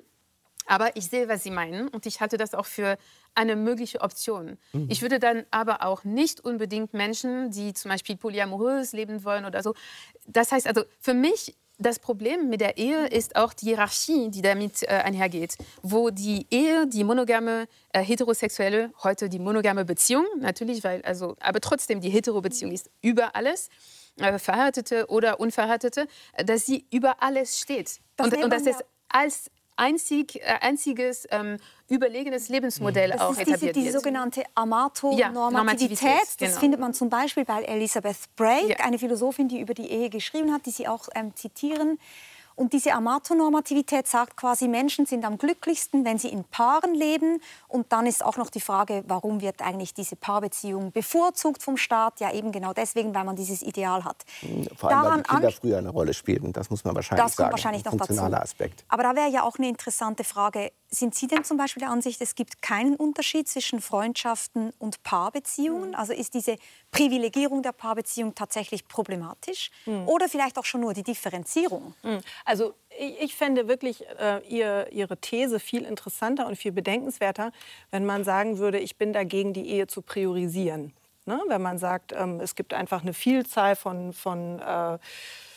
Aber 0.71 0.95
ich 0.95 1.07
sehe, 1.07 1.29
was 1.29 1.43
Sie 1.43 1.51
meinen 1.51 1.89
und 1.89 2.07
ich 2.07 2.21
halte 2.21 2.37
das 2.37 2.55
auch 2.55 2.67
für 2.67 2.97
eine 3.35 3.57
mögliche 3.57 4.03
Option. 4.03 4.57
Mhm. 4.73 4.87
Ich 4.89 5.03
würde 5.03 5.19
dann 5.19 5.45
aber 5.51 5.83
auch 5.85 6.05
nicht 6.05 6.39
unbedingt 6.39 6.95
Menschen, 6.95 7.51
die 7.51 7.75
zum 7.75 7.91
Beispiel 7.91 8.17
polyamorös 8.17 8.93
leben 8.93 9.25
wollen 9.25 9.45
oder 9.45 9.65
so. 9.65 9.75
Das 10.29 10.53
heißt 10.53 10.69
also, 10.69 10.85
für 11.01 11.13
mich 11.13 11.57
das 11.79 11.99
Problem 11.99 12.49
mit 12.49 12.61
der 12.61 12.79
Ehe 12.79 13.09
ist 13.09 13.35
auch 13.35 13.53
die 13.53 13.67
Hierarchie, 13.67 14.31
die 14.31 14.43
damit 14.43 14.85
äh, 14.85 14.89
einhergeht, 14.89 15.57
wo 15.83 16.11
die 16.11 16.47
Ehe, 16.51 16.87
die 16.87 17.03
monogame 17.03 17.67
äh, 17.93 18.01
heterosexuelle, 18.01 18.93
heute 19.03 19.29
die 19.29 19.41
monogame 19.41 19.85
Beziehung, 19.85 20.27
natürlich, 20.39 20.85
weil 20.85 21.03
also, 21.03 21.35
aber 21.41 21.61
trotzdem 21.61 22.01
die 22.01 22.11
Hetero-Beziehung 22.11 22.71
ist 22.71 22.91
über 23.03 23.35
alles, 23.35 23.71
äh, 24.19 24.39
Verheiratete 24.39 25.07
oder 25.09 25.41
Unverheiratete, 25.41 26.07
äh, 26.35 26.45
dass 26.45 26.65
sie 26.65 26.87
über 26.93 27.23
alles 27.23 27.59
steht. 27.59 27.99
Das 28.17 28.29
und, 28.29 28.45
und 28.45 28.53
das 28.53 28.67
ist 28.67 28.85
als 29.09 29.51
einzig, 29.81 30.37
äh, 30.37 30.59
einziges 30.61 31.27
ähm, 31.31 31.57
überlegenes 31.89 32.49
Lebensmodell 32.49 33.11
das 33.11 33.21
auch 33.21 33.33
ist 33.33 33.41
etabliert 33.41 33.75
diese, 33.75 33.87
die 33.87 33.93
sogenannte 33.93 34.45
Amato-Normativität. 34.55 36.03
Ja, 36.03 36.19
das 36.21 36.37
genau. 36.37 36.61
findet 36.61 36.81
man 36.81 36.95
zum 36.95 37.09
Beispiel 37.09 37.45
bei 37.45 37.63
Elizabeth 37.63 38.19
Brake, 38.37 38.69
ja. 38.69 38.77
eine 38.81 38.99
Philosophin, 38.99 39.49
die 39.49 39.61
über 39.61 39.75
die 39.75 39.91
Ehe 39.91 40.11
geschrieben 40.11 40.53
hat, 40.53 40.67
die 40.67 40.71
Sie 40.71 40.87
auch 40.87 41.09
ähm, 41.15 41.35
zitieren. 41.35 41.99
Und 42.61 42.75
diese 42.75 42.93
Amatonormativität 42.93 44.07
sagt 44.07 44.37
quasi, 44.37 44.69
Menschen 44.69 45.07
sind 45.07 45.25
am 45.25 45.39
glücklichsten, 45.39 46.05
wenn 46.05 46.19
sie 46.19 46.29
in 46.29 46.45
Paaren 46.45 46.95
leben. 46.95 47.41
Und 47.69 47.91
dann 47.91 48.05
ist 48.05 48.23
auch 48.23 48.37
noch 48.37 48.51
die 48.51 48.61
Frage, 48.61 49.03
warum 49.09 49.41
wird 49.41 49.63
eigentlich 49.63 49.95
diese 49.95 50.15
Paarbeziehung 50.15 50.93
bevorzugt 50.93 51.63
vom 51.63 51.79
Staat? 51.79 52.21
Ja, 52.21 52.31
eben 52.35 52.53
genau 52.53 52.75
deswegen, 52.75 53.15
weil 53.15 53.25
man 53.25 53.35
dieses 53.35 53.63
Ideal 53.63 54.05
hat. 54.05 54.27
Vor 54.77 54.91
allem, 54.91 55.03
Daran 55.03 55.17
weil 55.17 55.23
die 55.23 55.29
Kinder 55.31 55.53
früher 55.53 55.79
eine 55.79 55.89
Rolle 55.89 56.13
spielten. 56.13 56.53
Das 56.53 56.69
muss 56.69 56.85
man 56.85 56.95
wahrscheinlich 56.95 57.25
das 57.25 57.35
sagen. 57.35 57.47
Kommt 57.47 57.53
wahrscheinlich 57.53 57.85
noch 57.87 57.97
dazu. 57.97 58.21
Aspekt. 58.21 58.85
Aber 58.89 59.05
da 59.05 59.17
wäre 59.17 59.31
ja 59.31 59.43
auch 59.43 59.57
eine 59.57 59.69
interessante 59.71 60.23
Frage. 60.23 60.71
Sind 60.93 61.15
Sie 61.15 61.29
denn 61.29 61.45
zum 61.45 61.57
Beispiel 61.57 61.83
der 61.83 61.91
Ansicht, 61.91 62.21
es 62.21 62.35
gibt 62.35 62.63
keinen 62.63 62.97
Unterschied 62.97 63.47
zwischen 63.47 63.81
Freundschaften 63.81 64.73
und 64.81 65.05
Paarbeziehungen? 65.05 65.91
Mhm. 65.91 65.95
Also 65.95 66.13
ist 66.13 66.35
diese 66.35 66.57
Privilegierung 66.91 67.63
der 67.63 67.71
Paarbeziehung 67.71 68.35
tatsächlich 68.35 68.89
problematisch? 68.89 69.71
Mhm. 69.87 70.09
Oder 70.09 70.29
vielleicht 70.29 70.59
auch 70.59 70.65
schon 70.65 70.81
nur 70.81 70.93
die 70.93 71.05
Differenzierung? 71.05 71.95
Mhm. 72.03 72.19
Also 72.45 72.75
ich, 72.99 73.21
ich 73.21 73.37
fände 73.37 73.69
wirklich 73.69 74.05
äh, 74.19 74.41
ihr, 74.49 74.89
Ihre 74.91 75.17
These 75.17 75.61
viel 75.61 75.85
interessanter 75.85 76.49
und 76.49 76.57
viel 76.57 76.73
bedenkenswerter, 76.73 77.53
wenn 77.93 78.05
man 78.05 78.25
sagen 78.25 78.59
würde, 78.59 78.81
ich 78.81 78.97
bin 78.97 79.13
dagegen, 79.13 79.53
die 79.53 79.69
Ehe 79.69 79.87
zu 79.87 80.03
priorisieren. 80.03 80.93
Ne? 81.25 81.41
Wenn 81.47 81.63
man 81.63 81.79
sagt, 81.79 82.13
ähm, 82.13 82.41
es 82.41 82.57
gibt 82.57 82.75
einfach 82.75 83.03
eine 83.03 83.15
Vielzahl 83.15 83.77
von, 83.77 84.13
von 84.13 84.59
äh, 84.59 84.99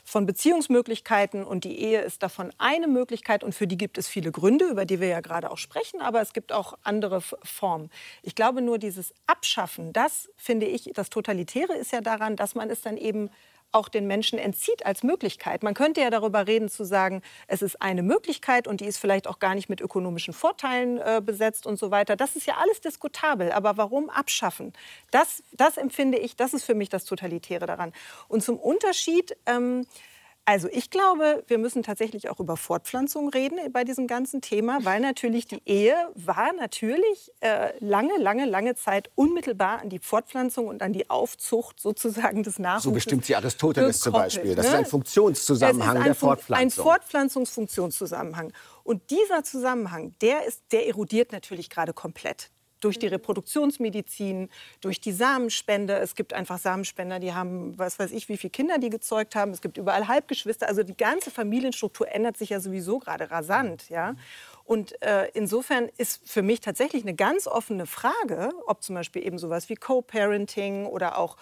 von 0.03 0.25
Beziehungsmöglichkeiten 0.25 1.43
und 1.43 1.63
die 1.63 1.79
Ehe 1.79 2.01
ist 2.01 2.23
davon 2.23 2.51
eine 2.57 2.87
Möglichkeit 2.87 3.43
und 3.43 3.55
für 3.55 3.67
die 3.67 3.77
gibt 3.77 3.97
es 3.97 4.07
viele 4.07 4.31
Gründe, 4.31 4.65
über 4.65 4.85
die 4.85 4.99
wir 4.99 5.07
ja 5.07 5.21
gerade 5.21 5.49
auch 5.49 5.57
sprechen, 5.57 6.01
aber 6.01 6.21
es 6.21 6.33
gibt 6.33 6.51
auch 6.51 6.77
andere 6.83 7.21
Formen. 7.21 7.89
Ich 8.21 8.35
glaube 8.35 8.61
nur 8.61 8.77
dieses 8.77 9.13
Abschaffen, 9.27 9.93
das 9.93 10.29
finde 10.35 10.65
ich, 10.65 10.91
das 10.93 11.09
Totalitäre 11.09 11.73
ist 11.73 11.91
ja 11.93 12.01
daran, 12.01 12.35
dass 12.35 12.53
man 12.53 12.69
es 12.69 12.81
dann 12.81 12.97
eben 12.97 13.29
auch 13.73 13.89
den 13.89 14.07
Menschen 14.07 14.39
entzieht 14.39 14.85
als 14.85 15.03
Möglichkeit. 15.03 15.63
Man 15.63 15.73
könnte 15.73 16.01
ja 16.01 16.09
darüber 16.09 16.47
reden 16.47 16.69
zu 16.69 16.83
sagen, 16.83 17.21
es 17.47 17.61
ist 17.61 17.81
eine 17.81 18.03
Möglichkeit 18.03 18.67
und 18.67 18.81
die 18.81 18.85
ist 18.85 18.97
vielleicht 18.97 19.27
auch 19.27 19.39
gar 19.39 19.55
nicht 19.55 19.69
mit 19.69 19.81
ökonomischen 19.81 20.33
Vorteilen 20.33 20.99
äh, 20.99 21.21
besetzt 21.23 21.65
und 21.65 21.77
so 21.77 21.91
weiter. 21.91 22.15
Das 22.15 22.35
ist 22.35 22.45
ja 22.45 22.55
alles 22.57 22.81
diskutabel. 22.81 23.51
Aber 23.51 23.77
warum 23.77 24.09
abschaffen? 24.09 24.73
Das, 25.11 25.43
das 25.51 25.77
empfinde 25.77 26.17
ich, 26.17 26.35
das 26.35 26.53
ist 26.53 26.63
für 26.63 26.75
mich 26.75 26.89
das 26.89 27.05
Totalitäre 27.05 27.65
daran. 27.65 27.93
Und 28.27 28.43
zum 28.43 28.57
Unterschied 28.57 29.35
ähm, 29.45 29.85
also 30.45 30.67
ich 30.71 30.89
glaube, 30.89 31.43
wir 31.47 31.57
müssen 31.57 31.83
tatsächlich 31.83 32.29
auch 32.29 32.39
über 32.39 32.57
Fortpflanzung 32.57 33.29
reden 33.29 33.59
bei 33.71 33.85
diesem 33.85 34.07
ganzen 34.07 34.41
Thema, 34.41 34.79
weil 34.83 34.99
natürlich 34.99 35.47
die 35.47 35.61
Ehe 35.65 35.95
war 36.15 36.51
natürlich 36.53 37.31
äh, 37.39 37.71
lange, 37.79 38.17
lange, 38.17 38.45
lange 38.45 38.75
Zeit 38.75 39.09
unmittelbar 39.15 39.79
an 39.79 39.89
die 39.89 39.99
Fortpflanzung 39.99 40.67
und 40.67 40.81
an 40.81 40.91
die 40.91 41.09
Aufzucht 41.09 41.79
sozusagen 41.79 42.43
des 42.43 42.59
Nachwuchses. 42.59 42.83
So 42.83 42.91
bestimmt 42.91 43.25
sie 43.25 43.35
Aristoteles 43.37 44.01
zum 44.01 44.13
Beispiel. 44.13 44.55
Das 44.55 44.65
ne? 44.65 44.71
ist 44.71 44.77
ein 44.79 44.85
Funktionszusammenhang 44.85 45.97
ein 45.97 46.03
der 46.03 46.15
Fortpflanzung. 46.15 46.83
Ein 46.83 46.91
Fortpflanzungsfunktionszusammenhang. 46.91 48.51
Und 48.83 49.11
dieser 49.11 49.43
Zusammenhang, 49.43 50.13
der, 50.21 50.45
ist, 50.45 50.63
der 50.73 50.87
erodiert 50.87 51.31
natürlich 51.31 51.69
gerade 51.69 51.93
komplett 51.93 52.49
durch 52.83 52.99
die 52.99 53.07
Reproduktionsmedizin, 53.07 54.49
durch 54.81 54.99
die 54.99 55.11
Samenspende. 55.11 55.97
Es 55.97 56.15
gibt 56.15 56.33
einfach 56.33 56.59
Samenspender, 56.59 57.19
die 57.19 57.33
haben, 57.33 57.77
was 57.77 57.99
weiß 57.99 58.11
ich, 58.11 58.29
wie 58.29 58.37
viele 58.37 58.51
Kinder 58.51 58.77
die 58.77 58.89
gezeugt 58.89 59.35
haben. 59.35 59.51
Es 59.51 59.61
gibt 59.61 59.77
überall 59.77 60.07
Halbgeschwister. 60.07 60.67
Also 60.67 60.83
die 60.83 60.97
ganze 60.97 61.31
Familienstruktur 61.31 62.09
ändert 62.09 62.37
sich 62.37 62.49
ja 62.49 62.59
sowieso 62.59 62.99
gerade 62.99 63.31
rasant. 63.31 63.89
Ja? 63.89 64.15
Und 64.65 65.01
äh, 65.01 65.29
insofern 65.33 65.89
ist 65.97 66.21
für 66.29 66.41
mich 66.41 66.61
tatsächlich 66.61 67.03
eine 67.03 67.15
ganz 67.15 67.47
offene 67.47 67.85
Frage, 67.85 68.51
ob 68.67 68.83
zum 68.83 68.95
Beispiel 68.95 69.25
eben 69.25 69.37
sowas 69.37 69.69
wie 69.69 69.75
Co-Parenting 69.75 70.85
oder 70.85 71.17
auch 71.17 71.37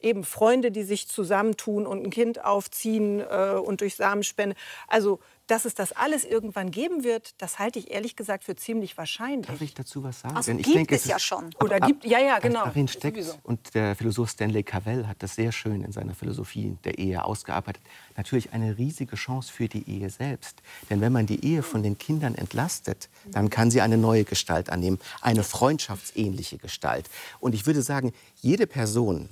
eben 0.00 0.24
Freunde, 0.24 0.70
die 0.70 0.82
sich 0.82 1.08
zusammentun 1.08 1.86
und 1.86 2.04
ein 2.04 2.10
Kind 2.10 2.44
aufziehen 2.44 3.20
äh, 3.20 3.52
und 3.54 3.80
durch 3.80 3.96
Samenspende. 3.96 4.54
Also 4.88 5.20
dass 5.46 5.64
es 5.64 5.74
das 5.74 5.92
alles 5.92 6.24
irgendwann 6.24 6.70
geben 6.70 7.04
wird, 7.04 7.34
das 7.38 7.58
halte 7.58 7.78
ich 7.78 7.90
ehrlich 7.90 8.16
gesagt 8.16 8.44
für 8.44 8.56
ziemlich 8.56 8.96
wahrscheinlich. 8.96 9.46
Darf 9.46 9.60
ich 9.60 9.74
dazu 9.74 10.02
was 10.02 10.20
sagen? 10.20 10.36
Also 10.36 10.52
ich 10.52 10.64
gibt 10.64 10.76
denke, 10.76 10.94
es, 10.94 11.02
es 11.02 11.08
ja 11.08 11.18
schon. 11.18 11.50
Oder 11.60 11.76
ab, 11.76 11.86
gibt, 11.86 12.04
ja, 12.04 12.18
ja, 12.18 12.38
genau. 12.38 12.64
Darin 12.64 12.88
steckt, 12.88 13.38
und 13.44 13.74
der 13.74 13.94
Philosoph 13.94 14.30
Stanley 14.30 14.62
Cavell 14.62 15.06
hat 15.06 15.22
das 15.22 15.34
sehr 15.34 15.52
schön 15.52 15.82
in 15.82 15.92
seiner 15.92 16.14
Philosophie 16.14 16.76
der 16.84 16.98
Ehe 16.98 17.24
ausgearbeitet, 17.24 17.82
natürlich 18.16 18.52
eine 18.52 18.76
riesige 18.76 19.16
Chance 19.16 19.52
für 19.52 19.68
die 19.68 19.88
Ehe 19.88 20.10
selbst. 20.10 20.62
Denn 20.90 21.00
wenn 21.00 21.12
man 21.12 21.26
die 21.26 21.44
Ehe 21.44 21.62
von 21.62 21.82
den 21.82 21.98
Kindern 21.98 22.34
entlastet, 22.34 23.08
dann 23.30 23.50
kann 23.50 23.70
sie 23.70 23.80
eine 23.80 23.96
neue 23.96 24.24
Gestalt 24.24 24.70
annehmen, 24.70 24.98
eine 25.20 25.44
freundschaftsähnliche 25.44 26.58
Gestalt. 26.58 27.08
Und 27.40 27.54
ich 27.54 27.66
würde 27.66 27.82
sagen, 27.82 28.12
jede 28.40 28.66
Person, 28.66 29.28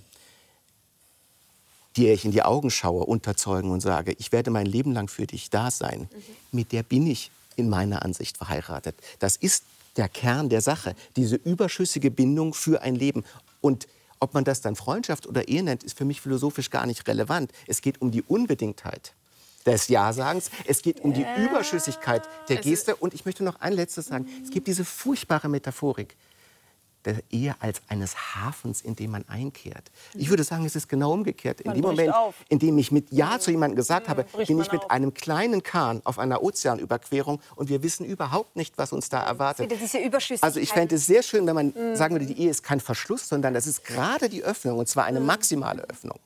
die 1.97 2.09
ich 2.09 2.25
in 2.25 2.33
die 2.33 2.43
Augen 2.43 2.71
schaue, 2.71 3.05
unterzeugen 3.05 3.71
und 3.71 3.81
sage, 3.81 4.15
ich 4.19 4.33
werde 4.33 4.51
mein 4.51 4.67
Leben 4.67 4.93
lang 4.93 5.09
für 5.09 5.27
dich 5.27 5.51
da 5.51 5.71
sein, 5.71 6.01
mhm. 6.01 6.23
mit 6.53 6.73
der 6.73 6.83
bin 6.83 7.07
ich 7.07 7.31
in 7.57 7.69
meiner 7.69 8.03
Ansicht 8.03 8.37
verheiratet. 8.37 8.97
Das 9.21 9.37
ist 9.37 9.65
der 9.97 10.09
Kern 10.09 10.49
der 10.49 10.61
Sache, 10.61 10.95
diese 11.17 11.37
überschüssige 11.37 12.11
Bindung 12.11 12.53
für 12.53 12.83
ein 12.83 12.97
Leben. 12.97 13.25
Und 13.61 13.87
ob 14.19 14.35
man 14.35 14.45
das 14.45 14.61
dann 14.61 14.75
Freundschaft 14.75 15.27
oder 15.27 15.49
Ehe 15.49 15.63
nennt, 15.63 15.85
ist 15.85 15.97
für 15.97 16.05
mich 16.05 16.21
philosophisch 16.21 16.71
gar 16.71 16.87
nicht 16.87 17.07
relevant. 17.07 17.53
Es 17.67 17.81
geht 17.81 18.01
um 18.01 18.11
die 18.11 18.23
Unbedingtheit 18.23 19.15
des 19.67 19.89
Ja-Sagens. 19.89 20.51
Es 20.67 20.83
geht 20.83 21.01
um 21.01 21.15
die 21.15 21.25
Überschüssigkeit 21.39 22.23
der 22.49 22.57
Geste. 22.57 22.97
Und 22.97 23.15
ich 23.15 23.25
möchte 23.25 23.45
noch 23.45 23.61
ein 23.61 23.73
letztes 23.73 24.07
sagen. 24.07 24.27
Es 24.43 24.51
gibt 24.51 24.67
diese 24.67 24.85
furchtbare 24.85 25.49
Metaphorik 25.49 26.17
der 27.05 27.23
Ehe 27.31 27.55
als 27.61 27.83
eines 27.89 28.35
Hafens, 28.35 28.81
in 28.81 28.97
dem 28.97 29.11
man 29.11 29.25
einkehrt. 29.29 29.91
Ich 30.15 30.31
würde 30.31 30.45
sagen, 30.45 30.65
es 30.65 30.77
ist 30.77 30.89
genau 30.89 31.13
umgekehrt. 31.13 31.61
In 31.61 31.69
man 31.69 31.77
dem 31.77 31.83
Moment, 31.83 32.15
auf. 32.15 32.35
in 32.49 32.59
dem 32.59 32.79
ich 32.79 32.93
mit 32.93 33.13
Ja 33.13 33.39
zu 33.39 33.51
jemandem 33.51 33.77
gesagt 33.77 34.09
habe, 34.09 34.25
bin 34.47 34.61
ich 34.61 34.73
mit 34.73 34.83
auf. 34.83 34.91
einem 34.91 35.15
kleinen 35.15 35.63
Kahn 35.63 36.01
auf 36.05 36.19
einer 36.19 36.43
Ozeanüberquerung 36.43 37.41
und 37.57 37.69
wir 37.69 37.83
wissen 37.83 38.05
überhaupt 38.05 38.57
nicht, 38.57 38.79
was 38.79 38.93
uns 38.93 39.09
da 39.09 39.23
erwartet. 39.23 39.73
Also 40.41 40.61
ich 40.61 40.71
fände 40.71 40.95
es 40.97 41.07
sehr 41.07 41.23
schön, 41.23 41.47
wenn 41.47 41.55
man 41.55 41.67
mhm. 41.67 41.97
sagen 41.97 42.15
würde, 42.15 42.27
die 42.27 42.39
Ehe 42.39 42.51
ist 42.51 42.63
kein 42.63 42.81
Verschluss, 42.81 43.29
sondern 43.29 43.55
das 43.55 43.67
ist 43.67 43.85
gerade 43.85 44.29
die 44.29 44.43
Öffnung 44.43 44.79
und 44.79 44.89
zwar 44.89 45.05
eine 45.05 45.21
mhm. 45.21 45.27
maximale 45.27 45.83
Öffnung. 45.83 46.19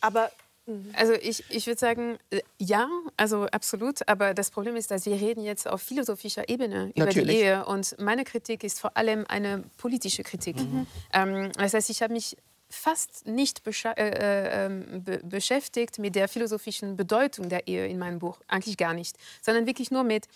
Aber 0.00 0.22
Mhm. 0.24 0.49
Also 0.94 1.12
ich, 1.14 1.44
ich 1.48 1.66
würde 1.66 1.78
sagen, 1.78 2.18
äh, 2.30 2.40
ja, 2.58 2.88
also 3.16 3.44
absolut. 3.46 4.06
Aber 4.08 4.34
das 4.34 4.50
Problem 4.50 4.76
ist, 4.76 4.90
dass 4.90 5.06
wir 5.06 5.14
reden 5.14 5.42
jetzt 5.42 5.68
auf 5.68 5.82
philosophischer 5.82 6.48
Ebene 6.48 6.90
über 6.94 7.06
Natürlich. 7.06 7.36
die 7.36 7.42
Ehe. 7.42 7.64
Und 7.66 7.96
meine 7.98 8.24
Kritik 8.24 8.64
ist 8.64 8.80
vor 8.80 8.96
allem 8.96 9.24
eine 9.28 9.64
politische 9.76 10.22
Kritik. 10.22 10.56
Mhm. 10.56 10.86
Ähm, 11.12 11.52
das 11.52 11.74
heißt, 11.74 11.90
ich 11.90 12.02
habe 12.02 12.12
mich 12.12 12.36
fast 12.68 13.26
nicht 13.26 13.62
äh, 13.66 13.90
äh, 13.96 14.66
ähm, 14.66 15.04
be 15.04 15.20
beschäftigt 15.24 15.98
mit 15.98 16.14
der 16.14 16.28
philosophischen 16.28 16.96
Bedeutung 16.96 17.48
der 17.48 17.66
Ehe 17.66 17.86
in 17.86 17.98
meinem 17.98 18.20
Buch. 18.20 18.40
Eigentlich 18.46 18.76
gar 18.76 18.94
nicht. 18.94 19.16
Sondern 19.42 19.66
wirklich 19.66 19.90
nur 19.90 20.04
mit, 20.04 20.26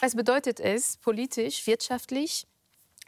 was 0.00 0.16
bedeutet 0.16 0.58
es 0.58 0.96
politisch, 0.96 1.66
wirtschaftlich 1.66 2.46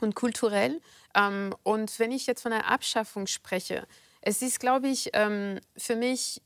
und 0.00 0.14
kulturell. 0.14 0.80
Ähm, 1.14 1.54
und 1.62 1.98
wenn 1.98 2.12
ich 2.12 2.26
jetzt 2.26 2.42
von 2.42 2.52
einer 2.52 2.70
Abschaffung 2.70 3.26
spreche, 3.26 3.86
es 4.20 4.42
ist, 4.42 4.60
glaube 4.60 4.88
ich, 4.88 5.10
ähm, 5.12 5.60
für 5.76 5.96
mich 5.96 6.40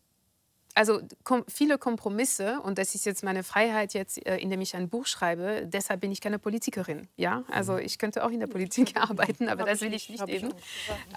also 0.79 1.01
kom 1.25 1.45
viele 1.49 1.77
Kompromisse 1.77 2.61
und 2.61 2.79
das 2.79 2.95
ist 2.95 3.05
jetzt 3.05 3.25
meine 3.25 3.43
Freiheit 3.43 3.95
jetzt, 3.95 4.25
äh, 4.25 4.37
indem 4.37 4.61
ich 4.61 4.77
ein 4.77 4.89
Buch 4.89 5.07
schreibe. 5.07 5.67
Deshalb 5.67 6.01
bin 6.03 6.13
ich 6.13 6.21
keine 6.21 6.39
Politikerin. 6.39 7.09
Ja, 7.17 7.43
also 7.51 7.73
mhm. 7.73 7.81
ich 7.81 7.99
könnte 7.99 8.25
auch 8.25 8.31
in 8.31 8.39
der 8.39 8.47
Politik 8.47 8.97
arbeiten, 9.01 9.49
aber 9.49 9.65
das 9.65 9.81
will 9.81 9.93
ich 9.93 10.09
nicht 10.09 10.29
eben. 10.29 10.55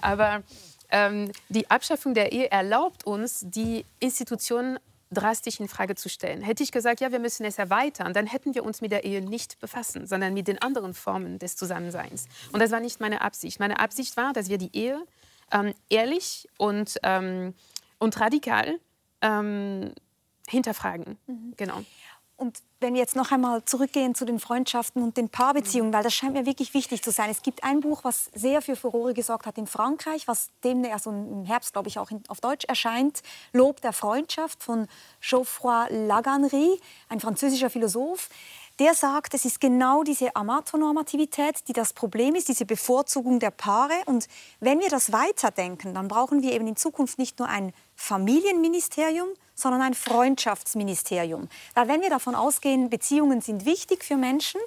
Aber 0.00 0.42
ähm, 0.90 1.30
die 1.48 1.70
Abschaffung 1.70 2.12
der 2.12 2.32
Ehe 2.32 2.50
erlaubt 2.50 3.06
uns, 3.06 3.44
die 3.46 3.84
Institutionen 4.00 4.80
drastisch 5.12 5.60
in 5.60 5.68
Frage 5.68 5.94
zu 5.94 6.08
stellen. 6.08 6.42
Hätte 6.42 6.64
ich 6.64 6.72
gesagt, 6.72 7.00
ja, 7.00 7.12
wir 7.12 7.20
müssen 7.20 7.46
es 7.46 7.56
erweitern, 7.56 8.12
dann 8.14 8.26
hätten 8.26 8.56
wir 8.56 8.64
uns 8.64 8.80
mit 8.80 8.90
der 8.90 9.04
Ehe 9.04 9.22
nicht 9.22 9.60
befassen, 9.60 10.08
sondern 10.08 10.34
mit 10.34 10.48
den 10.48 10.60
anderen 10.60 10.92
Formen 10.92 11.38
des 11.38 11.54
Zusammenseins. 11.54 12.26
Und 12.50 12.58
das 12.58 12.72
war 12.72 12.80
nicht 12.80 12.98
meine 12.98 13.20
Absicht. 13.20 13.60
Meine 13.60 13.78
Absicht 13.78 14.16
war, 14.16 14.32
dass 14.32 14.48
wir 14.48 14.58
die 14.58 14.76
Ehe 14.76 15.00
ähm, 15.52 15.72
ehrlich 15.88 16.48
und, 16.58 16.98
ähm, 17.04 17.54
und 18.00 18.18
radikal 18.18 18.80
ähm, 19.22 19.92
hinterfragen. 20.48 21.18
Mhm. 21.26 21.54
Genau. 21.56 21.82
Und 22.36 22.58
wenn 22.80 22.94
wir 22.94 23.00
jetzt 23.00 23.14
noch 23.14 23.30
einmal 23.30 23.64
zurückgehen 23.64 24.16
zu 24.16 24.24
den 24.24 24.40
Freundschaften 24.40 25.00
und 25.00 25.16
den 25.16 25.28
Paarbeziehungen, 25.28 25.90
mhm. 25.90 25.94
weil 25.94 26.02
das 26.02 26.12
scheint 26.12 26.32
mir 26.32 26.44
wirklich 26.44 26.74
wichtig 26.74 27.00
zu 27.00 27.12
sein. 27.12 27.30
Es 27.30 27.42
gibt 27.42 27.62
ein 27.62 27.80
Buch, 27.80 28.02
was 28.02 28.30
sehr 28.34 28.60
für 28.62 28.74
Furore 28.74 29.14
gesorgt 29.14 29.46
hat 29.46 29.58
in 29.58 29.68
Frankreich, 29.68 30.26
was 30.26 30.48
demnächst 30.64 31.06
also 31.06 31.10
im 31.10 31.44
Herbst, 31.44 31.72
glaube 31.72 31.88
ich, 31.88 32.00
auch 32.00 32.10
in, 32.10 32.22
auf 32.26 32.40
Deutsch 32.40 32.64
erscheint. 32.64 33.22
Lob 33.52 33.80
der 33.80 33.92
Freundschaft 33.92 34.60
von 34.60 34.88
Geoffroy 35.20 35.86
Laganerie, 35.90 36.80
ein 37.08 37.20
französischer 37.20 37.70
Philosoph 37.70 38.28
der 38.78 38.94
sagt, 38.94 39.34
es 39.34 39.44
ist 39.44 39.60
genau 39.60 40.02
diese 40.02 40.34
Amatonormativität, 40.34 41.68
die 41.68 41.72
das 41.72 41.92
Problem 41.92 42.34
ist, 42.34 42.48
diese 42.48 42.64
Bevorzugung 42.64 43.38
der 43.38 43.50
Paare. 43.50 43.94
Und 44.06 44.26
wenn 44.60 44.80
wir 44.80 44.88
das 44.88 45.12
weiterdenken, 45.12 45.94
dann 45.94 46.08
brauchen 46.08 46.42
wir 46.42 46.52
eben 46.52 46.66
in 46.66 46.76
Zukunft 46.76 47.18
nicht 47.18 47.38
nur 47.38 47.48
ein 47.48 47.72
Familienministerium, 48.02 49.28
sondern 49.54 49.80
ein 49.80 49.94
Freundschaftsministerium. 49.94 51.48
Weil 51.74 51.86
wenn 51.86 52.00
wir 52.00 52.10
davon 52.10 52.34
ausgehen, 52.34 52.90
Beziehungen 52.90 53.40
sind 53.40 53.64
wichtig 53.64 54.02
für 54.02 54.16
Menschen, 54.16 54.60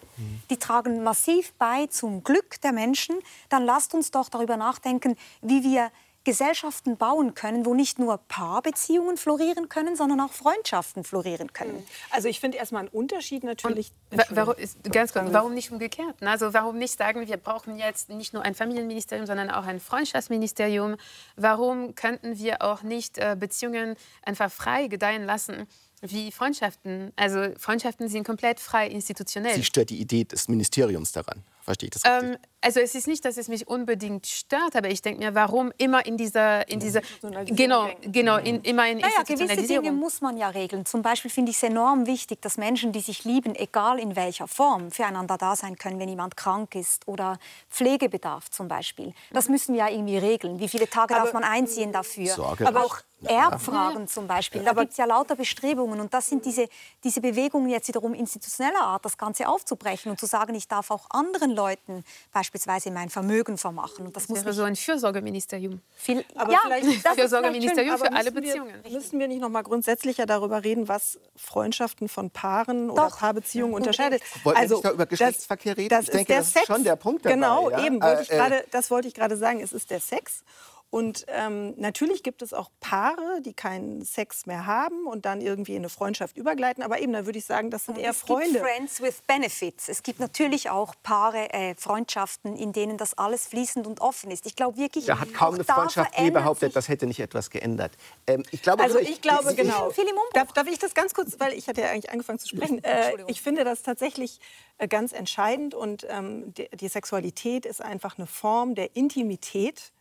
die 0.49 0.55
tragen 0.55 1.03
massiv 1.03 1.51
bei 1.59 1.88
zum 1.88 2.23
Glück 2.23 2.61
der 2.61 2.71
Menschen, 2.71 3.17
dann 3.49 3.65
lasst 3.65 3.93
uns 3.93 4.09
doch 4.09 4.29
darüber 4.29 4.55
nachdenken, 4.55 5.17
wie 5.41 5.63
wir 5.63 5.91
Gesellschaften 6.26 6.97
bauen 6.97 7.34
können, 7.36 7.65
wo 7.65 7.73
nicht 7.73 7.99
nur 7.99 8.17
Paarbeziehungen 8.17 9.15
florieren 9.15 9.69
können, 9.69 9.95
sondern 9.95 10.19
auch 10.19 10.34
Freundschaften 10.34 11.03
florieren 11.03 11.53
können. 11.53 11.82
Also 12.09 12.28
ich 12.28 12.39
finde 12.39 12.57
erstmal 12.57 12.82
einen 12.82 12.89
Unterschied 12.89 13.43
natürlich. 13.43 13.91
Warum, 14.30 14.55
ganz 14.91 15.13
kurz, 15.13 15.32
warum 15.32 15.53
nicht 15.53 15.71
umgekehrt? 15.71 16.15
Also 16.21 16.53
warum 16.53 16.78
nicht 16.78 16.97
sagen, 16.97 17.28
wir 17.28 17.38
brauchen 17.38 17.78
jetzt 17.78 18.09
nicht 18.09 18.34
nur 18.34 18.43
ein 18.43 18.55
Familienministerium, 18.55 19.26
sondern 19.26 19.49
auch 19.49 19.65
ein 19.65 19.80
Freundschaftsministerium? 19.80 20.97
Warum 21.38 21.95
könnten 21.95 22.38
wir 22.38 22.61
auch 22.61 22.84
nicht 22.84 23.17
äh, 23.17 23.38
Beziehungen 23.39 23.95
einfach 24.23 24.51
frei 24.51 24.88
gedeihen 24.88 25.23
lassen? 25.23 25.67
wie 26.01 26.32
Freundschaften. 26.32 27.11
Also 27.15 27.47
Freundschaften 27.57 28.09
sind 28.09 28.26
komplett 28.26 28.59
frei 28.59 28.88
institutionell. 28.88 29.55
Sie 29.55 29.63
stört 29.63 29.89
die 29.89 29.99
Idee 29.99 30.23
des 30.23 30.47
Ministeriums 30.47 31.11
daran. 31.13 31.43
Verstehe 31.66 31.88
ich 31.88 31.93
das 31.93 32.05
richtig? 32.05 32.34
Ähm, 32.34 32.38
also 32.61 32.80
es 32.80 32.95
ist 32.95 33.07
nicht, 33.07 33.26
dass 33.26 33.38
es 33.38 33.47
mich 33.47 33.68
unbedingt 33.68 34.26
stört, 34.26 34.76
aber 34.76 34.89
ich 34.89 35.01
denke 35.01 35.24
mir, 35.24 35.36
warum 35.36 35.72
immer 35.78 36.05
in 36.05 36.18
dieser, 36.18 36.68
in 36.68 36.80
dieser 36.80 37.01
genau, 37.45 37.89
genau, 38.01 38.38
in, 38.38 38.61
immer 38.61 38.88
in 38.88 38.99
naja, 38.99 39.24
gewisse 39.24 39.68
Dinge 39.68 39.91
muss 39.91 40.22
man 40.22 40.38
ja 40.38 40.49
regeln. 40.49 40.86
Zum 40.86 41.01
Beispiel 41.01 41.30
finde 41.30 41.51
ich 41.51 41.57
es 41.57 41.63
enorm 41.63 42.07
wichtig, 42.07 42.41
dass 42.41 42.57
Menschen, 42.57 42.91
die 42.91 43.01
sich 43.01 43.24
lieben, 43.24 43.55
egal 43.55 43.99
in 43.99 44.16
welcher 44.16 44.47
Form, 44.47 44.91
füreinander 44.91 45.38
da 45.38 45.55
sein 45.55 45.76
können, 45.78 45.99
wenn 45.99 46.09
jemand 46.09 46.38
krank 46.38 46.76
ist 46.76 47.07
oder 47.07 47.38
Pflegebedarf 47.70 48.49
zum 48.49 48.68
Beispiel. 48.68 49.13
Das 49.32 49.49
müssen 49.49 49.74
wir 49.74 49.82
ja 49.82 49.89
irgendwie 49.89 50.18
regeln. 50.18 50.59
Wie 50.59 50.68
viele 50.68 50.89
Tage 50.89 51.16
aber, 51.16 51.26
darf 51.26 51.34
man 51.34 51.43
einziehen 51.43 51.91
dafür? 51.91 52.34
Sorge. 52.34 52.68
Aber 52.68 52.84
auch 52.84 53.01
Erbfragen 53.24 54.07
zum 54.07 54.28
Beispiel. 54.28 54.63
Da 54.63 54.74
gibt 54.74 54.91
es 54.91 54.97
ja 54.97 55.05
lauter 55.05 55.36
Bestrebungen. 55.36 55.99
Und 55.99 56.13
das 56.13 56.30
sind 56.30 56.45
diese, 56.45 56.68
diese 57.03 57.22
Bewegungen 57.22 57.70
jetzt 57.70 57.88
wiederum 57.88 58.13
institutioneller 58.13 58.82
Art, 58.82 59.05
das 59.05 59.18
Ganze 59.18 59.47
aufzubrechen 59.47 60.11
und 60.11 60.20
zu 60.20 60.26
sagen, 60.26 60.53
ich 60.55 60.68
darf 60.68 60.91
auch 60.91 61.07
anderen 61.09 61.54
Leuten 61.55 62.03
beispielsweise 62.31 62.91
mein 62.91 63.09
Vermögen 63.09 63.57
vermachen. 63.57 64.05
Und 64.05 64.15
das, 64.15 64.23
das 64.23 64.29
muss 64.29 64.45
wäre 64.45 64.53
so 64.53 64.63
ein 64.63 64.75
Fürsorgeministerium. 64.75 65.81
Viel, 65.95 66.23
aber 66.35 66.51
ja, 66.51 66.59
vielleicht 66.63 67.05
das 67.05 67.15
Fürsorgeministerium 67.15 67.97
für 67.97 68.11
alle 68.11 68.31
Beziehungen. 68.31 68.73
Wir, 68.83 68.91
müssen 68.91 69.19
wir 69.19 69.27
nicht 69.27 69.41
noch 69.41 69.49
mal 69.49 69.63
grundsätzlicher 69.63 70.25
darüber 70.25 70.63
reden, 70.63 70.87
was 70.87 71.19
Freundschaften 71.35 72.09
von 72.09 72.29
Paaren 72.29 72.89
oder 72.89 73.09
Doch. 73.09 73.19
Paarbeziehungen 73.19 73.71
ja. 73.73 73.77
unterscheidet? 73.77 74.21
Wollten 74.43 74.59
also, 74.59 74.83
wir 74.83 74.89
nicht 74.89 74.93
über 74.93 75.05
Geschlechtsverkehr 75.05 75.77
reden? 75.77 75.89
Das 75.89 76.05
ich 76.05 76.11
denke, 76.11 76.33
das 76.33 76.55
ist 76.55 76.67
schon 76.67 76.83
der 76.83 76.95
Punkt 76.95 77.25
dabei. 77.25 77.35
Genau, 77.35 77.69
ja? 77.69 77.85
eben. 77.85 78.01
Wollte 78.01 78.31
äh, 78.31 78.37
grade, 78.37 78.65
das 78.71 78.91
wollte 78.91 79.07
ich 79.07 79.13
gerade 79.13 79.37
sagen. 79.37 79.59
Es 79.61 79.73
ist 79.73 79.89
der 79.89 79.99
Sex. 79.99 80.43
Und 80.89 81.25
ähm, 81.27 81.73
natürlich 81.77 82.23
gibt 82.23 82.41
es 82.41 82.53
auch 82.53 82.69
Paare, 82.79 83.41
die 83.41 83.53
keinen 83.53 84.05
Sex 84.05 84.45
mehr 84.45 84.65
haben 84.65 85.07
und 85.07 85.25
dann 85.25 85.41
irgendwie 85.41 85.73
in 85.73 85.79
eine 85.79 85.89
Freundschaft 85.89 86.38
übergleiten. 86.38 86.83
Aber 86.83 86.99
eben, 86.99 87.11
da 87.11 87.25
würde 87.25 87.38
ich 87.38 87.45
sagen, 87.45 87.69
das 87.69 87.86
sind 87.86 87.97
eher 87.97 88.11
es 88.11 88.19
Freunde. 88.19 88.45
Es 88.45 88.53
gibt 88.53 88.65
Friends 88.65 89.01
with 89.01 89.21
Benefits. 89.27 89.89
Es 89.89 90.03
gibt 90.03 90.19
natürlich 90.19 90.69
auch 90.69 90.95
Paare, 91.03 91.51
äh, 91.53 91.75
Freundschaften, 91.75 92.55
in 92.55 92.71
denen 92.71 92.97
das 92.97 93.17
alles 93.17 93.47
fließend 93.47 93.88
und 93.88 93.99
offen 93.99 94.31
ist. 94.31 94.45
Ich 94.45 94.55
glaube 94.55 94.77
wirklich, 94.77 95.05
da 95.05 95.19
hat 95.19 95.33
kaum 95.33 95.55
eine 95.55 95.65
Freundschaft 95.65 96.17
je 96.17 96.29
behauptet, 96.29 96.75
das 96.75 96.88
hätte 96.88 97.07
nicht 97.07 97.19
etwas 97.19 97.49
geändert. 97.49 97.91
Ähm, 98.27 98.43
ich 98.51 98.61
glaube, 98.61 98.81
also 98.81 98.99
ich 98.99 99.21
glaube 99.21 99.51
ich, 99.51 99.57
genau. 99.57 99.91
Darf, 100.33 100.53
darf, 100.53 100.67
ich 100.67 100.79
das 100.79 100.93
ganz 100.93 101.13
kurz, 101.13 101.39
weil 101.39 101.53
ich 101.53 101.67
hatte 101.67 101.81
ja 101.81 101.89
eigentlich 101.89 102.11
angefangen 102.11 102.39
zu 102.39 102.47
sprechen. 102.47 102.81
Äh, 102.86 103.13
ich 103.27 103.41
finde 103.41 103.63
das 103.63 103.81
tatsächlich 103.81 104.39
äh, 104.77 104.88
ganz 104.88 105.11
entscheidend 105.11 105.73
und 105.73 106.05
ähm, 106.07 106.53
die, 106.53 106.69
die 106.69 106.88
Sexualität 106.88 107.65
ist 107.65 107.81
einfach 107.81 108.17
eine 108.17 108.27
Form 108.27 108.75
der 108.75 108.95
Intimität 108.95 109.91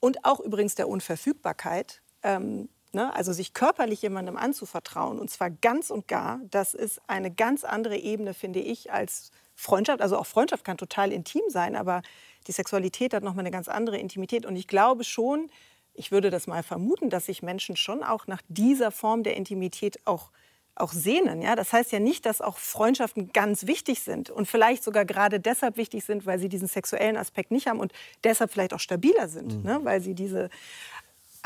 und 0.00 0.24
auch 0.24 0.40
übrigens 0.40 0.74
der 0.74 0.88
Unverfügbarkeit. 0.88 2.02
Ähm, 2.22 2.68
ne? 2.92 3.14
Also 3.14 3.32
sich 3.32 3.54
körperlich 3.54 4.02
jemandem 4.02 4.36
anzuvertrauen 4.36 5.18
und 5.18 5.30
zwar 5.30 5.50
ganz 5.50 5.90
und 5.90 6.08
gar, 6.08 6.40
das 6.50 6.74
ist 6.74 7.00
eine 7.06 7.30
ganz 7.30 7.64
andere 7.64 7.96
Ebene, 7.96 8.34
finde 8.34 8.60
ich, 8.60 8.92
als 8.92 9.30
Freundschaft. 9.54 10.00
Also 10.00 10.18
auch 10.18 10.26
Freundschaft 10.26 10.64
kann 10.64 10.76
total 10.76 11.12
intim 11.12 11.42
sein, 11.48 11.76
aber 11.76 12.02
die 12.46 12.52
Sexualität 12.52 13.14
hat 13.14 13.22
nochmal 13.22 13.42
eine 13.42 13.50
ganz 13.50 13.68
andere 13.68 13.98
Intimität. 13.98 14.46
Und 14.46 14.56
ich 14.56 14.68
glaube 14.68 15.02
schon, 15.02 15.50
ich 15.94 16.12
würde 16.12 16.30
das 16.30 16.46
mal 16.46 16.62
vermuten, 16.62 17.10
dass 17.10 17.26
sich 17.26 17.42
Menschen 17.42 17.76
schon 17.76 18.02
auch 18.02 18.26
nach 18.26 18.42
dieser 18.48 18.90
Form 18.90 19.22
der 19.22 19.36
Intimität 19.36 19.98
auch 20.04 20.30
auch 20.76 20.92
sehnen. 20.92 21.42
Ja? 21.42 21.56
Das 21.56 21.72
heißt 21.72 21.92
ja 21.92 22.00
nicht, 22.00 22.26
dass 22.26 22.40
auch 22.40 22.58
Freundschaften 22.58 23.32
ganz 23.32 23.66
wichtig 23.66 24.00
sind 24.00 24.30
und 24.30 24.46
vielleicht 24.46 24.84
sogar 24.84 25.04
gerade 25.04 25.40
deshalb 25.40 25.76
wichtig 25.76 26.04
sind, 26.04 26.26
weil 26.26 26.38
sie 26.38 26.48
diesen 26.48 26.68
sexuellen 26.68 27.16
Aspekt 27.16 27.50
nicht 27.50 27.66
haben 27.66 27.80
und 27.80 27.92
deshalb 28.24 28.52
vielleicht 28.52 28.74
auch 28.74 28.80
stabiler 28.80 29.28
sind, 29.28 29.58
mhm. 29.58 29.62
ne? 29.62 29.80
weil 29.82 30.00
sie 30.00 30.14
diese 30.14 30.50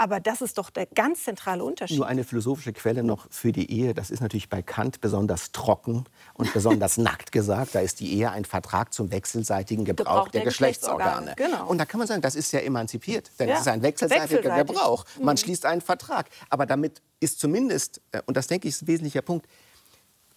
aber 0.00 0.18
das 0.18 0.40
ist 0.40 0.56
doch 0.56 0.70
der 0.70 0.86
ganz 0.86 1.24
zentrale 1.24 1.62
Unterschied. 1.62 1.98
Nur 1.98 2.06
eine 2.06 2.24
philosophische 2.24 2.72
Quelle 2.72 3.02
noch 3.02 3.26
für 3.30 3.52
die 3.52 3.70
Ehe. 3.70 3.92
Das 3.92 4.10
ist 4.10 4.20
natürlich 4.20 4.48
bei 4.48 4.62
Kant 4.62 5.02
besonders 5.02 5.52
trocken 5.52 6.06
und 6.32 6.50
besonders 6.54 6.96
nackt 6.96 7.32
gesagt. 7.32 7.74
Da 7.74 7.80
ist 7.80 8.00
die 8.00 8.14
Ehe 8.14 8.30
ein 8.30 8.46
Vertrag 8.46 8.94
zum 8.94 9.12
wechselseitigen 9.12 9.84
Gebrauch, 9.84 10.04
Gebrauch 10.06 10.28
der, 10.28 10.40
der, 10.40 10.44
Geschlechtsorgane. 10.46 11.34
Genau. 11.36 11.66
Und 11.66 11.76
da 11.76 11.84
kann 11.84 11.98
man 11.98 12.06
sagen, 12.06 12.22
das 12.22 12.34
ist 12.34 12.50
ja 12.50 12.60
emanzipiert. 12.60 13.30
Denn 13.38 13.50
ja. 13.50 13.56
es 13.56 13.60
ist 13.60 13.68
ein 13.68 13.82
wechselseitiger 13.82 14.36
Wechselseitig. 14.36 14.74
Gebrauch. 14.74 15.04
Man 15.20 15.34
mhm. 15.34 15.36
schließt 15.36 15.66
einen 15.66 15.82
Vertrag. 15.82 16.30
Aber 16.48 16.64
damit 16.64 17.02
ist 17.20 17.38
zumindest, 17.38 18.00
äh, 18.12 18.22
und 18.24 18.38
das 18.38 18.46
denke 18.46 18.68
ich 18.68 18.76
ist 18.76 18.82
ein 18.82 18.86
wesentlicher 18.86 19.20
Punkt, 19.20 19.46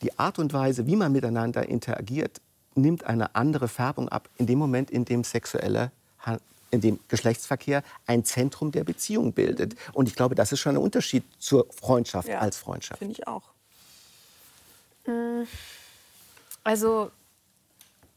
die 0.02 0.20
Art 0.20 0.40
und 0.40 0.52
Weise, 0.52 0.88
wie 0.88 0.98
man 0.98 1.14
miteinander 1.14 1.70
interagiert, 1.70 2.42
nimmt 2.76 3.06
eine 3.06 3.34
andere 3.34 3.70
Färbung 3.70 4.10
ab 4.10 4.28
in 4.36 4.46
dem 4.46 4.60
Moment, 4.60 4.92
in 4.92 5.06
dem 5.06 5.24
sexuelle 5.24 5.94
in 6.74 6.82
dem 6.82 7.00
Geschlechtsverkehr 7.08 7.84
ein 8.08 8.26
Zentrum 8.26 8.72
der 8.72 8.84
Beziehung 8.84 9.32
bildet. 9.32 9.76
Und 9.94 10.10
ich 10.10 10.16
glaube, 10.16 10.36
das 10.36 10.52
ist 10.52 10.60
schon 10.60 10.76
ein 10.76 10.82
Unterschied 10.82 11.24
zur 11.40 11.68
Freundschaft 11.72 12.28
ja, 12.28 12.40
als 12.40 12.58
Freundschaft. 12.58 13.00
Finde 13.00 13.14
ich 13.14 13.28
auch. 13.28 13.44
Mm, 15.06 15.44
also 16.64 17.12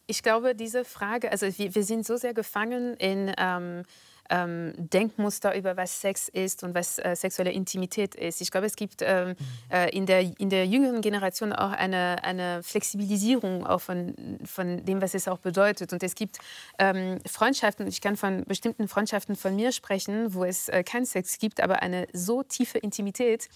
ich 0.07 0.22
glaube, 0.22 0.54
diese 0.54 0.84
Frage, 0.84 1.30
also 1.30 1.46
wir, 1.59 1.74
wir 1.74 1.84
sind 1.84 2.07
so 2.07 2.16
sehr 2.16 2.32
gefangen 2.32 2.94
in 2.96 3.32
ähm, 3.36 3.82
ähm, 4.31 4.72
Denkmuster 4.77 5.57
über 5.57 5.77
was 5.77 6.01
Sex 6.01 6.29
ist 6.29 6.62
und 6.62 6.74
was 6.74 6.99
äh, 6.99 7.14
sexuelle 7.16 7.53
Intimität 7.53 8.14
ist. 8.14 8.41
Ich 8.41 8.51
glaube, 8.51 8.66
es 8.66 8.77
gibt 8.77 9.03
ähm, 9.03 9.35
äh, 9.70 9.91
in, 9.91 10.07
der, 10.07 10.20
in 10.39 10.51
der 10.51 10.66
jüngeren 10.66 11.01
Generation 11.01 11.53
auch 11.53 11.72
eine, 11.72 12.22
eine 12.22 12.62
Flexibilisierung 12.62 13.66
auch 13.66 13.81
von, 13.81 14.14
von 14.45 14.85
dem, 14.85 15.01
was 15.03 15.14
es 15.14 15.29
auch 15.29 15.39
bedeutet. 15.39 15.93
Und 15.93 16.03
es 16.03 16.14
gibt 16.14 16.39
ähm, 16.79 17.18
Freundschaften, 17.27 17.87
ich 17.87 18.01
kann 18.01 18.16
von 18.16 18.45
bestimmten 18.45 18.89
Freundschaften 18.89 19.37
von 19.37 19.55
mir 19.55 19.72
sprechen, 19.72 20.35
wo 20.35 20.45
es 20.45 20.68
äh, 20.68 20.83
keinen 20.83 21.07
Sex 21.07 21.39
gibt, 21.39 21.61
aber 21.61 21.83
eine 21.83 22.07
so 22.12 22.43
tiefe 22.43 22.79
Intimität, 22.79 23.49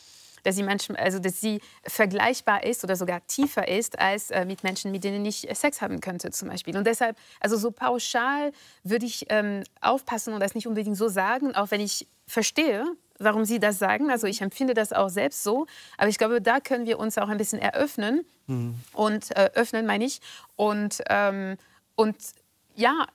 dass 0.42 0.56
sie, 0.56 0.62
manchmal, 0.62 0.98
also 0.98 1.18
dass 1.18 1.40
sie 1.40 1.60
vergleichbar 1.84 2.64
ist 2.64 2.84
oder 2.84 2.96
sogar 2.96 3.26
tiefer 3.26 3.68
ist 3.68 3.98
als 3.98 4.30
äh, 4.30 4.44
mit 4.44 4.62
Menschen, 4.62 4.90
mit 4.90 5.04
denen 5.04 5.24
ich 5.24 5.48
Sex 5.52 5.80
haben 5.80 6.00
könnte 6.00 6.30
zum 6.30 6.48
Beispiel. 6.48 6.76
Und 6.76 6.86
deshalb, 6.86 7.16
also 7.40 7.56
so 7.56 7.70
pauschal 7.70 8.52
würde 8.82 9.06
ich 9.06 9.26
ähm, 9.28 9.62
aufpassen 9.80 10.34
und 10.34 10.40
das 10.40 10.54
nicht 10.54 10.66
unbedingt 10.66 10.96
so 10.96 11.08
sagen, 11.08 11.54
auch 11.54 11.70
wenn 11.70 11.80
ich 11.80 12.06
verstehe, 12.26 12.84
warum 13.18 13.44
Sie 13.44 13.60
das 13.60 13.78
sagen. 13.78 14.10
Also 14.10 14.26
ich 14.26 14.40
empfinde 14.40 14.74
das 14.74 14.92
auch 14.92 15.08
selbst 15.08 15.42
so. 15.42 15.66
Aber 15.98 16.08
ich 16.08 16.18
glaube, 16.18 16.40
da 16.40 16.58
können 16.58 16.86
wir 16.86 16.98
uns 16.98 17.18
auch 17.18 17.28
ein 17.28 17.38
bisschen 17.38 17.60
eröffnen 17.60 18.24
mhm. 18.46 18.74
und 18.92 19.36
äh, 19.36 19.50
öffnen, 19.54 19.86
meine 19.86 20.04
ich. 20.04 20.20
Und, 20.56 21.02
ähm, 21.08 21.56
und 21.94 22.16
ja, 22.74 23.06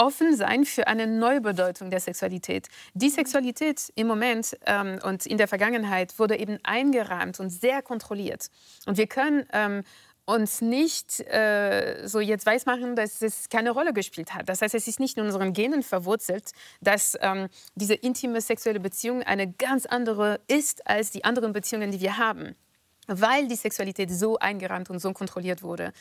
offen 0.00 0.34
sein 0.34 0.64
für 0.64 0.86
eine 0.86 1.06
Neubedeutung 1.06 1.90
der 1.90 2.00
Sexualität. 2.00 2.68
Die 2.94 3.10
Sexualität 3.10 3.92
im 3.96 4.06
Moment 4.06 4.56
ähm, 4.64 4.98
und 5.04 5.26
in 5.26 5.36
der 5.36 5.46
Vergangenheit 5.46 6.18
wurde 6.18 6.38
eben 6.38 6.58
eingerahmt 6.62 7.38
und 7.38 7.50
sehr 7.50 7.82
kontrolliert. 7.82 8.48
Und 8.86 8.96
wir 8.96 9.06
können 9.06 9.44
ähm, 9.52 9.82
uns 10.24 10.62
nicht 10.62 11.20
äh, 11.20 12.06
so 12.06 12.18
jetzt 12.20 12.46
weismachen, 12.46 12.96
dass 12.96 13.20
es 13.20 13.50
keine 13.50 13.72
Rolle 13.72 13.92
gespielt 13.92 14.32
hat. 14.32 14.48
Das 14.48 14.62
heißt, 14.62 14.74
es 14.74 14.88
ist 14.88 15.00
nicht 15.00 15.18
in 15.18 15.24
unseren 15.24 15.52
Genen 15.52 15.82
verwurzelt, 15.82 16.52
dass 16.80 17.18
ähm, 17.20 17.48
diese 17.74 17.94
intime 17.94 18.40
sexuelle 18.40 18.80
Beziehung 18.80 19.22
eine 19.22 19.52
ganz 19.52 19.84
andere 19.84 20.40
ist 20.48 20.86
als 20.86 21.10
die 21.10 21.24
anderen 21.24 21.52
Beziehungen, 21.52 21.92
die 21.92 22.00
wir 22.00 22.16
haben 22.16 22.56
weil 23.12 23.48
die 23.48 23.56
Sexualität 23.56 24.08
so 24.08 24.38
eingerahmt 24.38 24.88
und 24.88 25.00
so 25.00 25.12
kontrolliert 25.12 25.64
wurde 25.64 25.92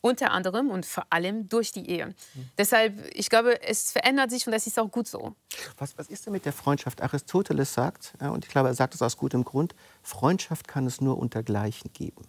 unter 0.00 0.30
anderem 0.30 0.70
und 0.70 0.86
vor 0.86 1.06
allem 1.10 1.48
durch 1.48 1.72
die 1.72 1.88
Ehe. 1.88 2.06
Mhm. 2.06 2.14
Deshalb, 2.58 2.94
ich 3.14 3.28
glaube, 3.28 3.60
es 3.62 3.90
verändert 3.92 4.30
sich 4.30 4.46
und 4.46 4.52
das 4.52 4.66
ist 4.66 4.78
auch 4.78 4.90
gut 4.90 5.08
so. 5.08 5.34
Was, 5.78 5.98
was 5.98 6.08
ist 6.08 6.26
denn 6.26 6.32
mit 6.32 6.44
der 6.44 6.52
Freundschaft? 6.52 7.02
Aristoteles 7.02 7.74
sagt, 7.74 8.14
ja, 8.20 8.30
und 8.30 8.44
ich 8.44 8.50
glaube, 8.50 8.68
er 8.68 8.74
sagt 8.74 8.94
es 8.94 9.02
aus 9.02 9.16
gutem 9.16 9.44
Grund, 9.44 9.74
Freundschaft 10.02 10.68
kann 10.68 10.86
es 10.86 11.00
nur 11.00 11.18
unter 11.18 11.42
Gleichen 11.42 11.92
geben. 11.92 12.24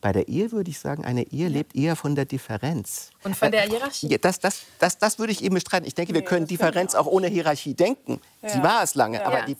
Bei 0.00 0.12
der 0.12 0.28
Ehe 0.28 0.52
würde 0.52 0.70
ich 0.70 0.78
sagen, 0.78 1.04
eine 1.04 1.26
Ehe 1.32 1.48
lebt 1.48 1.74
eher 1.74 1.96
von 1.96 2.14
der 2.14 2.24
Differenz. 2.24 3.10
Und 3.24 3.36
von 3.36 3.50
der 3.50 3.62
Hierarchie? 3.62 4.16
Das, 4.18 4.38
das, 4.38 4.62
das, 4.78 4.98
das 4.98 5.18
würde 5.18 5.32
ich 5.32 5.42
eben 5.42 5.54
bestreiten. 5.54 5.86
Ich 5.86 5.94
denke, 5.94 6.14
wir 6.14 6.22
können 6.22 6.46
Differenz 6.46 6.94
auch 6.94 7.06
ohne 7.06 7.26
Hierarchie 7.26 7.74
denken. 7.74 8.20
Ja. 8.46 8.52
Sie 8.52 8.62
war 8.62 8.82
es 8.82 8.94
lange. 8.94 9.18
Ja. 9.18 9.26
Aber 9.26 9.42
die, 9.42 9.56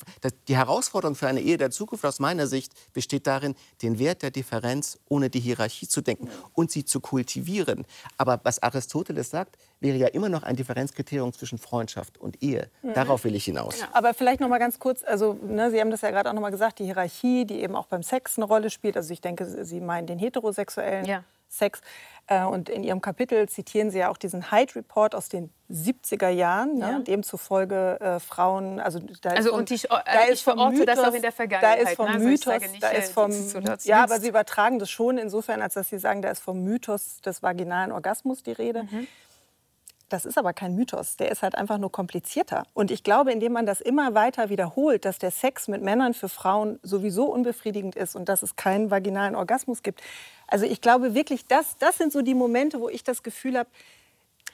die, 0.49 0.57
Herausforderung 0.57 1.15
für 1.15 1.27
eine 1.27 1.41
Ehe 1.41 1.57
der 1.57 1.71
Zukunft 1.71 2.05
aus 2.05 2.21
meiner 2.21 2.47
Sicht 2.47 2.73
besteht 2.93 3.27
darin, 3.27 3.55
den 3.83 3.99
Wert 3.99 4.23
der 4.23 4.31
Differenz 4.31 4.99
ohne 5.09 5.31
die 5.31 5.41
Hierarchie 5.41 5.89
zu 5.89 6.01
denken 6.01 6.29
und 6.55 6.71
sie 6.71 6.85
zu 6.85 7.01
kultivieren. 7.01 7.85
Aber 8.17 8.41
was 8.45 8.63
Aristoteles 8.63 9.31
sagt, 9.31 9.57
wäre 9.81 9.97
ja 9.97 10.09
immer 10.09 10.29
noch 10.29 10.43
ein 10.43 10.57
Differenzkriterium 10.57 11.33
zwischen 11.33 11.59
Freundschaft 11.59 12.19
und 12.19 12.43
Ehe. 12.43 12.71
Mhm. 12.83 12.95
Darauf 12.95 13.25
will 13.25 13.35
ich 13.35 13.45
hinaus. 13.45 13.81
Ja. 13.81 13.89
Aber 13.93 14.15
vielleicht 14.15 14.41
noch 14.41 14.49
mal 14.49 14.59
ganz 14.59 14.79
kurz, 14.79 15.03
also 15.05 15.39
ne, 15.43 15.71
Sie 15.71 15.81
haben 15.81 15.91
das 15.91 16.01
ja 16.01 16.11
gerade 16.11 16.31
auch 16.31 16.35
noch 16.35 16.41
mal 16.41 16.51
gesagt, 16.51 16.79
die 16.79 16.85
Hierarchie, 16.85 17.45
die 17.45 17.61
eben 17.61 17.77
auch 17.77 17.87
beim 17.87 18.03
Sex 18.03 18.39
eine 18.39 18.47
Rolle 18.47 18.71
spielt. 18.71 18.97
Also 18.97 19.13
ich 19.13 19.21
denke, 19.21 19.65
Sie 19.65 19.81
meinen 19.81 20.07
den 20.07 20.19
heterosexuellen 20.19 21.05
ja. 21.05 21.25
Sex. 21.49 21.81
Äh, 22.29 22.45
und 22.45 22.69
in 22.69 22.83
Ihrem 22.83 23.01
Kapitel 23.01 23.49
zitieren 23.49 23.91
Sie 23.91 23.99
ja 23.99 24.11
auch 24.11 24.17
diesen 24.17 24.51
Hyde 24.51 24.75
Report 24.75 25.15
aus 25.15 25.29
den 25.29 25.51
70er 25.71 26.29
Jahren, 26.29 26.79
ja. 26.79 26.99
ne, 26.99 27.05
demzufolge 27.05 28.01
äh, 28.01 28.21
Frauen, 28.21 28.81
also 28.81 29.01
da 29.21 29.31
also 29.31 29.51
vom, 29.51 29.61
und 29.61 29.71
ich, 29.71 29.83
da 29.83 30.03
ich 30.25 30.31
ist 30.31 30.43
verorte 30.43 30.79
Mythos, 30.79 30.95
das 30.95 31.05
auch 31.05 31.15
in 31.15 31.23
der 31.23 31.33
Vergangenheit. 31.33 31.79
Da 31.79 31.91
ist 31.91 31.97
vom 31.97 32.07
ne? 32.07 32.13
also 32.13 32.27
Mythos, 32.27 32.61
nicht, 32.61 32.83
da 32.83 32.89
ist 32.91 33.13
vom, 33.13 33.33
ja, 33.85 34.03
aber 34.03 34.21
Sie 34.21 34.29
übertragen 34.29 34.79
das 34.79 34.91
schon 34.91 35.19
insofern, 35.19 35.63
als 35.63 35.75
dass 35.75 35.89
Sie 35.89 35.99
sagen, 35.99 36.23
da 36.23 36.31
ist 36.31 36.41
vom 36.41 36.63
Mythos 36.63 37.21
des 37.21 37.43
vaginalen 37.43 37.93
Orgasmus 37.93 38.43
die 38.43 38.53
Rede. 38.53 38.85
Mhm. 38.85 39.07
Das 40.09 40.25
ist 40.25 40.39
aber 40.39 40.53
kein 40.53 40.77
Mythos, 40.77 41.17
der 41.17 41.33
ist 41.33 41.43
halt 41.43 41.57
einfach 41.57 41.79
nur 41.79 41.91
komplizierter. 41.91 42.65
Und 42.75 42.93
ich 42.93 43.03
glaube, 43.03 43.33
indem 43.33 43.53
man 43.53 43.67
das 43.67 43.81
immer 43.81 44.15
weiter 44.15 44.51
wiederholt, 44.51 45.05
dass 45.05 45.19
der 45.19 45.33
Sex 45.33 45.67
mit 45.67 45.83
Männern 45.83 46.15
für 46.15 46.29
Frauen 46.29 46.79
sowieso 46.83 47.25
unbefriedigend 47.25 47.97
ist 47.97 48.15
und 48.15 48.29
dass 48.29 48.43
es 48.43 48.55
keinen 48.55 48.91
vaginalen 48.93 49.35
Orgasmus 49.35 49.83
gibt. 49.83 50.01
Also 50.47 50.65
ich 50.65 50.81
glaube 50.81 51.15
wirklich, 51.15 51.47
das, 51.47 51.77
das 51.79 51.99
sind 51.99 52.13
so 52.13 52.23
die 52.23 52.35
Momente, 52.35 52.81
wo 52.81 52.89
ich 52.89 53.03
das 53.03 53.25
Gefühl 53.25 53.59
habe, 53.59 53.69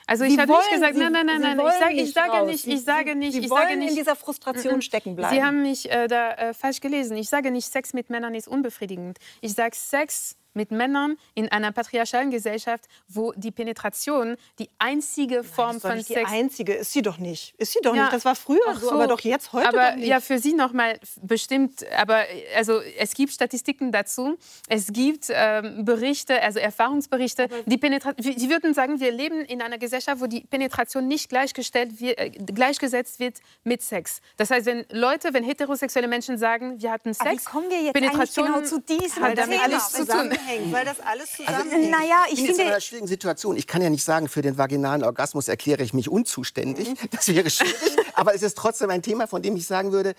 Also 0.07 0.25
ich 0.25 0.39
habe 0.39 0.51
nicht 0.53 0.71
gesagt, 0.71 0.97
nein, 0.97 1.13
nein, 1.13 1.27
nein, 1.27 1.41
nein. 1.41 1.61
Ich 1.61 1.79
sage, 1.79 1.95
ich 1.95 2.13
sage 2.15 2.47
nicht, 2.47 2.67
ich 2.67 2.85
sage 2.85 3.15
nicht, 3.15 3.33
Sie 3.35 3.41
ich 3.41 3.49
sage 3.49 3.77
nicht. 3.77 3.91
in 3.91 3.97
dieser 3.97 4.17
Frustration 4.17 4.81
stecken 4.81 5.17
bleiben. 5.17 5.35
Sie 5.35 5.45
haben 5.45 5.63
mich 5.63 5.91
äh, 5.91 6.09
da 6.09 6.33
äh, 6.33 6.55
falsch 6.55 6.81
gelesen. 6.81 7.17
Ich 7.19 7.29
sage 7.29 7.51
nicht, 7.51 7.71
Sex 7.71 7.93
mit 7.93 8.09
Männern 8.09 8.35
ist 8.35 8.49
unbefriedigend. 8.49 9.19
Ich 9.43 9.53
sage, 9.53 9.77
Sex 9.77 10.37
mit 10.55 10.71
Männern 10.71 11.17
in 11.35 11.49
einer 11.51 11.73
patriarchalen 11.73 12.31
Gesellschaft, 12.31 12.87
wo 13.09 13.33
die 13.37 13.51
Penetration 13.51 14.37
die 14.59 14.69
einzige 14.79 15.45
Form 15.45 15.75
doch 15.77 15.89
von 15.89 15.97
nicht 15.97 16.09
Sex 16.09 16.21
die 16.21 16.37
einzige. 16.37 16.75
Ist 16.75 16.93
sie 16.93 17.03
doch 17.03 17.19
nicht. 17.19 17.55
Ist 17.59 17.73
sie 17.73 17.81
doch 17.83 17.95
Ja. 17.95 18.03
nicht. 18.03 18.13
Das 18.15 18.25
war 18.25 18.35
früher 18.35 18.61
Ach 18.69 18.81
so, 18.81 18.93
aber 18.93 19.07
doch 19.07 19.21
jetzt 19.21 19.53
heute 19.53 19.69
aber 19.69 19.97
ja, 19.97 20.21
für 20.21 20.39
Sie 20.39 20.53
noch 20.53 20.73
mal 20.73 20.99
bestimmt. 21.21 21.85
Aber 21.97 22.25
also 22.57 22.81
es 22.99 23.15
gibt 23.15 23.33
Statistiken 23.33 23.93
dazu. 23.93 24.37
Es 24.69 24.93
gibt 24.93 25.27
ähm, 25.31 25.85
Berichte, 25.85 26.41
also 26.43 26.59
Erfahrungsberichte. 26.59 27.49
Die 27.67 27.79
Penetra 27.79 28.13
Sie 28.19 28.51
würden 28.51 28.75
sagen, 28.75 29.01
wir 29.01 29.13
leben 29.13 29.41
in 29.45 29.63
einer 29.63 29.79
Gesellschaft, 29.79 30.21
wo 30.21 30.27
die 30.27 30.41
Penetration 30.43 31.09
nicht 31.09 31.29
gleichgestellt 31.29 32.01
wird, 32.01 32.19
äh, 32.19 32.31
gleichgesetzt 32.31 33.19
wird 33.21 33.39
mit 33.65 33.83
Sex. 33.83 34.21
Das 34.37 34.51
heißt, 34.51 34.67
wenn 34.67 34.85
Leute, 34.91 35.33
wenn 35.33 35.45
heterosexuelle 35.45 36.09
Menschen 36.09 36.39
sagen, 36.39 36.81
wir 36.81 36.91
hatten 36.91 37.11
Aber 37.19 37.31
Sex, 37.31 37.47
wie 37.47 37.51
kommen 37.51 37.71
wir 37.71 37.83
jetzt 37.83 37.95
Penetration 37.95 38.47
genau 38.47 38.61
zu 38.63 38.81
diesem 38.81 39.35
Thema? 39.35 39.63
alles 39.63 39.91
zu 39.91 40.07
tun. 40.07 40.31
Zusammenhängt, 40.43 40.73
weil 40.73 40.85
das 40.85 41.01
alles 41.01 41.33
zusammenhängt. 41.33 41.91
Naja, 41.91 42.25
Ich 42.27 42.33
ich 42.35 42.39
bin 42.39 42.47
jetzt 42.47 42.61
in 42.61 42.67
einer 42.67 42.81
schwierigen 42.81 43.07
Situation. 43.09 43.57
Ich 43.57 43.67
kann 43.67 43.83
ja 43.83 43.91
nicht 43.91 44.05
sagen, 44.05 44.29
für 44.29 44.43
den 44.43 44.59
vaginalen 44.59 45.03
Orgasmus 45.05 45.49
erkläre 45.49 45.83
ich 45.83 45.95
mich 45.95 46.09
unzuständig. 46.09 46.89
Mhm. 46.89 46.97
Das 47.11 47.29
wäre 47.29 47.51
schwierig. 47.51 47.75
Aber 48.15 48.35
es 48.35 48.43
ist 48.43 48.57
trotzdem 48.57 48.91
ein 48.91 49.03
Thema, 49.03 49.27
von 49.27 49.43
dem 49.43 49.57
ich 49.57 49.67
sagen 49.67 49.93
würde, 49.93 50.15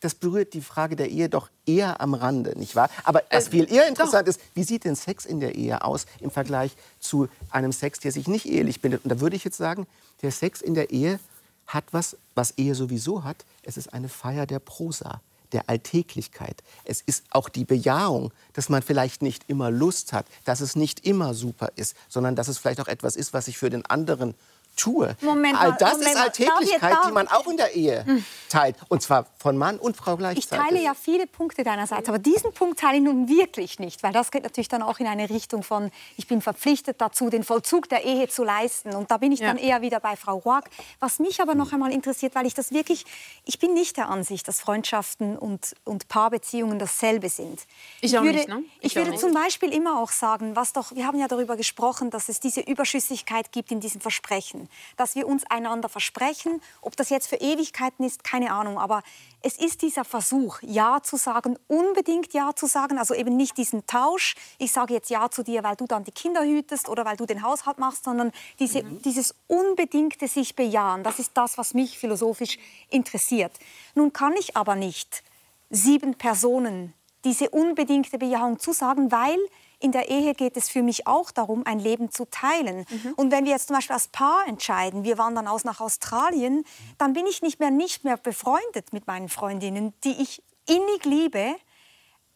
das 0.00 0.14
berührt 0.14 0.54
die 0.54 0.60
Frage 0.60 0.94
der 0.94 1.08
Ehe 1.08 1.28
doch 1.28 1.48
eher 1.66 2.00
am 2.00 2.14
Rande, 2.14 2.56
nicht 2.56 2.76
wahr? 2.76 2.88
Aber 3.02 3.22
was 3.30 3.48
Äh, 3.48 3.50
viel 3.50 3.72
eher 3.72 3.88
interessant 3.88 4.28
ist, 4.28 4.40
wie 4.54 4.62
sieht 4.62 4.84
denn 4.84 4.94
Sex 4.94 5.24
in 5.24 5.40
der 5.40 5.56
Ehe 5.56 5.82
aus 5.82 6.06
im 6.20 6.30
Vergleich 6.30 6.70
zu 7.00 7.28
einem 7.50 7.72
Sex, 7.72 7.98
der 7.98 8.12
sich 8.12 8.28
nicht 8.28 8.46
ehelich 8.46 8.80
bindet? 8.80 9.02
Und 9.04 9.10
da 9.10 9.18
würde 9.20 9.34
ich 9.34 9.42
jetzt 9.42 9.56
sagen, 9.56 9.88
der 10.22 10.30
Sex 10.30 10.60
in 10.60 10.74
der 10.74 10.90
Ehe 10.90 11.18
hat 11.66 11.84
was, 11.90 12.16
was 12.36 12.52
Ehe 12.52 12.76
sowieso 12.76 13.24
hat. 13.24 13.44
Es 13.64 13.76
ist 13.76 13.92
eine 13.92 14.08
Feier 14.08 14.46
der 14.46 14.60
Prosa, 14.60 15.20
der 15.52 15.68
Alltäglichkeit. 15.68 16.62
Es 16.84 17.00
ist 17.00 17.24
auch 17.30 17.48
die 17.48 17.64
Bejahung, 17.64 18.32
dass 18.52 18.68
man 18.68 18.82
vielleicht 18.82 19.22
nicht 19.22 19.44
immer 19.48 19.70
Lust 19.70 20.12
hat, 20.12 20.26
dass 20.44 20.60
es 20.60 20.76
nicht 20.76 21.06
immer 21.06 21.34
super 21.34 21.70
ist, 21.76 21.96
sondern 22.08 22.36
dass 22.36 22.48
es 22.48 22.58
vielleicht 22.58 22.80
auch 22.80 22.88
etwas 22.88 23.16
ist, 23.16 23.32
was 23.32 23.48
ich 23.48 23.58
für 23.58 23.70
den 23.70 23.86
anderen 23.86 24.34
tue. 24.78 25.16
Moment 25.20 25.60
All 25.60 25.74
das 25.78 25.92
Moment 25.92 26.10
ist. 26.10 26.16
Alltäglichkeit, 26.16 26.92
ich- 27.02 27.06
die 27.06 27.12
man 27.12 27.28
auch 27.28 27.46
in 27.46 27.56
der 27.56 27.74
Ehe 27.74 28.04
teilt. 28.48 28.76
Und 28.88 29.02
zwar 29.02 29.26
von 29.38 29.58
Mann 29.58 29.78
und 29.78 29.96
Frau 29.96 30.12
ich 30.14 30.18
gleichzeitig. 30.18 30.66
teile 30.66 30.82
ja 30.82 30.94
viele 30.94 31.26
Punkte 31.26 31.64
deinerseits, 31.64 32.08
aber 32.08 32.18
diesen 32.18 32.52
Punkt 32.54 32.80
teile 32.80 32.96
ich 32.98 33.02
nun 33.02 33.28
wirklich 33.28 33.78
nicht, 33.78 34.02
weil 34.02 34.12
das 34.12 34.30
geht 34.30 34.42
natürlich 34.44 34.68
dann 34.68 34.82
auch 34.82 34.98
in 35.00 35.06
eine 35.06 35.28
Richtung 35.28 35.62
von, 35.62 35.90
ich 36.16 36.26
bin 36.26 36.40
verpflichtet 36.40 37.00
dazu, 37.00 37.28
den 37.28 37.44
Vollzug 37.44 37.88
der 37.88 38.04
Ehe 38.04 38.28
zu 38.28 38.44
leisten. 38.44 38.94
Und 38.94 39.10
da 39.10 39.18
bin 39.18 39.32
ich 39.32 39.40
dann 39.40 39.58
eher 39.58 39.82
wieder 39.82 40.00
bei 40.00 40.16
Frau 40.16 40.36
Roag. 40.38 40.62
Was 41.00 41.18
mich 41.18 41.40
aber 41.42 41.54
noch 41.54 41.72
einmal 41.72 41.92
interessiert, 41.92 42.34
weil 42.34 42.46
ich 42.46 42.54
das 42.54 42.72
wirklich, 42.72 43.04
ich 43.44 43.58
bin 43.58 43.74
nicht 43.74 43.96
der 43.96 44.08
Ansicht, 44.08 44.46
dass 44.48 44.60
Freundschaften 44.60 45.36
und, 45.36 45.74
und 45.84 46.08
Paarbeziehungen 46.08 46.78
dasselbe 46.78 47.28
sind. 47.28 47.60
Ich 48.00 48.16
auch 48.16 48.22
würde, 48.22 48.38
nicht, 48.38 48.48
ne? 48.48 48.62
Ich, 48.80 48.86
Ich 48.92 48.96
würde 48.96 49.10
nicht. 49.10 49.20
zum 49.20 49.32
Beispiel 49.34 49.72
immer 49.72 50.00
auch 50.00 50.10
sagen, 50.12 50.54
was 50.56 50.72
doch, 50.72 50.94
wir 50.94 51.06
haben 51.06 51.18
ja 51.18 51.28
darüber 51.28 51.56
gesprochen, 51.56 52.10
dass 52.10 52.28
es 52.28 52.40
diese 52.40 52.60
Überschüssigkeit 52.60 53.52
gibt 53.52 53.70
in 53.72 53.80
diesem 53.80 54.00
Versprechen, 54.00 54.67
dass 54.96 55.14
wir 55.14 55.26
uns 55.26 55.44
einander 55.50 55.88
versprechen, 55.88 56.60
ob 56.80 56.96
das 56.96 57.10
jetzt 57.10 57.28
für 57.28 57.36
Ewigkeiten 57.36 58.04
ist, 58.04 58.24
keine 58.24 58.52
Ahnung, 58.52 58.78
aber 58.78 59.02
es 59.42 59.56
ist 59.56 59.82
dieser 59.82 60.04
Versuch, 60.04 60.58
Ja 60.62 61.00
zu 61.02 61.16
sagen, 61.16 61.58
unbedingt 61.68 62.32
Ja 62.32 62.54
zu 62.54 62.66
sagen, 62.66 62.98
also 62.98 63.14
eben 63.14 63.36
nicht 63.36 63.56
diesen 63.56 63.86
Tausch, 63.86 64.34
ich 64.58 64.72
sage 64.72 64.94
jetzt 64.94 65.10
Ja 65.10 65.30
zu 65.30 65.42
dir, 65.44 65.62
weil 65.62 65.76
du 65.76 65.86
dann 65.86 66.04
die 66.04 66.12
Kinder 66.12 66.42
hütest 66.42 66.88
oder 66.88 67.04
weil 67.04 67.16
du 67.16 67.26
den 67.26 67.42
Haushalt 67.42 67.78
machst, 67.78 68.04
sondern 68.04 68.32
diese, 68.58 68.82
dieses 68.82 69.34
unbedingte 69.46 70.26
sich 70.26 70.56
bejahen, 70.56 71.04
das 71.04 71.18
ist 71.18 71.32
das, 71.34 71.58
was 71.58 71.74
mich 71.74 71.98
philosophisch 71.98 72.58
interessiert. 72.90 73.52
Nun 73.94 74.12
kann 74.12 74.34
ich 74.36 74.56
aber 74.56 74.74
nicht 74.74 75.22
sieben 75.70 76.14
Personen 76.14 76.94
diese 77.24 77.50
unbedingte 77.50 78.18
Bejahung 78.18 78.58
zusagen, 78.58 79.12
weil 79.12 79.38
in 79.80 79.92
der 79.92 80.08
Ehe 80.08 80.34
geht 80.34 80.56
es 80.56 80.68
für 80.68 80.82
mich 80.82 81.06
auch 81.06 81.30
darum, 81.30 81.64
ein 81.64 81.78
Leben 81.78 82.10
zu 82.10 82.24
teilen. 82.24 82.84
Und 83.16 83.30
wenn 83.30 83.44
wir 83.44 83.52
jetzt 83.52 83.68
zum 83.68 83.76
Beispiel 83.76 83.94
als 83.94 84.08
Paar 84.08 84.46
entscheiden, 84.46 85.04
wir 85.04 85.18
wandern 85.18 85.46
aus 85.46 85.64
nach 85.64 85.80
Australien, 85.80 86.64
dann 86.98 87.12
bin 87.12 87.26
ich 87.26 87.42
nicht 87.42 87.60
mehr, 87.60 87.70
nicht 87.70 88.04
mehr 88.04 88.16
befreundet 88.16 88.92
mit 88.92 89.06
meinen 89.06 89.28
Freundinnen, 89.28 89.94
die 90.04 90.20
ich 90.20 90.42
innig 90.66 91.04
liebe, 91.04 91.54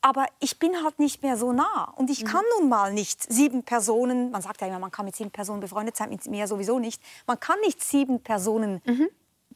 aber 0.00 0.26
ich 0.40 0.58
bin 0.58 0.82
halt 0.82 0.98
nicht 0.98 1.22
mehr 1.22 1.36
so 1.36 1.52
nah. 1.52 1.92
Und 1.96 2.10
ich 2.10 2.24
kann 2.24 2.42
nun 2.58 2.68
mal 2.68 2.92
nicht 2.92 3.32
sieben 3.32 3.62
Personen, 3.62 4.30
man 4.30 4.42
sagt 4.42 4.60
ja 4.60 4.66
immer, 4.66 4.80
man 4.80 4.90
kann 4.90 5.04
mit 5.04 5.14
sieben 5.14 5.30
Personen 5.30 5.60
befreundet 5.60 5.96
sein, 5.96 6.10
mit 6.10 6.26
mir 6.26 6.46
sowieso 6.48 6.78
nicht, 6.78 7.00
man 7.26 7.38
kann 7.38 7.58
nicht 7.60 7.82
sieben 7.82 8.20
Personen 8.20 8.82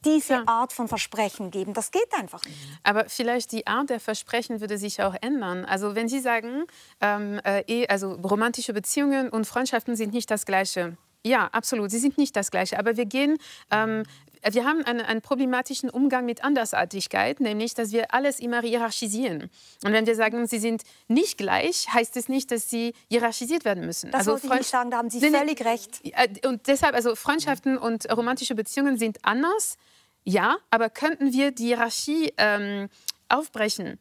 diese 0.04 0.46
Art 0.46 0.72
von 0.72 0.88
Versprechen 0.88 1.50
geben. 1.50 1.72
Das 1.74 1.90
geht 1.90 2.12
einfach 2.14 2.44
nicht. 2.44 2.56
Aber 2.82 3.06
vielleicht 3.08 3.52
die 3.52 3.66
Art 3.66 3.90
der 3.90 4.00
Versprechen 4.00 4.60
würde 4.60 4.78
sich 4.78 5.02
auch 5.02 5.14
ändern. 5.20 5.64
Also 5.64 5.94
wenn 5.94 6.08
Sie 6.08 6.20
sagen, 6.20 6.64
ähm, 7.00 7.40
äh, 7.44 7.62
eh- 7.66 7.86
also 7.88 8.12
romantische 8.12 8.72
Beziehungen 8.72 9.28
und 9.28 9.46
Freundschaften 9.46 9.96
sind 9.96 10.12
nicht 10.12 10.30
das 10.30 10.46
Gleiche. 10.46 10.96
Ja, 11.24 11.48
absolut, 11.50 11.90
sie 11.90 11.98
sind 11.98 12.18
nicht 12.18 12.36
das 12.36 12.52
Gleiche. 12.52 12.78
Aber 12.78 12.96
wir 12.96 13.04
gehen, 13.04 13.36
ähm, 13.72 14.04
wir 14.48 14.64
haben 14.64 14.84
einen, 14.84 15.00
einen 15.00 15.22
problematischen 15.22 15.90
Umgang 15.90 16.24
mit 16.24 16.44
Andersartigkeit, 16.44 17.40
nämlich, 17.40 17.74
dass 17.74 17.90
wir 17.90 18.14
alles 18.14 18.38
immer 18.38 18.60
hierarchisieren. 18.62 19.50
Und 19.82 19.92
wenn 19.92 20.06
wir 20.06 20.14
sagen, 20.14 20.46
sie 20.46 20.60
sind 20.60 20.82
nicht 21.08 21.36
gleich, 21.36 21.88
heißt 21.92 22.16
es 22.16 22.28
nicht, 22.28 22.52
dass 22.52 22.70
sie 22.70 22.94
hierarchisiert 23.10 23.64
werden 23.64 23.84
müssen. 23.84 24.12
Das 24.12 24.26
wollte 24.26 24.42
ich 24.42 24.48
Freund- 24.48 24.60
nicht 24.60 24.70
sagen, 24.70 24.90
da 24.92 24.98
haben 24.98 25.10
Sie 25.10 25.18
völlig 25.20 25.64
recht. 25.64 26.00
Äh, 26.04 26.28
Und 26.46 26.68
deshalb, 26.68 26.94
also 26.94 27.16
Freundschaften 27.16 27.76
und 27.76 28.08
romantische 28.14 28.54
Beziehungen 28.54 28.96
sind 28.96 29.18
anders, 29.22 29.78
ja, 30.26 30.56
aber 30.70 30.90
könnten 30.90 31.32
wir 31.32 31.52
die 31.52 31.66
Hierarchie 31.66 32.32
ähm, 32.36 32.88
aufbrechen? 33.28 33.98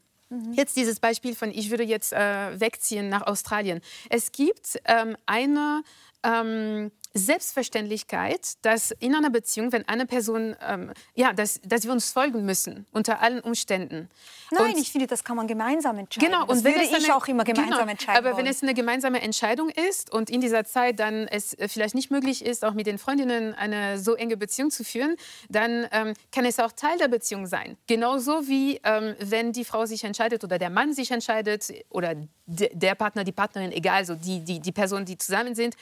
Jetzt 0.53 0.75
dieses 0.75 0.99
Beispiel 0.99 1.35
von, 1.35 1.51
ich 1.51 1.69
würde 1.69 1.83
jetzt 1.83 2.11
äh, 2.11 2.59
wegziehen 2.59 3.09
nach 3.09 3.21
Australien. 3.27 3.79
Es 4.09 4.31
gibt 4.31 4.79
ähm, 4.85 5.15
eine 5.27 5.83
ähm, 6.23 6.91
Selbstverständlichkeit, 7.15 8.53
dass 8.61 8.91
in 8.99 9.15
einer 9.15 9.29
Beziehung, 9.29 9.71
wenn 9.71 9.87
eine 9.87 10.05
Person, 10.05 10.55
ähm, 10.67 10.91
ja, 11.15 11.33
dass, 11.33 11.59
dass 11.63 11.83
wir 11.85 11.91
uns 11.91 12.11
folgen 12.11 12.45
müssen, 12.45 12.85
unter 12.91 13.21
allen 13.21 13.39
Umständen. 13.39 14.09
Nein, 14.51 14.73
Und- 14.73 14.77
ich 14.77 14.91
finde, 14.91 15.07
das 15.07 15.23
kann 15.23 15.35
man 15.37 15.47
gemeinsam 15.47 15.97
entscheiden. 15.97 16.29
Genau, 16.31 16.45
das 16.45 16.57
und 16.57 16.63
wenn 16.65 16.73
würde 16.75 16.85
ich 16.85 16.93
eine- 17.05 17.15
auch 17.15 17.27
immer 17.27 17.43
gemeinsam 17.43 17.79
genau, 17.79 17.89
entscheiden 17.91 18.17
Aber 18.17 18.35
wollen. 18.35 18.45
wenn 18.45 18.51
es 18.51 18.61
eine 18.63 18.73
gemeinsame 18.73 19.21
Entscheidung 19.21 19.69
ist 19.69 20.11
und 20.11 20.29
in 20.29 20.41
dieser 20.41 20.65
Zeit 20.65 20.99
dann 20.99 21.27
es 21.27 21.53
äh, 21.53 21.67
vielleicht 21.67 21.95
nicht 21.95 22.11
möglich 22.11 22.43
ist, 22.45 22.63
auch 22.65 22.73
mit 22.73 22.85
den 22.87 22.97
Freundinnen 22.97 23.53
eine 23.53 23.97
so 23.97 24.13
enge 24.15 24.37
Beziehung 24.37 24.69
zu 24.69 24.83
führen, 24.83 25.15
dann 25.49 25.87
ähm, 25.91 26.13
kann 26.31 26.45
es 26.45 26.59
auch 26.59 26.71
Teil 26.73 26.97
der 26.97 27.07
Beziehung 27.07 27.47
sein. 27.47 27.77
Genauso 27.87 28.47
wie 28.47 28.79
ähm, 28.83 29.15
wenn 29.19 29.51
die 29.53 29.65
Frau 29.65 29.85
sich 29.85 30.03
entscheidet 30.03 30.43
oder 30.43 30.57
der 30.57 30.69
Mann 30.69 30.93
sich 30.93 31.11
entscheidet 31.11 31.71
oder 31.89 32.15
de 32.45 32.69
der 32.73 32.95
Partner, 32.95 33.23
die 33.23 33.31
Partnerin, 33.31 33.71
egal, 33.71 34.05
so 34.05 34.15
die, 34.15 34.39
die, 34.43 34.59
die 34.59 34.71
Personen, 34.71 35.05
die 35.05 35.17
zusammen 35.17 35.55
sind. 35.55 35.75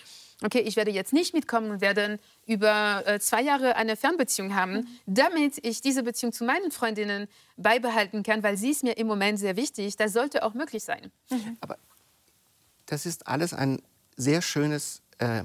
Okay, 0.43 0.59
ich 0.59 0.75
werde 0.75 0.91
jetzt 0.91 1.13
nicht 1.13 1.33
mitkommen 1.33 1.71
und 1.71 1.81
werde 1.81 2.19
über 2.45 3.03
äh, 3.05 3.19
zwei 3.19 3.41
Jahre 3.41 3.75
eine 3.77 3.95
Fernbeziehung 3.95 4.53
haben, 4.53 4.87
damit 5.05 5.65
ich 5.65 5.81
diese 5.81 6.03
Beziehung 6.03 6.33
zu 6.33 6.43
meinen 6.43 6.69
Freundinnen 6.69 7.27
beibehalten 7.55 8.23
kann, 8.23 8.43
weil 8.43 8.57
sie 8.57 8.71
ist 8.71 8.83
mir 8.83 8.97
im 8.97 9.07
Moment 9.07 9.39
sehr 9.39 9.55
wichtig. 9.55 9.95
Das 9.95 10.11
sollte 10.11 10.43
auch 10.43 10.53
möglich 10.53 10.83
sein. 10.83 11.11
Aber 11.61 11.77
das 12.85 13.05
ist 13.05 13.27
alles 13.27 13.53
ein 13.53 13.81
sehr 14.17 14.41
schönes 14.41 15.01
äh, 15.19 15.43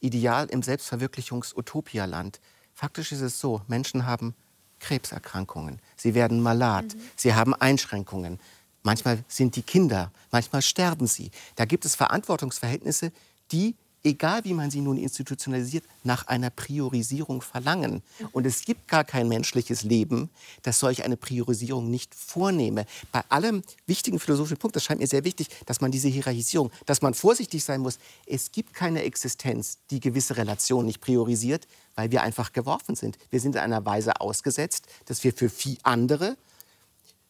Ideal 0.00 0.46
im 0.50 0.62
Selbstverwirklichungs-Utopia-Land. 0.62 2.40
Faktisch 2.72 3.12
ist 3.12 3.22
es 3.22 3.40
so, 3.40 3.62
Menschen 3.66 4.06
haben 4.06 4.34
Krebserkrankungen, 4.78 5.80
sie 5.96 6.14
werden 6.14 6.40
malat, 6.40 6.84
sie 7.16 7.34
haben 7.34 7.54
Einschränkungen. 7.54 8.38
Manchmal 8.82 9.24
sind 9.26 9.56
die 9.56 9.62
Kinder, 9.62 10.12
manchmal 10.30 10.62
sterben 10.62 11.06
sie. 11.06 11.30
Da 11.56 11.64
gibt 11.64 11.84
es 11.84 11.96
Verantwortungsverhältnisse, 11.96 13.10
die, 13.50 13.74
egal 14.06 14.44
wie 14.44 14.54
man 14.54 14.70
sie 14.70 14.80
nun 14.80 14.96
institutionalisiert, 14.96 15.84
nach 16.04 16.28
einer 16.28 16.50
Priorisierung 16.50 17.42
verlangen. 17.42 18.02
Und 18.32 18.46
es 18.46 18.64
gibt 18.64 18.86
gar 18.86 19.04
kein 19.04 19.28
menschliches 19.28 19.82
Leben, 19.82 20.30
das 20.62 20.78
solch 20.78 21.04
eine 21.04 21.16
Priorisierung 21.16 21.90
nicht 21.90 22.14
vornehme. 22.14 22.86
Bei 23.10 23.22
allem 23.28 23.62
wichtigen 23.86 24.20
philosophischen 24.20 24.58
Punkt, 24.58 24.76
das 24.76 24.84
scheint 24.84 25.00
mir 25.00 25.08
sehr 25.08 25.24
wichtig, 25.24 25.48
dass 25.66 25.80
man 25.80 25.90
diese 25.90 26.08
Hierarchisierung, 26.08 26.70
dass 26.86 27.02
man 27.02 27.14
vorsichtig 27.14 27.64
sein 27.64 27.80
muss. 27.80 27.98
Es 28.26 28.52
gibt 28.52 28.74
keine 28.74 29.02
Existenz, 29.02 29.78
die 29.90 29.98
gewisse 29.98 30.36
Relationen 30.36 30.86
nicht 30.86 31.00
priorisiert, 31.00 31.66
weil 31.96 32.12
wir 32.12 32.22
einfach 32.22 32.52
geworfen 32.52 32.94
sind. 32.94 33.18
Wir 33.30 33.40
sind 33.40 33.56
in 33.56 33.60
einer 33.60 33.84
Weise 33.84 34.20
ausgesetzt, 34.20 34.86
dass 35.06 35.24
wir 35.24 35.32
für 35.32 35.48
viel 35.48 35.78
andere 35.82 36.36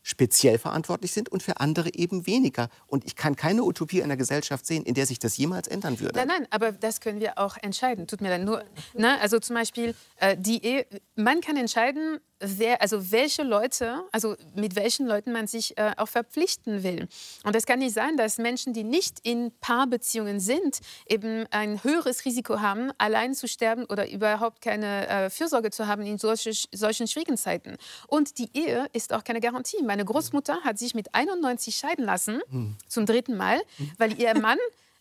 speziell 0.07 0.57
verantwortlich 0.57 1.11
sind 1.11 1.28
und 1.30 1.42
für 1.42 1.59
andere 1.59 1.92
eben 1.92 2.28
weniger. 2.28 2.68
Und 2.86 3.04
ich 3.04 3.16
kann 3.16 3.34
keine 3.34 3.64
Utopie 3.64 4.04
einer 4.04 4.16
Gesellschaft 4.16 4.64
sehen, 4.64 4.84
in 4.84 4.94
der 4.94 5.04
sich 5.04 5.18
das 5.18 5.36
jemals 5.36 5.66
ändern 5.66 5.98
würde. 5.98 6.16
Nein, 6.16 6.28
nein, 6.28 6.46
aber 6.50 6.70
das 6.70 7.00
können 7.00 7.18
wir 7.18 7.38
auch 7.38 7.57
entscheiden. 7.61 8.07
Tut 8.07 8.20
mir 8.20 8.28
leid. 8.28 8.44
Nur, 8.44 8.62
ne, 8.94 9.20
also 9.20 9.40
zum 9.40 9.57
Beispiel, 9.57 9.96
äh, 10.18 10.36
die 10.38 10.64
Ehe, 10.64 10.86
man 11.16 11.40
kann 11.40 11.57
entscheiden, 11.57 12.20
wer, 12.41 12.82
also 12.82 13.11
welche 13.11 13.43
Leute, 13.43 14.03
also 14.12 14.37
mit 14.55 14.76
welchen 14.76 15.07
Leuten 15.07 15.32
man 15.32 15.47
sich 15.47 15.76
äh, 15.78 15.93
auch 15.97 16.09
verpflichten 16.09 16.82
will. 16.82 17.09
Und 17.45 17.57
es 17.57 17.66
kann 17.66 17.78
nicht 17.78 17.95
sein, 17.95 18.16
dass 18.16 18.39
Menschen, 18.39 18.72
die 18.72 18.84
nicht 18.84 19.20
in 19.22 19.53
Paarbeziehungen 19.61 20.41
sind, 20.41 20.80
eben 21.09 21.47
ein 21.51 21.82
höheres 21.82 22.24
Risiko 22.24 22.61
haben, 22.61 22.91
allein 22.99 23.34
zu 23.34 23.49
sterben 23.49 23.84
oder 23.87 24.11
überhaupt 24.11 24.61
keine 24.61 25.09
äh, 25.09 25.30
Fürsorge 25.30 25.70
zu 25.70 25.87
haben 25.87 26.03
in 26.03 26.18
solche, 26.18 26.53
solchen 26.72 27.09
schwierigen 27.09 27.37
Zeiten. 27.37 27.76
Und 28.07 28.39
die 28.39 28.51
Ehe 28.53 28.87
ist 28.93 29.12
auch 29.12 29.24
keine 29.24 29.41
Garantie. 29.41 29.82
Meine 29.82 30.05
Großmutter 30.05 30.61
hat 30.62 30.78
sich 30.78 30.95
mit 30.95 31.14
91 31.14 31.74
scheiden 31.74 32.05
lassen, 32.05 32.41
mhm. 32.51 32.76
zum 32.89 33.07
dritten 33.07 33.37
Mal, 33.37 33.61
weil 33.99 34.18
ihr 34.20 34.39
Mann 34.39 34.59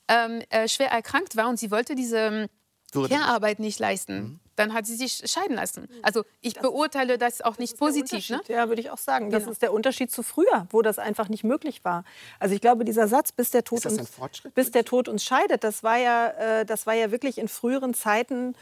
ähm, 0.07 0.41
äh, 0.49 0.67
schwer 0.67 0.91
erkrankt 0.91 1.35
war 1.35 1.49
und 1.49 1.59
sie 1.59 1.71
wollte 1.71 1.95
diese 1.95 2.49
Care-Arbeit 2.91 3.59
nicht 3.59 3.79
leisten. 3.79 4.15
Mhm. 4.15 4.39
Dann 4.55 4.73
hat 4.73 4.85
sie 4.85 4.95
sich 4.95 5.21
scheiden 5.25 5.55
lassen. 5.55 5.87
Also 6.01 6.23
ich 6.41 6.53
das, 6.53 6.63
beurteile 6.63 7.17
das 7.17 7.41
auch 7.41 7.57
nicht 7.57 7.77
positiv. 7.77 8.29
Ne? 8.29 8.41
Ja, 8.47 8.69
würde 8.69 8.81
ich 8.81 8.89
auch 8.91 8.97
sagen. 8.97 9.29
Das 9.29 9.43
genau. 9.43 9.51
ist 9.51 9.61
der 9.61 9.73
Unterschied 9.73 10.11
zu 10.11 10.23
früher, 10.23 10.67
wo 10.69 10.81
das 10.81 10.99
einfach 10.99 11.29
nicht 11.29 11.43
möglich 11.43 11.83
war. 11.83 12.03
Also 12.39 12.55
ich 12.55 12.61
glaube, 12.61 12.85
dieser 12.85 13.07
Satz, 13.07 13.31
bis 13.31 13.51
der 13.51 13.63
Tod, 13.63 13.85
uns, 13.85 14.11
bis 14.53 14.71
der 14.71 14.85
Tod 14.85 15.09
uns 15.09 15.23
scheidet, 15.23 15.63
das 15.63 15.83
war, 15.83 15.97
ja, 15.97 16.29
äh, 16.29 16.65
das 16.65 16.87
war 16.87 16.93
ja 16.93 17.11
wirklich 17.11 17.37
in 17.37 17.47
früheren 17.47 17.93
Zeiten 17.93 18.55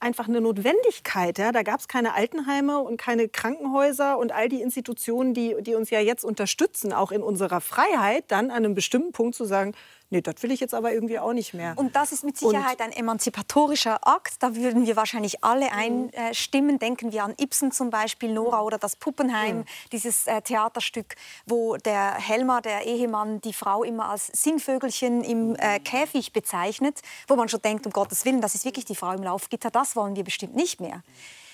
einfach 0.00 0.28
eine 0.28 0.40
Notwendigkeit. 0.40 1.38
Ja? 1.38 1.52
Da 1.52 1.62
gab 1.62 1.80
es 1.80 1.88
keine 1.88 2.14
Altenheime 2.14 2.80
und 2.80 2.96
keine 2.96 3.28
Krankenhäuser 3.28 4.18
und 4.18 4.32
all 4.32 4.48
die 4.48 4.62
Institutionen, 4.62 5.34
die, 5.34 5.54
die 5.60 5.74
uns 5.74 5.90
ja 5.90 6.00
jetzt 6.00 6.24
unterstützen, 6.24 6.92
auch 6.92 7.12
in 7.12 7.22
unserer 7.22 7.60
Freiheit, 7.60 8.24
dann 8.28 8.50
an 8.50 8.64
einem 8.64 8.74
bestimmten 8.74 9.12
Punkt 9.12 9.34
zu 9.34 9.44
sagen, 9.44 9.74
nee, 10.10 10.20
das 10.20 10.42
will 10.42 10.50
ich 10.50 10.60
jetzt 10.60 10.74
aber 10.74 10.92
irgendwie 10.92 11.18
auch 11.18 11.32
nicht 11.32 11.54
mehr. 11.54 11.74
Und 11.76 11.96
das 11.96 12.12
ist 12.12 12.24
mit 12.24 12.36
Sicherheit 12.36 12.80
und 12.80 12.86
ein 12.86 12.92
emanzipatorischer 12.92 14.06
Akt. 14.06 14.42
Da 14.42 14.54
würden 14.54 14.86
wir 14.86 14.96
wahrscheinlich 14.96 15.42
alle 15.42 15.66
mhm. 15.66 16.10
einstimmen. 16.12 16.78
Denken 16.78 17.12
wir 17.12 17.24
an 17.24 17.34
Ibsen 17.40 17.72
zum 17.72 17.90
Beispiel, 17.90 18.32
Nora 18.32 18.62
oder 18.62 18.78
das 18.78 18.96
Puppenheim, 18.96 19.58
mhm. 19.58 19.64
dieses 19.92 20.26
äh, 20.26 20.42
Theaterstück, 20.42 21.14
wo 21.46 21.76
der 21.76 22.14
Helmer, 22.14 22.60
der 22.60 22.86
Ehemann, 22.86 23.40
die 23.40 23.52
Frau 23.52 23.82
immer 23.82 24.10
als 24.10 24.26
Singvögelchen 24.26 25.24
im 25.24 25.56
äh, 25.56 25.78
Käfig 25.80 26.32
bezeichnet, 26.32 27.00
wo 27.28 27.36
man 27.36 27.48
schon 27.48 27.62
denkt, 27.62 27.86
um 27.86 27.92
Gottes 27.92 28.24
Willen, 28.24 28.40
das 28.40 28.54
ist 28.54 28.64
wirklich 28.64 28.84
die 28.84 28.96
Frau 28.96 29.12
im 29.12 29.22
Laufgitter. 29.22 29.70
Das 29.70 29.96
wollen 29.96 30.16
wir 30.16 30.24
bestimmt 30.24 30.54
nicht 30.54 30.80
mehr. 30.80 31.02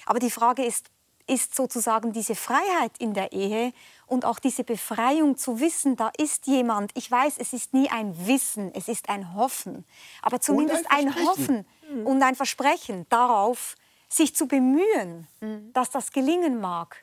Aber 0.07 0.21
die 0.21 0.31
Frage 0.31 0.65
ist, 0.65 0.87
ist 1.27 1.55
sozusagen 1.55 2.13
diese 2.13 2.35
Freiheit 2.35 2.93
in 2.99 3.15
der 3.15 3.33
Ehe 3.33 3.73
und 4.07 4.25
auch 4.25 4.39
diese 4.39 4.65
Befreiung 4.65 5.37
zu 5.37 5.61
wissen, 5.61 5.97
da 5.97 6.11
ist 6.17 6.47
jemand. 6.47 6.93
Ich 6.95 7.11
weiß, 7.11 7.39
es 7.39 7.53
ist 7.53 7.75
nie 7.75 7.91
ein 7.91 8.27
Wissen, 8.27 8.73
es 8.75 8.89
ist 8.89 9.09
ein 9.09 9.35
Hoffen, 9.35 9.85
aber 10.23 10.41
zumindest 10.41 10.91
ein, 10.91 11.09
ein, 11.09 11.27
Hoffen 11.27 11.67
mhm. 11.91 12.07
und 12.07 12.23
ein 12.23 12.37
Versprechen 12.37 13.07
darauf, 13.09 13.75
sich 14.09 14.37
zu 14.37 14.47
bemühen, 14.47 15.27
mhm. 15.41 15.73
dass 15.73 15.91
das 15.91 16.13
gelingen 16.13 16.61
mag. 16.61 17.03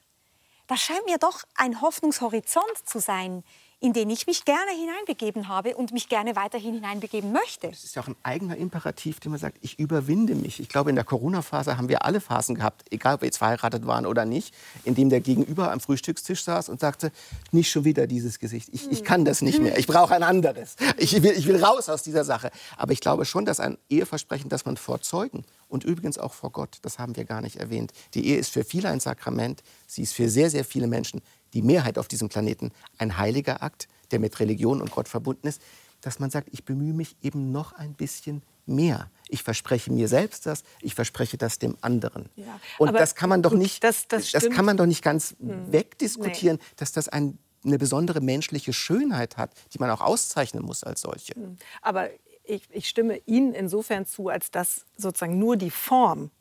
Das 0.67 0.81
scheint 0.81 1.05
mir 1.05 1.17
doch 1.17 1.43
ein 1.55 1.81
Hoffnungshorizont 1.81 2.85
zu 2.85 2.99
sein, 2.99 3.43
in 3.83 3.91
den 3.91 4.09
ich 4.09 4.27
mich 4.27 4.45
gerne 4.45 4.71
hineinbegeben 4.71 5.49
habe 5.49 5.75
und 5.75 5.91
mich 5.91 6.07
gerne 6.07 6.37
weiterhin 6.37 6.75
hineinbegeben 6.75 7.33
möchte. 7.33 7.67
Das 7.67 7.83
ist 7.83 7.97
ja 7.97 8.01
auch 8.01 8.07
ein 8.07 8.15
eigener 8.23 8.55
Imperativ, 8.55 9.19
den 9.19 9.31
man 9.31 9.41
sagt, 9.41 9.57
ich 9.59 9.77
überwinde 9.77 10.35
mich. 10.35 10.61
Ich 10.61 10.69
glaube, 10.69 10.89
in 10.89 10.95
der 10.95 11.03
Corona-Phase 11.03 11.77
haben 11.77 11.89
wir 11.89 12.05
alle 12.05 12.21
Phasen 12.21 12.55
gehabt, 12.55 12.85
egal 12.91 13.15
ob 13.15 13.21
wir 13.23 13.25
jetzt 13.25 13.39
verheiratet 13.39 13.85
waren 13.85 14.05
oder 14.05 14.23
nicht, 14.23 14.53
in 14.85 14.95
dem 14.95 15.09
der 15.09 15.19
Gegenüber 15.19 15.69
am 15.69 15.81
Frühstückstisch 15.81 16.45
saß 16.45 16.69
und 16.69 16.79
sagte, 16.79 17.11
nicht 17.51 17.69
schon 17.69 17.83
wieder 17.83 18.07
dieses 18.07 18.39
Gesicht. 18.39 18.69
Ich, 18.71 18.89
ich 18.89 19.03
kann 19.03 19.25
das 19.25 19.41
nicht 19.41 19.59
mehr. 19.59 19.77
Ich 19.77 19.85
brauche 19.85 20.15
ein 20.15 20.23
anderes. 20.23 20.77
Ich 20.95 21.21
will, 21.21 21.33
ich 21.35 21.45
will 21.45 21.61
raus 21.61 21.89
aus 21.89 22.03
dieser 22.03 22.23
Sache. 22.23 22.51
Aber 22.77 22.93
ich 22.93 23.01
glaube 23.01 23.25
schon, 23.25 23.43
dass 23.43 23.59
ein 23.59 23.77
Eheversprechen, 23.89 24.47
das 24.47 24.63
man 24.63 24.77
vor 24.77 25.01
Zeugen 25.01 25.43
und 25.67 25.83
übrigens 25.83 26.17
auch 26.17 26.31
vor 26.31 26.51
Gott, 26.51 26.77
das 26.83 26.99
haben 26.99 27.17
wir 27.17 27.25
gar 27.25 27.41
nicht 27.41 27.57
erwähnt. 27.57 27.91
Die 28.13 28.27
Ehe 28.27 28.37
ist 28.37 28.49
für 28.49 28.63
viele 28.63 28.87
ein 28.87 29.01
Sakrament. 29.01 29.61
Sie 29.87 30.03
ist 30.03 30.13
für 30.13 30.29
sehr, 30.29 30.49
sehr 30.49 30.63
viele 30.63 30.87
Menschen 30.87 31.21
die 31.53 31.61
Mehrheit 31.61 31.97
auf 31.97 32.07
diesem 32.07 32.29
Planeten 32.29 32.71
ein 32.97 33.17
heiliger 33.17 33.63
Akt, 33.63 33.87
der 34.11 34.19
mit 34.19 34.39
Religion 34.39 34.81
und 34.81 34.91
Gott 34.91 35.07
verbunden 35.07 35.47
ist, 35.47 35.61
dass 36.01 36.19
man 36.19 36.29
sagt, 36.29 36.49
ich 36.51 36.65
bemühe 36.65 36.93
mich 36.93 37.15
eben 37.21 37.51
noch 37.51 37.73
ein 37.73 37.93
bisschen 37.93 38.43
mehr. 38.65 39.09
Ich 39.29 39.43
verspreche 39.43 39.91
mir 39.91 40.07
selbst 40.07 40.45
das, 40.45 40.63
ich 40.81 40.95
verspreche 40.95 41.37
das 41.37 41.59
dem 41.59 41.77
anderen. 41.81 42.29
Ja, 42.35 42.59
und 42.77 42.93
das 42.93 43.15
kann 43.15 43.29
man 43.29 43.41
doch 43.41 43.53
nicht, 43.53 43.83
das, 43.83 44.07
das, 44.07 44.31
das, 44.31 44.49
kann 44.49 44.65
man 44.65 44.77
doch 44.77 44.85
nicht 44.85 45.01
ganz 45.01 45.35
hm. 45.39 45.71
wegdiskutieren, 45.71 46.57
nee. 46.57 46.63
dass 46.75 46.91
das 46.91 47.07
ein, 47.07 47.37
eine 47.65 47.77
besondere 47.77 48.21
menschliche 48.21 48.73
Schönheit 48.73 49.37
hat, 49.37 49.51
die 49.73 49.79
man 49.79 49.89
auch 49.89 50.01
auszeichnen 50.01 50.63
muss 50.63 50.83
als 50.83 51.01
solche. 51.01 51.35
Hm. 51.35 51.57
Aber 51.81 52.09
ich, 52.43 52.63
ich 52.71 52.89
stimme 52.89 53.21
Ihnen 53.25 53.53
insofern 53.53 54.05
zu, 54.05 54.27
als 54.27 54.51
dass 54.51 54.85
sozusagen 54.97 55.39
nur 55.39 55.55
die 55.55 55.71
Form 55.71 56.31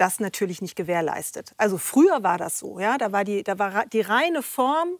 das 0.00 0.20
natürlich 0.20 0.62
nicht 0.62 0.76
gewährleistet. 0.76 1.52
Also 1.56 1.78
früher 1.78 2.22
war 2.22 2.38
das 2.38 2.58
so, 2.58 2.78
ja, 2.80 2.98
da 2.98 3.12
war 3.12 3.24
die, 3.24 3.42
da 3.42 3.58
war 3.58 3.86
die 3.86 4.00
reine 4.00 4.42
Form, 4.42 4.98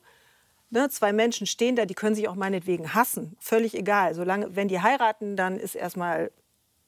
ne, 0.71 0.89
zwei 0.91 1.13
Menschen 1.13 1.47
stehen 1.47 1.77
da, 1.77 1.87
die 1.87 1.95
können 1.95 2.15
sich 2.15 2.29
auch 2.29 2.35
meinetwegen 2.35 2.95
hassen, 2.95 3.37
völlig 3.41 3.75
egal. 3.75 4.15
Solange, 4.15 4.55
wenn 4.57 4.69
die 4.69 4.81
heiraten, 4.81 5.37
dann 5.37 5.57
ist 5.57 5.75
erstmal 5.75 6.31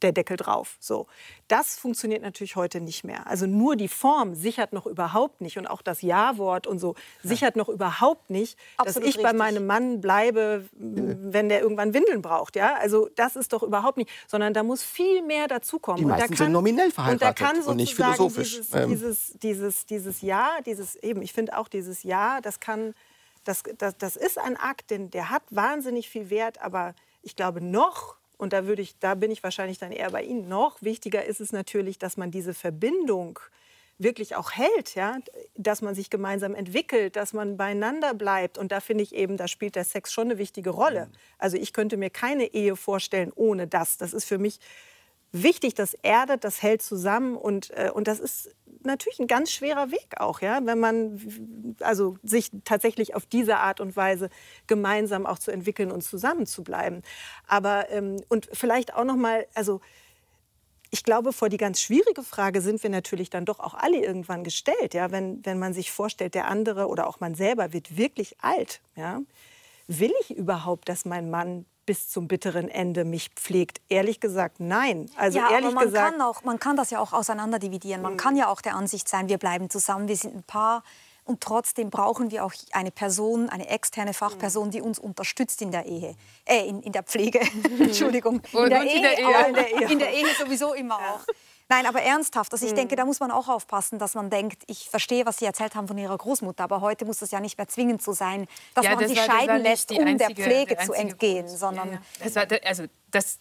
der 0.03 0.12
Deckel 0.12 0.36
drauf. 0.36 0.76
So. 0.80 1.07
Das 1.48 1.78
funktioniert 1.78 2.22
natürlich 2.22 2.57
heute 2.57 2.80
nicht 2.80 3.05
mehr. 3.05 3.26
Also 3.26 3.46
nur 3.46 3.76
die 3.76 3.88
Form 3.88 4.34
sichert 4.34 4.72
noch 4.72 4.86
überhaupt 4.86 5.40
nicht 5.40 5.59
und 5.59 5.66
auch 5.66 5.82
das 5.82 6.03
Ja-Wort 6.03 6.66
und 6.66 6.78
so 6.78 6.94
sichert 7.22 7.57
noch 7.57 7.68
überhaupt 7.68 8.30
nicht, 8.30 8.59
Absolut 8.76 8.86
dass 8.86 8.96
ich 8.96 9.05
richtig. 9.18 9.22
bei 9.22 9.32
meinem 9.32 9.66
Mann 9.66 10.00
bleibe, 10.00 10.68
wenn 10.72 11.48
der 11.48 11.61
irgendwann 11.61 11.94
Windeln 11.94 12.22
braucht. 12.22 12.57
Ja? 12.57 12.76
Also 12.76 13.09
das 13.16 13.36
ist 13.36 13.53
doch 13.53 13.62
überhaupt 13.62 13.98
nicht, 13.98 14.11
sondern 14.26 14.55
da 14.55 14.62
muss 14.62 14.82
viel 14.82 15.22
mehr 15.22 15.48
dazukommen. 15.48 15.98
Die 15.98 16.05
meisten 16.05 16.24
und 16.24 16.30
da 16.30 16.36
kann, 16.36 16.46
sind 16.46 16.53
nominell 16.53 16.90
verheiratet 16.90 17.28
und, 17.28 17.40
da 17.40 17.46
kann 17.46 17.62
und 17.62 17.76
nicht 17.76 17.94
philosophisch. 17.94 18.57
Dieses, 18.57 18.74
ähm. 18.74 18.88
dieses, 18.90 19.32
dieses, 19.42 19.86
dieses 19.86 20.20
Ja, 20.22 20.59
dieses 20.64 20.96
eben, 20.96 21.22
ich 21.22 21.32
finde 21.32 21.57
auch 21.57 21.68
dieses 21.68 22.03
Ja, 22.03 22.40
das 22.40 22.61
kann, 22.61 22.94
das, 23.44 23.62
das, 23.78 23.96
das 23.98 24.16
ist 24.16 24.38
ein 24.38 24.57
Akt, 24.57 24.90
denn 24.90 25.11
der 25.11 25.30
hat 25.30 25.42
wahnsinnig 25.50 26.09
viel 26.09 26.30
Wert, 26.30 26.62
aber 26.62 26.94
ich 27.22 27.36
glaube 27.36 27.61
noch 27.61 28.16
und 28.43 28.53
da, 28.53 28.66
würde 28.66 28.82
ich, 28.82 28.99
da 28.99 29.14
bin 29.14 29.30
ich 29.30 29.45
wahrscheinlich 29.45 29.78
dann 29.78 29.93
eher 29.93 30.11
bei 30.11 30.24
Ihnen. 30.24 30.49
Noch 30.49 30.82
wichtiger 30.82 31.24
ist 31.24 31.40
es 31.40 31.53
natürlich, 31.53 32.01
dass 32.01 32.16
man 32.16 32.32
diese 32.32 32.55
Verbindung 32.55 33.38
wirklich 33.99 34.34
auch 34.34 34.51
hält, 34.51 34.97
ja? 34.97 35.18
dass 35.55 35.80
man 35.80 35.95
sich 35.95 36.11
gemeinsam 36.11 36.57
entwickelt, 36.57 37.14
dass 37.14 37.34
man 37.34 37.57
beieinander 37.57 38.14
bleibt. 38.14 38.59
Und 38.59 38.72
da 38.72 38.80
finde 38.80 39.05
ich 39.05 39.14
eben, 39.14 39.36
da 39.36 39.47
spielt 39.47 39.76
der 39.76 39.84
Sex 39.84 40.12
schon 40.12 40.24
eine 40.24 40.38
wichtige 40.38 40.70
Rolle. 40.70 41.07
Mhm. 41.07 41.12
Also 41.38 41.57
ich 41.57 41.72
könnte 41.72 41.97
mir 41.97 42.11
keine 42.11 42.47
Ehe 42.53 42.74
vorstellen 42.74 43.30
ohne 43.36 43.68
das. 43.68 43.97
Das 43.97 44.12
ist 44.12 44.24
für 44.24 44.38
mich 44.38 44.59
wichtig, 45.30 45.74
das 45.74 45.95
erdet, 45.95 46.43
das 46.43 46.64
hält 46.64 46.82
zusammen 46.82 47.36
und, 47.36 47.70
äh, 47.70 47.93
und 47.95 48.09
das 48.09 48.18
ist 48.18 48.51
natürlich 48.85 49.18
ein 49.18 49.26
ganz 49.26 49.51
schwerer 49.51 49.91
Weg 49.91 50.18
auch, 50.18 50.41
ja, 50.41 50.61
wenn 50.64 50.78
man 50.78 51.76
also 51.80 52.16
sich 52.22 52.51
tatsächlich 52.64 53.14
auf 53.14 53.26
diese 53.26 53.57
Art 53.59 53.80
und 53.80 53.97
Weise 53.97 54.28
gemeinsam 54.66 55.26
auch 55.26 55.39
zu 55.39 55.51
entwickeln 55.51 55.91
und 55.91 56.03
zusammenzubleiben. 56.03 57.03
Aber 57.47 57.91
ähm, 57.91 58.22
und 58.28 58.49
vielleicht 58.53 58.95
auch 58.95 59.05
noch 59.05 59.16
mal, 59.16 59.47
also 59.55 59.80
ich 60.91 61.05
glaube, 61.05 61.33
vor 61.33 61.49
die 61.49 61.57
ganz 61.57 61.80
schwierige 61.80 62.22
Frage 62.22 62.61
sind 62.61 62.83
wir 62.83 62.91
natürlich 62.91 63.30
dann 63.30 63.47
doch 63.47 63.61
auch 63.61 63.72
alle 63.72 63.97
irgendwann 64.05 64.45
gestellt, 64.45 64.93
ja, 64.93 65.11
wenn, 65.11 65.45
wenn 65.45 65.59
man 65.59 65.72
sich 65.72 65.91
vorstellt, 65.91 66.35
der 66.35 66.49
andere 66.49 66.87
oder 66.87 67.07
auch 67.07 67.18
man 67.18 67.35
selber 67.35 67.72
wird 67.72 67.97
wirklich 67.97 68.37
alt, 68.41 68.80
ja. 68.95 69.20
Will 69.89 70.12
ich 70.20 70.37
überhaupt, 70.37 70.89
dass 70.89 71.05
mein 71.05 71.28
Mann 71.30 71.66
bis 71.87 72.09
zum 72.09 72.28
bitteren 72.28 72.68
Ende 72.68 73.05
mich 73.05 73.30
pflegt. 73.30 73.80
Ehrlich 73.89 74.20
gesagt, 74.20 74.61
nein. 74.61 75.11
Also 75.16 75.39
ja, 75.39 75.51
ehrlich 75.51 75.66
aber 75.66 75.74
man 75.74 75.85
gesagt, 75.87 76.12
kann 76.12 76.22
auch, 76.22 76.45
man 76.45 76.59
kann 76.59 76.76
das 76.76 76.91
ja 76.91 77.01
auch 77.01 77.12
auseinanderdividieren. 77.12 78.03
Man 78.03 78.14
mhm. 78.14 78.18
kann 78.18 78.37
ja 78.37 78.49
auch 78.49 78.61
der 78.61 78.74
Ansicht 78.74 79.09
sein, 79.09 79.28
wir 79.28 79.39
bleiben 79.39 79.70
zusammen, 79.70 80.09
wir 80.09 80.16
sind 80.16 80.35
ein 80.35 80.45
Paar. 80.45 80.85
Und 81.24 81.41
trotzdem 81.41 81.91
brauchen 81.91 82.33
wir 82.33 82.45
auch 82.45 82.53
eine 82.72 82.91
Person, 82.91 83.49
eine 83.49 83.68
externe 83.68 84.12
Fachperson, 84.12 84.72
die 84.72 84.80
uns 84.80 84.99
unterstützt 84.99 85.62
in 85.62 85.70
der 85.70 85.87
Ehe, 85.87 86.16
äh, 86.45 86.66
in, 86.66 86.83
in 86.83 86.91
der 86.91 87.05
Pflege. 87.05 87.41
Entschuldigung, 87.78 88.43
in 88.53 88.70
der, 88.70 88.83
Ehe, 88.83 88.97
in 88.97 89.03
der 89.03 89.18
Ehe, 89.18 89.47
in 89.47 89.55
der 89.55 89.70
Ehe, 89.70 89.93
in 89.93 89.99
der 90.01 90.14
Ehe 90.14 90.35
sowieso 90.37 90.74
immer 90.74 90.99
ja. 91.01 91.14
auch. 91.14 91.26
Nein, 91.69 91.87
aber 91.87 92.03
ernsthaft. 92.03 92.53
Also 92.53 92.67
ich 92.67 92.75
denke, 92.75 92.97
da 92.97 93.05
muss 93.05 93.21
man 93.21 93.31
auch 93.31 93.49
aufpassen, 93.49 93.99
dass 93.99 94.15
man 94.15 94.31
denkt, 94.31 94.63
ich 94.67 94.89
verstehe, 94.89 95.27
was 95.27 95.39
Sie 95.39 95.45
erzählt 95.45 95.75
haben 95.75 95.89
von 95.89 95.97
Ihrer 95.99 96.17
Großmutter, 96.17 96.65
aber 96.65 96.81
heute 96.81 97.05
muss 97.05 97.19
das 97.19 97.31
ja 97.31 97.41
nicht 97.41 97.57
mehr 97.57 97.69
zwingend 97.69 98.03
so 98.03 98.13
sein, 98.13 98.47
dass 98.75 98.85
ja, 98.85 98.91
man 98.93 99.01
das 99.01 99.11
sich 99.11 99.19
war, 99.19 99.27
scheiden 99.27 99.63
lässt, 99.63 99.91
um 99.91 99.99
einzige, 100.07 100.35
der 100.35 100.45
Pflege 100.45 100.77
zu 100.79 100.93
entgehen, 100.93 101.47
Grund. 101.47 101.59
sondern... 101.59 101.93
Ja, 101.93 102.03
das 102.23 102.37
war, 102.37 102.47
also 102.65 102.85
das, 103.11 103.39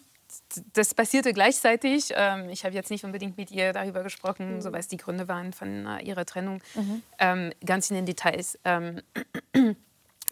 das 0.74 0.94
passierte 0.94 1.34
gleichzeitig. 1.34 2.14
Ähm, 2.16 2.50
ich 2.50 2.64
habe 2.64 2.74
jetzt 2.74 2.90
nicht 2.90 3.04
unbedingt 3.04 3.38
mit 3.38 3.52
ihr 3.52 3.74
darüber 3.74 4.04
gesprochen, 4.04 4.56
mhm. 4.56 4.62
so 4.62 4.72
was 4.72 4.88
die 4.88 4.98
Gründe 4.98 5.28
waren 5.28 5.54
von 5.54 5.86
äh, 5.86 6.04
ihrer 6.04 6.26
Trennung, 6.26 6.62
mhm. 6.76 7.04
ähm, 7.20 7.52
ganz 7.66 7.90
in 7.90 7.96
den 7.98 8.06
Details. 8.06 8.58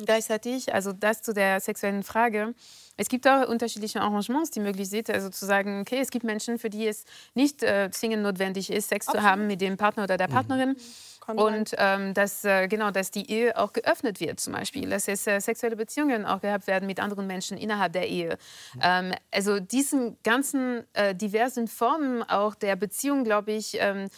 Gleichzeitig, 0.05 0.73
also 0.73 0.93
das 0.93 1.21
zu 1.21 1.33
der 1.33 1.59
sexuellen 1.59 2.03
Frage. 2.03 2.53
Es 2.95 3.09
gibt 3.09 3.27
auch 3.27 3.47
unterschiedliche 3.47 4.01
Arrangements, 4.01 4.51
die 4.51 4.59
möglich 4.59 4.89
sind. 4.89 5.09
Also 5.09 5.29
zu 5.29 5.45
sagen, 5.45 5.81
okay, 5.81 5.99
es 5.99 6.09
gibt 6.09 6.25
Menschen, 6.25 6.57
für 6.57 6.69
die 6.69 6.87
es 6.87 7.05
nicht 7.33 7.63
äh, 7.63 7.89
zwingend 7.91 8.23
notwendig 8.23 8.69
ist, 8.69 8.89
Sex 8.89 9.07
Absolut. 9.07 9.25
zu 9.25 9.29
haben 9.29 9.47
mit 9.47 9.61
dem 9.61 9.77
Partner 9.77 10.03
oder 10.03 10.17
der 10.17 10.29
mhm. 10.29 10.33
Partnerin. 10.33 10.69
Mhm. 10.69 11.37
Und 11.37 11.75
ähm, 11.77 12.13
dass, 12.13 12.43
äh, 12.43 12.67
genau, 12.67 12.91
dass 12.91 13.11
die 13.11 13.29
Ehe 13.29 13.57
auch 13.57 13.73
geöffnet 13.73 14.19
wird, 14.19 14.39
zum 14.39 14.53
Beispiel. 14.53 14.89
Dass 14.89 15.07
es 15.07 15.27
äh, 15.27 15.39
sexuelle 15.39 15.75
Beziehungen 15.75 16.25
auch 16.25 16.41
gehabt 16.41 16.67
werden 16.67 16.87
mit 16.87 16.99
anderen 16.99 17.27
Menschen 17.27 17.57
innerhalb 17.57 17.93
der 17.93 18.07
Ehe. 18.07 18.37
Mhm. 18.75 18.81
Ähm, 18.81 19.13
also 19.31 19.59
diesen 19.59 20.17
ganzen 20.23 20.83
äh, 20.93 21.13
diversen 21.13 21.67
Formen 21.67 22.23
auch 22.23 22.55
der 22.55 22.75
Beziehung, 22.75 23.23
glaube 23.23 23.51
ich, 23.51 23.77
ähm, 23.79 24.09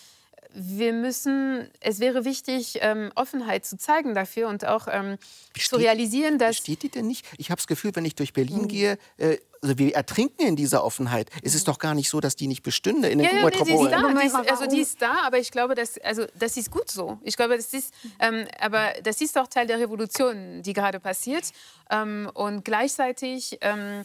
wir 0.53 0.93
müssen, 0.93 1.69
es 1.79 1.99
wäre 1.99 2.25
wichtig, 2.25 2.79
ähm, 2.81 3.11
Offenheit 3.15 3.65
zu 3.65 3.77
zeigen 3.77 4.13
dafür 4.13 4.47
und 4.47 4.65
auch 4.65 4.87
ähm, 4.89 5.17
zu 5.57 5.75
realisieren, 5.77 6.37
dass. 6.37 6.57
Steht 6.57 6.83
die 6.83 6.89
denn 6.89 7.07
nicht? 7.07 7.25
Ich 7.37 7.49
habe 7.49 7.57
das 7.57 7.67
Gefühl, 7.67 7.91
wenn 7.95 8.05
ich 8.05 8.15
durch 8.15 8.33
Berlin 8.33 8.63
mhm. 8.63 8.67
gehe, 8.67 8.97
äh, 9.17 9.37
also 9.61 9.77
wir 9.77 9.95
ertrinken 9.95 10.47
in 10.47 10.55
dieser 10.55 10.83
Offenheit. 10.83 11.29
Es 11.43 11.53
ist 11.53 11.67
doch 11.67 11.77
gar 11.77 11.93
nicht 11.93 12.09
so, 12.09 12.19
dass 12.19 12.35
die 12.35 12.47
nicht 12.47 12.63
bestünde 12.63 13.09
in 13.09 13.19
den 13.19 13.27
ja, 13.27 13.33
ja, 13.33 13.45
nee, 13.45 13.51
die 13.51 13.73
ist 13.73 13.91
da, 13.91 14.09
die 14.09 14.25
ist, 14.25 14.35
also 14.35 14.65
die 14.65 14.79
ist 14.79 15.01
da, 15.01 15.13
aber 15.23 15.37
ich 15.37 15.51
glaube, 15.51 15.75
dass, 15.75 15.97
also, 15.99 16.25
das 16.35 16.57
ist 16.57 16.71
gut 16.71 16.89
so. 16.89 17.19
Ich 17.23 17.37
glaube, 17.37 17.55
das 17.55 17.73
ist, 17.73 17.93
ähm, 18.19 18.47
aber 18.59 18.93
das 19.03 19.21
ist 19.21 19.37
auch 19.37 19.47
Teil 19.47 19.67
der 19.67 19.79
Revolution, 19.79 20.63
die 20.63 20.73
gerade 20.73 20.99
passiert. 20.99 21.51
Ähm, 21.91 22.29
und 22.33 22.65
gleichzeitig, 22.65 23.59
ähm, 23.61 24.03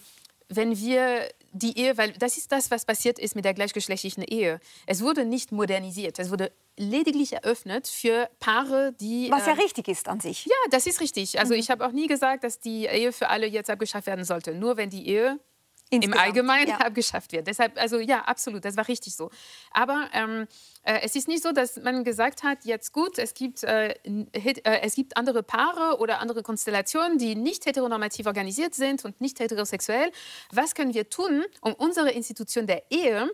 wenn 0.49 0.77
wir 0.77 1.29
die 1.57 1.79
Ehe, 1.79 1.97
weil 1.97 2.13
das 2.13 2.37
ist 2.37 2.53
das, 2.53 2.71
was 2.71 2.85
passiert 2.85 3.19
ist 3.19 3.35
mit 3.35 3.45
der 3.45 3.55
gleichgeschlechtlichen 3.55 4.23
Ehe. 4.23 4.61
Es 4.87 5.03
wurde 5.03 5.25
nicht 5.25 5.53
modernisiert, 5.53 6.19
es 6.19 6.31
wurde 6.31 6.53
lediglich 6.77 7.33
eröffnet 7.33 7.89
für 7.89 8.29
Paare, 8.39 8.93
die... 9.01 9.31
Was 9.31 9.47
ja 9.47 9.55
äh, 9.55 9.63
richtig 9.63 9.89
ist 9.89 10.09
an 10.09 10.21
sich. 10.21 10.45
Ja, 10.45 10.55
das 10.71 10.87
ist 10.87 11.01
richtig. 11.01 11.39
Also 11.39 11.55
mhm. 11.55 11.61
ich 11.61 11.71
habe 11.71 11.87
auch 11.87 11.93
nie 11.93 12.07
gesagt, 12.07 12.45
dass 12.45 12.61
die 12.61 12.85
Ehe 12.85 13.13
für 13.13 13.29
alle 13.29 13.47
jetzt 13.47 13.71
abgeschafft 13.71 14.07
werden 14.07 14.25
sollte. 14.25 14.55
Nur 14.55 14.77
wenn 14.77 14.91
die 14.91 15.09
Ehe 15.09 15.41
Insgesamt, 15.89 16.17
im 16.17 16.21
Allgemeinen 16.21 16.69
ja. 16.69 16.77
abgeschafft 16.87 17.33
wird. 17.33 17.47
Deshalb, 17.47 17.79
also 17.79 17.99
ja, 17.99 18.23
absolut, 18.23 18.65
das 18.65 18.77
war 18.77 18.89
richtig 18.89 19.15
so. 19.15 19.31
Aber 19.71 20.09
ähm, 20.13 20.49
äh, 20.83 21.01
es 21.03 21.15
ist 21.15 21.29
nicht 21.29 21.45
so, 21.45 21.53
dass 21.53 21.77
man 21.77 22.03
gesagt 22.03 22.43
hat, 22.43 22.65
jetzt 22.65 22.93
gut, 22.93 23.19
es 23.19 23.35
gibt, 23.35 23.63
äh, 23.63 23.95
äh, 24.03 24.81
es 24.83 24.97
gibt 24.97 25.17
andere 25.17 25.45
Paare 25.45 26.01
oder 26.01 26.21
andere 26.21 26.43
Konstellationen, 26.43 27.19
die 27.19 27.37
nicht 27.37 27.67
heteronormativ 27.67 28.27
organisiert 28.27 28.75
sind 28.75 29.05
und 29.05 29.21
nicht 29.21 29.39
heterosexuell. 29.39 30.11
Was 30.51 30.75
können 30.75 30.93
wir 30.93 31.09
tun, 31.09 31.45
um 31.61 31.73
unsere 31.75 32.11
Institution 32.11 32.67
der 32.67 32.83
Ehe 32.91 33.31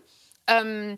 ähm, 0.47 0.97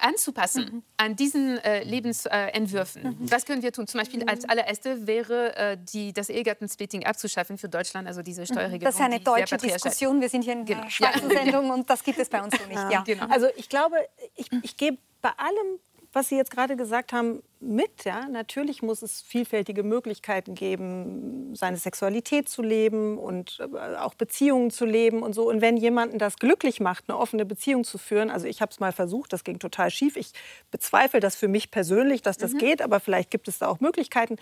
anzupassen 0.00 0.64
mhm. 0.64 0.82
an 0.96 1.16
diesen 1.16 1.58
äh, 1.58 1.82
Lebensentwürfen. 1.82 3.02
Mhm. 3.02 3.30
Was 3.30 3.44
können 3.44 3.62
wir 3.62 3.72
tun? 3.72 3.86
Zum 3.86 3.98
Beispiel 3.98 4.22
als 4.24 4.48
allererste 4.48 5.06
wäre 5.06 5.56
äh, 5.56 5.76
die, 5.92 6.12
das 6.12 6.28
Ehegattensplitting 6.28 7.04
abzuschaffen 7.04 7.58
für 7.58 7.68
Deutschland, 7.68 8.06
also 8.06 8.22
diese 8.22 8.46
Steuerregelung. 8.46 8.80
Das 8.80 8.94
ist 8.94 9.00
eine 9.00 9.20
deutsche 9.20 9.56
Diskussion. 9.56 10.20
Wir 10.20 10.28
sind 10.28 10.42
hier 10.42 10.52
in 10.52 10.64
genau. 10.64 10.82
einer 10.82 10.90
Schweizer 10.90 11.32
ja. 11.32 11.42
Sendung 11.42 11.70
und 11.70 11.90
das 11.90 12.04
gibt 12.04 12.18
es 12.18 12.28
bei 12.28 12.42
uns 12.42 12.54
so 12.56 12.64
nicht. 12.66 12.74
Ja. 12.94 13.02
Genau. 13.02 13.26
Also 13.28 13.46
ich 13.56 13.68
glaube, 13.68 13.96
ich, 14.36 14.50
ich 14.62 14.76
gebe 14.76 14.98
bei 15.22 15.30
allem, 15.30 15.80
was 16.14 16.28
Sie 16.28 16.36
jetzt 16.36 16.50
gerade 16.50 16.76
gesagt 16.76 17.12
haben, 17.12 17.42
mit. 17.60 18.04
Ja? 18.04 18.28
Natürlich 18.28 18.82
muss 18.82 19.02
es 19.02 19.22
vielfältige 19.22 19.82
Möglichkeiten 19.82 20.54
geben, 20.54 21.54
seine 21.54 21.76
Sexualität 21.76 22.48
zu 22.48 22.62
leben 22.62 23.18
und 23.18 23.60
äh, 23.60 23.96
auch 23.96 24.14
Beziehungen 24.14 24.70
zu 24.70 24.84
leben 24.84 25.22
und 25.22 25.34
so. 25.34 25.48
Und 25.48 25.60
wenn 25.60 25.76
jemanden 25.76 26.18
das 26.18 26.36
glücklich 26.36 26.80
macht, 26.80 27.04
eine 27.08 27.18
offene 27.18 27.44
Beziehung 27.44 27.84
zu 27.84 27.98
führen, 27.98 28.30
also 28.30 28.46
ich 28.46 28.60
habe 28.60 28.70
es 28.70 28.80
mal 28.80 28.92
versucht, 28.92 29.32
das 29.32 29.44
ging 29.44 29.58
total 29.58 29.90
schief. 29.90 30.16
Ich 30.16 30.32
bezweifle 30.70 31.20
das 31.20 31.36
für 31.36 31.48
mich 31.48 31.70
persönlich, 31.70 32.22
dass 32.22 32.36
das 32.36 32.52
mhm. 32.52 32.58
geht, 32.58 32.82
aber 32.82 33.00
vielleicht 33.00 33.30
gibt 33.30 33.48
es 33.48 33.58
da 33.58 33.68
auch 33.68 33.80
Möglichkeiten. 33.80 34.36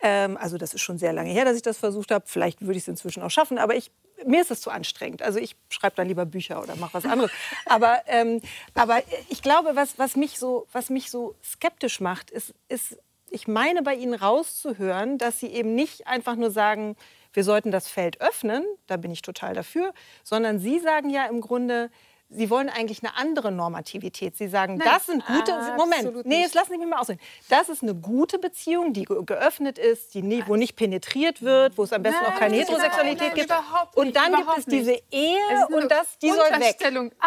Ähm, 0.00 0.36
also 0.36 0.56
das 0.58 0.74
ist 0.74 0.80
schon 0.80 0.98
sehr 0.98 1.12
lange 1.12 1.30
her, 1.30 1.44
dass 1.44 1.56
ich 1.56 1.62
das 1.62 1.78
versucht 1.78 2.10
habe. 2.10 2.24
Vielleicht 2.26 2.62
würde 2.62 2.76
ich 2.76 2.84
es 2.84 2.88
inzwischen 2.88 3.22
auch 3.22 3.30
schaffen, 3.30 3.58
aber 3.58 3.74
ich, 3.74 3.90
mir 4.26 4.40
ist 4.42 4.50
es 4.50 4.60
zu 4.60 4.70
anstrengend. 4.70 5.22
Also 5.22 5.38
ich 5.38 5.56
schreibe 5.68 5.96
dann 5.96 6.08
lieber 6.08 6.26
Bücher 6.26 6.62
oder 6.62 6.76
mache 6.76 6.94
was 6.94 7.04
anderes. 7.04 7.30
aber, 7.66 8.02
ähm, 8.06 8.40
aber 8.74 9.02
ich 9.28 9.42
glaube, 9.42 9.70
was, 9.74 9.98
was, 9.98 10.16
mich 10.16 10.38
so, 10.38 10.66
was 10.72 10.90
mich 10.90 11.10
so 11.10 11.34
skeptisch 11.42 12.00
macht, 12.00 12.30
ist, 12.30 12.54
ist, 12.68 12.98
ich 13.30 13.48
meine 13.48 13.82
bei 13.82 13.94
Ihnen 13.94 14.14
rauszuhören, 14.14 15.18
dass 15.18 15.40
Sie 15.40 15.48
eben 15.48 15.74
nicht 15.74 16.06
einfach 16.06 16.36
nur 16.36 16.50
sagen, 16.50 16.96
wir 17.32 17.44
sollten 17.44 17.70
das 17.70 17.88
Feld 17.88 18.20
öffnen, 18.20 18.64
da 18.86 18.96
bin 18.96 19.12
ich 19.12 19.22
total 19.22 19.54
dafür, 19.54 19.94
sondern 20.24 20.58
Sie 20.58 20.80
sagen 20.80 21.10
ja 21.10 21.26
im 21.26 21.40
Grunde, 21.40 21.90
Sie 22.32 22.48
wollen 22.48 22.68
eigentlich 22.68 23.02
eine 23.02 23.16
andere 23.16 23.50
Normativität. 23.50 24.36
Sie 24.36 24.46
sagen, 24.46 24.76
Nein, 24.76 24.88
das 24.88 25.06
sind 25.06 25.26
gute. 25.26 25.52
Moment, 25.76 26.26
nee, 26.26 26.42
jetzt 26.42 26.54
lassen 26.54 26.70
Sie 26.70 26.78
mich 26.78 26.86
mal 26.86 27.00
aussehen. 27.00 27.18
Das 27.48 27.68
ist 27.68 27.82
eine 27.82 27.94
gute 27.94 28.38
Beziehung, 28.38 28.92
die 28.92 29.04
geöffnet 29.04 29.78
ist, 29.78 30.14
die 30.14 30.22
nie, 30.22 30.44
wo 30.46 30.54
nicht 30.54 30.76
penetriert 30.76 31.42
wird, 31.42 31.76
wo 31.76 31.82
es 31.82 31.92
am 31.92 32.04
besten 32.04 32.22
Nein, 32.22 32.32
auch 32.32 32.38
keine 32.38 32.54
Heterosexualität 32.54 33.34
gibt. 33.34 33.52
und 33.94 34.14
dann 34.14 34.32
gibt 34.36 34.58
es 34.58 34.64
diese 34.64 34.96
Ehe 35.10 35.66
und 35.70 35.90
das, 35.90 36.18
die 36.22 36.30
soll 36.30 36.38
weg. 36.38 36.78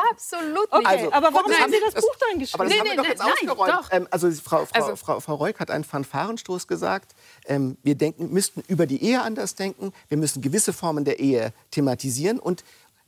Absolut 0.09 0.71
nicht. 0.71 0.87
Also, 0.87 1.11
aber 1.11 1.33
warum 1.33 1.51
haben 1.51 1.71
Sie 1.71 1.79
das 1.83 1.95
Buch 1.95 2.15
dann 2.29 2.39
geschrieben? 2.39 2.61
Aber 2.61 2.69
das 2.69 2.73
nee, 2.73 2.79
haben 2.79 2.89
wir 2.89 2.95
doch 2.95 3.09
jetzt 3.09 3.19
nein, 3.19 3.31
ausgeräumt. 3.49 3.73
Doch. 3.73 3.89
Ähm, 3.91 4.07
also 4.09 4.31
Frau, 4.31 4.65
Frau, 4.65 4.79
also, 4.79 4.95
Frau, 4.95 5.19
Frau 5.19 5.35
Reuk 5.35 5.59
hat 5.59 5.69
einen 5.69 5.83
Fanfarenstoß 5.83 6.67
gesagt. 6.67 7.13
Ähm, 7.45 7.77
wir 7.83 7.95
denken, 7.95 8.31
müssten 8.31 8.63
über 8.67 8.85
die 8.85 9.03
Ehe 9.03 9.21
anders 9.21 9.55
denken. 9.55 9.91
Wir 10.07 10.17
müssen 10.17 10.41
gewisse 10.41 10.71
Formen 10.71 11.03
der 11.03 11.19
Ehe 11.19 11.51
thematisieren 11.71 12.39
und 12.39 12.63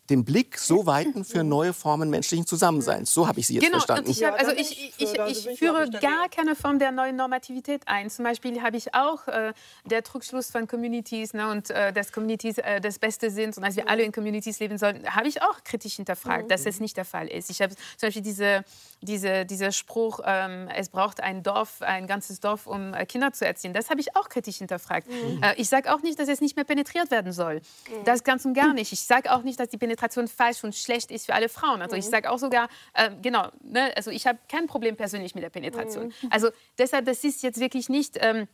den 0.10 0.24
Blick 0.24 0.58
so 0.60 0.86
weiten 0.86 1.26
für 1.26 1.44
neue 1.44 1.74
Formen 1.74 2.10
menschlichen 2.10 2.46
Zusammenseins. 2.46 3.14
So 3.14 3.28
habe 3.28 3.40
ich 3.40 3.48
Sie 3.48 3.56
jetzt 3.56 3.64
genau, 3.64 3.80
verstanden. 3.80 4.12
Ich, 4.12 4.24
hab, 4.24 4.38
also 4.40 4.52
ich, 4.52 4.94
ich, 4.98 5.14
ich, 5.14 5.48
ich 5.48 5.60
führe 5.60 5.90
gar 5.90 6.30
keine 6.30 6.56
Form 6.56 6.78
der 6.78 6.92
neuen 6.92 7.16
Normativität 7.16 7.88
ein. 7.88 8.10
Zum 8.10 8.24
Beispiel 8.24 8.62
habe 8.62 8.78
ich 8.78 8.94
auch 8.94 9.28
äh, 9.28 9.54
der 9.86 10.04
Trugschluss 10.04 10.52
von 10.52 10.68
Communities 10.68 11.34
ne, 11.34 11.50
und 11.50 11.72
äh, 11.72 11.92
dass 11.92 12.12
Communities 12.12 12.60
äh, 12.60 12.80
das 12.82 13.00
Beste 13.00 13.32
sind 13.32 13.58
und 13.58 13.64
dass 13.64 13.76
wir 13.76 13.90
alle 13.90 14.04
in 14.04 14.12
Communities 14.12 14.60
leben 14.60 14.78
sollten, 14.78 15.08
habe 15.08 15.28
ich 15.28 15.42
auch 15.42 15.64
kritisch 15.64 15.96
hinterfragt, 15.96 16.52
dass 16.52 16.66
es 16.66 16.80
nicht 16.80 16.98
der 16.98 17.06
Fall 17.06 17.28
ist. 17.28 17.50
Ich 17.50 17.62
habe 17.62 17.74
zum 17.98 18.08
Beispiel 18.08 18.22
diese, 18.22 18.64
diese, 19.02 19.46
dieser 19.46 19.72
Spruch, 19.72 20.20
ähm, 20.24 20.70
es 20.76 20.90
braucht 20.90 21.22
ein 21.22 21.42
Dorf, 21.42 21.82
ein 21.82 22.06
ganzes 22.06 22.40
Dorf, 22.40 22.68
um 22.68 22.94
äh, 22.94 23.06
Kinder 23.08 23.34
zu 23.34 23.46
erziehen, 23.46 23.74
das 23.74 23.90
habe 23.90 24.02
ich 24.02 24.16
auch 24.16 24.30
kritisch 24.30 24.58
hinterfragt. 24.58 25.08
Mhm. 25.10 25.42
Äh, 25.42 25.56
ich 25.56 25.68
sage 25.68 25.94
auch 25.94 26.04
nicht, 26.04 26.20
dass 26.20 26.30
es 26.30 26.42
nicht 26.42 26.56
mehr 26.56 26.66
penetriert 26.66 27.10
werden 27.10 27.32
soll. 27.32 27.56
Mhm. 27.56 28.06
Das 28.06 28.24
ganz 28.24 28.46
und 28.46 28.54
gar 28.54 28.74
nicht. 28.74 28.92
Ich 28.92 29.02
sage 29.02 29.34
auch 29.34 29.42
nicht, 29.42 29.60
dass 29.60 29.70
die 29.70 29.78
Penetration 29.78 29.95
Penetration 29.96 30.28
falsch 30.28 30.64
und 30.64 30.76
schlecht 30.76 31.12
ist 31.12 31.26
für 31.26 31.34
alle 31.34 31.50
Frauen. 31.50 31.82
Also 31.82 31.96
mhm. 31.96 32.00
ich 32.00 32.06
sage 32.06 32.30
auch 32.30 32.38
sogar, 32.38 32.68
äh, 32.94 33.12
genau, 33.22 33.50
ne, 33.64 33.96
also 33.96 34.12
ich 34.12 34.28
habe 34.28 34.40
kein 34.50 34.68
Problem 34.68 34.96
persönlich 34.96 35.36
mit 35.36 35.44
der 35.44 35.50
Penetration. 35.50 36.08
Mhm. 36.08 36.30
Also 36.30 36.50
deshalb, 36.78 37.06
das 37.06 37.24
ist 37.24 37.44
jetzt 37.44 37.60
wirklich 37.60 37.90
nicht... 37.90 38.18
Ähm, 38.20 38.48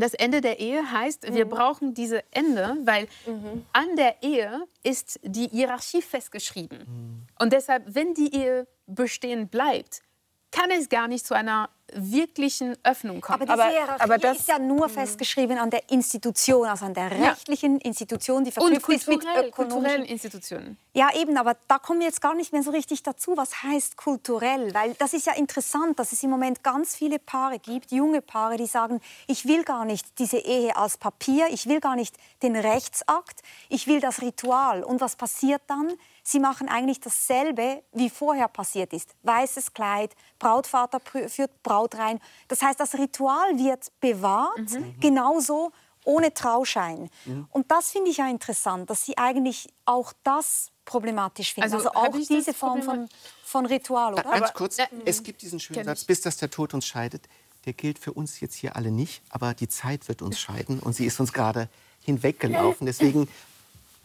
das 0.00 0.14
Ende 0.14 0.40
der 0.40 0.60
Ehe 0.60 0.92
heißt, 0.92 1.34
wir 1.34 1.46
mhm. 1.46 1.50
brauchen 1.50 1.92
diese 1.92 2.22
Ende, 2.30 2.76
weil 2.84 3.08
mhm. 3.26 3.66
an 3.72 3.96
der 3.96 4.22
Ehe 4.22 4.62
ist 4.84 5.18
die 5.24 5.48
Hierarchie 5.48 6.02
festgeschrieben. 6.02 6.78
Mhm. 6.78 7.26
Und 7.40 7.52
deshalb, 7.52 7.82
wenn 7.88 8.14
die 8.14 8.32
Ehe 8.32 8.68
bestehen 8.86 9.48
bleibt, 9.48 10.02
kann 10.50 10.70
es 10.70 10.88
gar 10.88 11.08
nicht 11.08 11.26
zu 11.26 11.34
einer 11.34 11.68
wirklichen 11.94 12.76
Öffnung 12.84 13.20
kommen. 13.20 13.48
Aber 13.48 13.54
diese 13.54 13.62
aber, 13.64 13.72
Hierarchie 13.72 14.02
aber 14.02 14.18
das 14.18 14.38
ist 14.40 14.48
ja 14.48 14.58
nur 14.58 14.88
festgeschrieben 14.88 15.58
an 15.58 15.70
der 15.70 15.90
Institution, 15.90 16.66
also 16.66 16.84
an 16.84 16.94
der 16.94 17.10
rechtlichen 17.10 17.78
ja. 17.78 17.86
Institution, 17.86 18.44
die 18.44 18.52
verknüpft 18.52 18.88
ist 18.88 19.08
mit 19.08 19.52
kulturellen 19.52 20.04
Institutionen. 20.04 20.76
Ja, 20.92 21.08
eben, 21.14 21.36
aber 21.36 21.56
da 21.68 21.78
kommen 21.78 22.00
wir 22.00 22.06
jetzt 22.06 22.20
gar 22.20 22.34
nicht 22.34 22.52
mehr 22.52 22.62
so 22.62 22.70
richtig 22.70 23.02
dazu, 23.02 23.36
was 23.36 23.62
heißt 23.62 23.96
kulturell, 23.96 24.74
weil 24.74 24.94
das 24.94 25.14
ist 25.14 25.26
ja 25.26 25.34
interessant, 25.34 25.98
dass 25.98 26.12
es 26.12 26.22
im 26.22 26.30
Moment 26.30 26.62
ganz 26.62 26.94
viele 26.94 27.18
Paare 27.18 27.58
gibt, 27.58 27.92
junge 27.92 28.20
Paare, 28.20 28.56
die 28.56 28.66
sagen, 28.66 29.00
ich 29.26 29.46
will 29.46 29.64
gar 29.64 29.84
nicht 29.84 30.18
diese 30.18 30.38
Ehe 30.38 30.76
als 30.76 30.98
Papier, 30.98 31.46
ich 31.50 31.66
will 31.66 31.80
gar 31.80 31.96
nicht 31.96 32.16
den 32.42 32.56
Rechtsakt, 32.56 33.42
ich 33.68 33.86
will 33.86 34.00
das 34.00 34.20
Ritual. 34.20 34.82
Und 34.82 35.00
was 35.00 35.16
passiert 35.16 35.62
dann? 35.68 35.92
Sie 36.30 36.40
machen 36.40 36.68
eigentlich 36.68 37.00
dasselbe, 37.00 37.82
wie 37.92 38.10
vorher 38.10 38.48
passiert 38.48 38.92
ist. 38.92 39.14
Weißes 39.22 39.72
Kleid, 39.72 40.14
Brautvater 40.38 41.00
führt 41.00 41.62
Braut 41.62 41.94
rein. 41.94 42.20
Das 42.48 42.60
heißt, 42.60 42.78
das 42.78 42.92
Ritual 42.96 43.58
wird 43.58 43.90
bewahrt, 43.98 44.72
mhm. 44.72 45.00
genauso 45.00 45.72
ohne 46.04 46.34
Trauschein. 46.34 47.08
Mhm. 47.24 47.48
Und 47.50 47.70
das 47.70 47.92
finde 47.92 48.10
ich 48.10 48.18
ja 48.18 48.28
interessant, 48.28 48.90
dass 48.90 49.06
Sie 49.06 49.16
eigentlich 49.16 49.70
auch 49.86 50.12
das 50.22 50.70
problematisch 50.84 51.54
finden. 51.54 51.72
Also, 51.72 51.88
also 51.88 51.98
auch 51.98 52.14
diese 52.28 52.52
Form 52.52 52.82
von, 52.82 53.08
von 53.42 53.64
Ritual, 53.64 54.12
oder? 54.12 54.24
Ganz 54.24 54.52
kurz, 54.52 54.76
ja, 54.76 54.84
es 55.06 55.22
gibt 55.22 55.40
diesen 55.40 55.60
schönen 55.60 55.82
Satz, 55.82 56.04
bis 56.04 56.20
dass 56.20 56.36
der 56.36 56.50
Tod 56.50 56.74
uns 56.74 56.86
scheidet. 56.86 57.26
Der 57.64 57.72
gilt 57.72 57.98
für 57.98 58.12
uns 58.12 58.40
jetzt 58.40 58.54
hier 58.54 58.76
alle 58.76 58.90
nicht, 58.90 59.22
aber 59.30 59.54
die 59.54 59.68
Zeit 59.68 60.08
wird 60.08 60.20
uns 60.20 60.38
scheiden 60.38 60.78
und 60.78 60.92
sie 60.92 61.06
ist 61.06 61.20
uns 61.20 61.32
gerade 61.32 61.70
hinweggelaufen. 62.02 62.86
Deswegen 62.86 63.28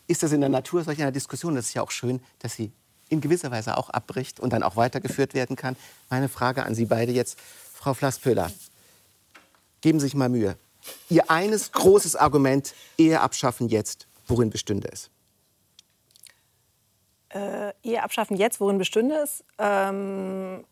ist 0.07 0.23
das 0.23 0.31
in 0.31 0.41
der 0.41 0.49
Natur 0.49 0.83
solch 0.83 1.01
einer 1.01 1.11
Diskussion. 1.11 1.55
Das 1.55 1.67
ist 1.67 1.73
ja 1.73 1.81
auch 1.81 1.91
schön, 1.91 2.21
dass 2.39 2.55
sie 2.55 2.71
in 3.09 3.21
gewisser 3.21 3.51
Weise 3.51 3.77
auch 3.77 3.89
abbricht 3.89 4.39
und 4.39 4.53
dann 4.53 4.63
auch 4.63 4.75
weitergeführt 4.75 5.33
werden 5.33 5.55
kann. 5.55 5.75
Meine 6.09 6.29
Frage 6.29 6.63
an 6.63 6.75
Sie 6.75 6.85
beide 6.85 7.11
jetzt, 7.11 7.39
Frau 7.39 7.93
Flasspöhler, 7.93 8.51
geben 9.81 9.99
Sie 9.99 10.05
sich 10.05 10.15
mal 10.15 10.29
Mühe. 10.29 10.57
Ihr 11.09 11.29
eines 11.29 11.71
großes 11.71 12.15
Argument, 12.15 12.73
Ehe 12.97 13.21
abschaffen 13.21 13.69
jetzt, 13.69 14.07
worin 14.27 14.49
bestünde 14.49 14.89
es? 14.91 15.09
Äh, 17.29 17.73
Ehe 17.83 18.03
abschaffen 18.03 18.37
jetzt, 18.37 18.59
worin 18.59 18.77
bestünde 18.77 19.15
es? 19.15 19.43
Ähm, 19.57 20.65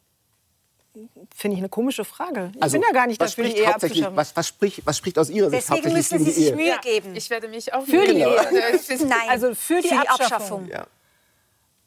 Finde 1.33 1.55
ich 1.55 1.61
eine 1.61 1.69
komische 1.69 2.03
Frage. 2.03 2.51
Ich 2.53 2.61
also, 2.61 2.77
bin 2.77 2.85
ja 2.85 2.93
gar 2.93 3.07
nicht 3.07 3.21
dafür, 3.21 3.45
die 3.45 3.57
Ehe 3.57 3.73
abzuschaffen. 3.73 4.15
Was, 4.15 4.35
was, 4.35 4.47
spricht, 4.47 4.85
was 4.85 4.97
spricht 4.97 5.17
aus 5.17 5.29
Ihrer 5.29 5.49
Sicht 5.49 5.63
Deswegen 5.63 5.85
hauptsächlich 5.85 6.11
müssen 6.11 6.25
Sie 6.25 6.31
sich 6.31 6.55
Mühe 6.55 6.77
geben. 6.81 7.15
Ich 7.15 7.29
werde 7.29 7.47
mich 7.47 7.73
auch 7.73 7.85
für 7.85 8.05
die 8.05 8.19
Ehe. 8.19 9.07
Nein, 9.07 9.29
also 9.29 9.55
für 9.55 9.81
die, 9.81 9.87
für 9.87 9.95
die 9.95 10.07
Abschaffung. 10.09 10.63
Abschaffung. 10.63 10.69
Ja. 10.69 10.87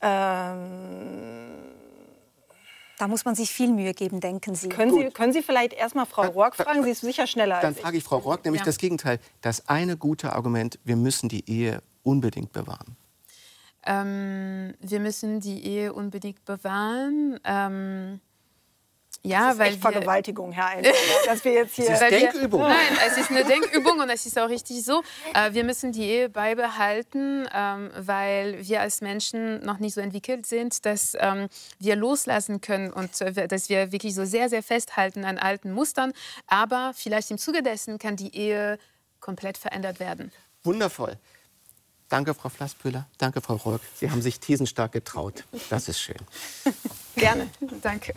Ähm, 0.01 1.45
da 2.99 3.09
muss 3.09 3.25
man 3.25 3.35
sich 3.35 3.51
viel 3.51 3.69
Mühe 3.69 3.93
geben, 3.93 4.21
denken 4.21 4.55
Sie. 4.55 4.69
Können, 4.69 4.93
Sie, 4.93 5.11
können 5.11 5.33
Sie 5.33 5.43
vielleicht 5.43 5.73
erst 5.73 5.95
mal 5.95 6.07
Frau 6.07 6.27
Rock 6.29 6.55
fragen? 6.57 6.85
Sie 6.85 6.91
ist 6.91 7.01
sicher 7.01 7.27
schneller 7.27 7.61
Dann 7.61 7.75
frage 7.75 7.99
ich 7.99 8.05
Frau 8.05 8.19
Rock 8.19 8.45
nämlich 8.45 8.61
ja. 8.61 8.67
das 8.67 8.79
Gegenteil. 8.79 9.19
Das 9.41 9.69
eine 9.69 9.97
gute 9.97 10.33
Argument, 10.33 10.79
wir 10.85 10.97
müssen 10.97 11.29
die 11.29 11.49
Ehe 11.51 11.83
unbedingt 12.03 12.53
bewahren. 12.53 12.97
Ähm, 13.87 14.75
wir 14.81 15.01
müssen 15.01 15.41
die 15.41 15.67
Ehe 15.67 15.93
unbedingt 15.93 16.45
bewahren. 16.45 17.39
Ähm, 17.45 18.21
Ja, 19.27 19.47
das 19.47 19.55
ist 19.55 19.59
weil 19.59 19.73
echt 19.73 19.81
Vergewaltigung, 19.81 20.53
Herr 20.53 20.67
Einzelner, 20.67 20.97
dass 21.27 21.45
wir 21.45 21.53
jetzt 21.53 21.75
hier... 21.77 21.89
Es 21.89 22.03
ist 22.03 22.11
Denkübung. 22.11 22.61
Wir, 22.61 22.69
nein, 22.69 22.99
es 23.07 23.17
ist 23.17 23.31
eine 23.31 23.45
Denkübung 23.45 23.99
und 23.99 24.11
es 24.11 24.27
ist 24.27 24.39
auch 24.39 24.51
richtig 24.51 24.85
so. 24.85 25.03
Äh, 25.33 25.55
wir 25.55 25.65
müssen 25.65 25.93
die 25.93 26.03
Ehe 26.03 26.29
beibehalten, 26.29 27.49
ähm, 27.55 27.91
weil 27.97 28.59
wir 28.67 28.83
als 28.83 29.01
Menschen 29.01 29.65
noch 29.65 29.79
nicht 29.79 29.95
so 29.95 30.03
entwickelt 30.03 30.45
sind, 30.45 30.85
dass 30.85 31.17
ähm, 31.19 31.49
wir 31.79 31.97
loslassen 31.97 32.61
können 32.61 32.93
und 32.93 33.19
äh, 33.23 33.49
dass 33.49 33.71
wir 33.71 33.93
wirklich 33.93 34.15
so 34.15 34.27
sehr, 34.27 34.51
sehr 34.51 34.63
festhalten 34.63 35.25
an 35.25 35.39
alten 35.39 35.73
Mustern. 35.73 36.13
Aber 36.47 36.93
vielleicht 36.95 37.31
im 37.31 37.39
Zuge 37.39 37.63
dessen 37.63 37.99
kann 37.99 38.17
die 38.17 38.37
Ehe 38.37 38.79
komplett 39.21 39.57
verändert 39.57 40.01
werden. 40.01 40.33
Wundervoll. 40.65 41.19
Danke, 42.11 42.35
Frau 42.35 42.51
Flasspüller. 42.51 43.09
Danke, 43.17 43.41
Frau 43.41 43.55
Rock. 43.55 43.81
Sie 43.95 44.11
haben 44.11 44.21
sich 44.21 44.39
thesenstark 44.39 44.93
getraut. 44.93 45.45
Das 45.71 45.89
ist 45.89 45.99
schön. 45.99 46.19
Gerne. 47.17 47.49
Danke. 47.81 48.13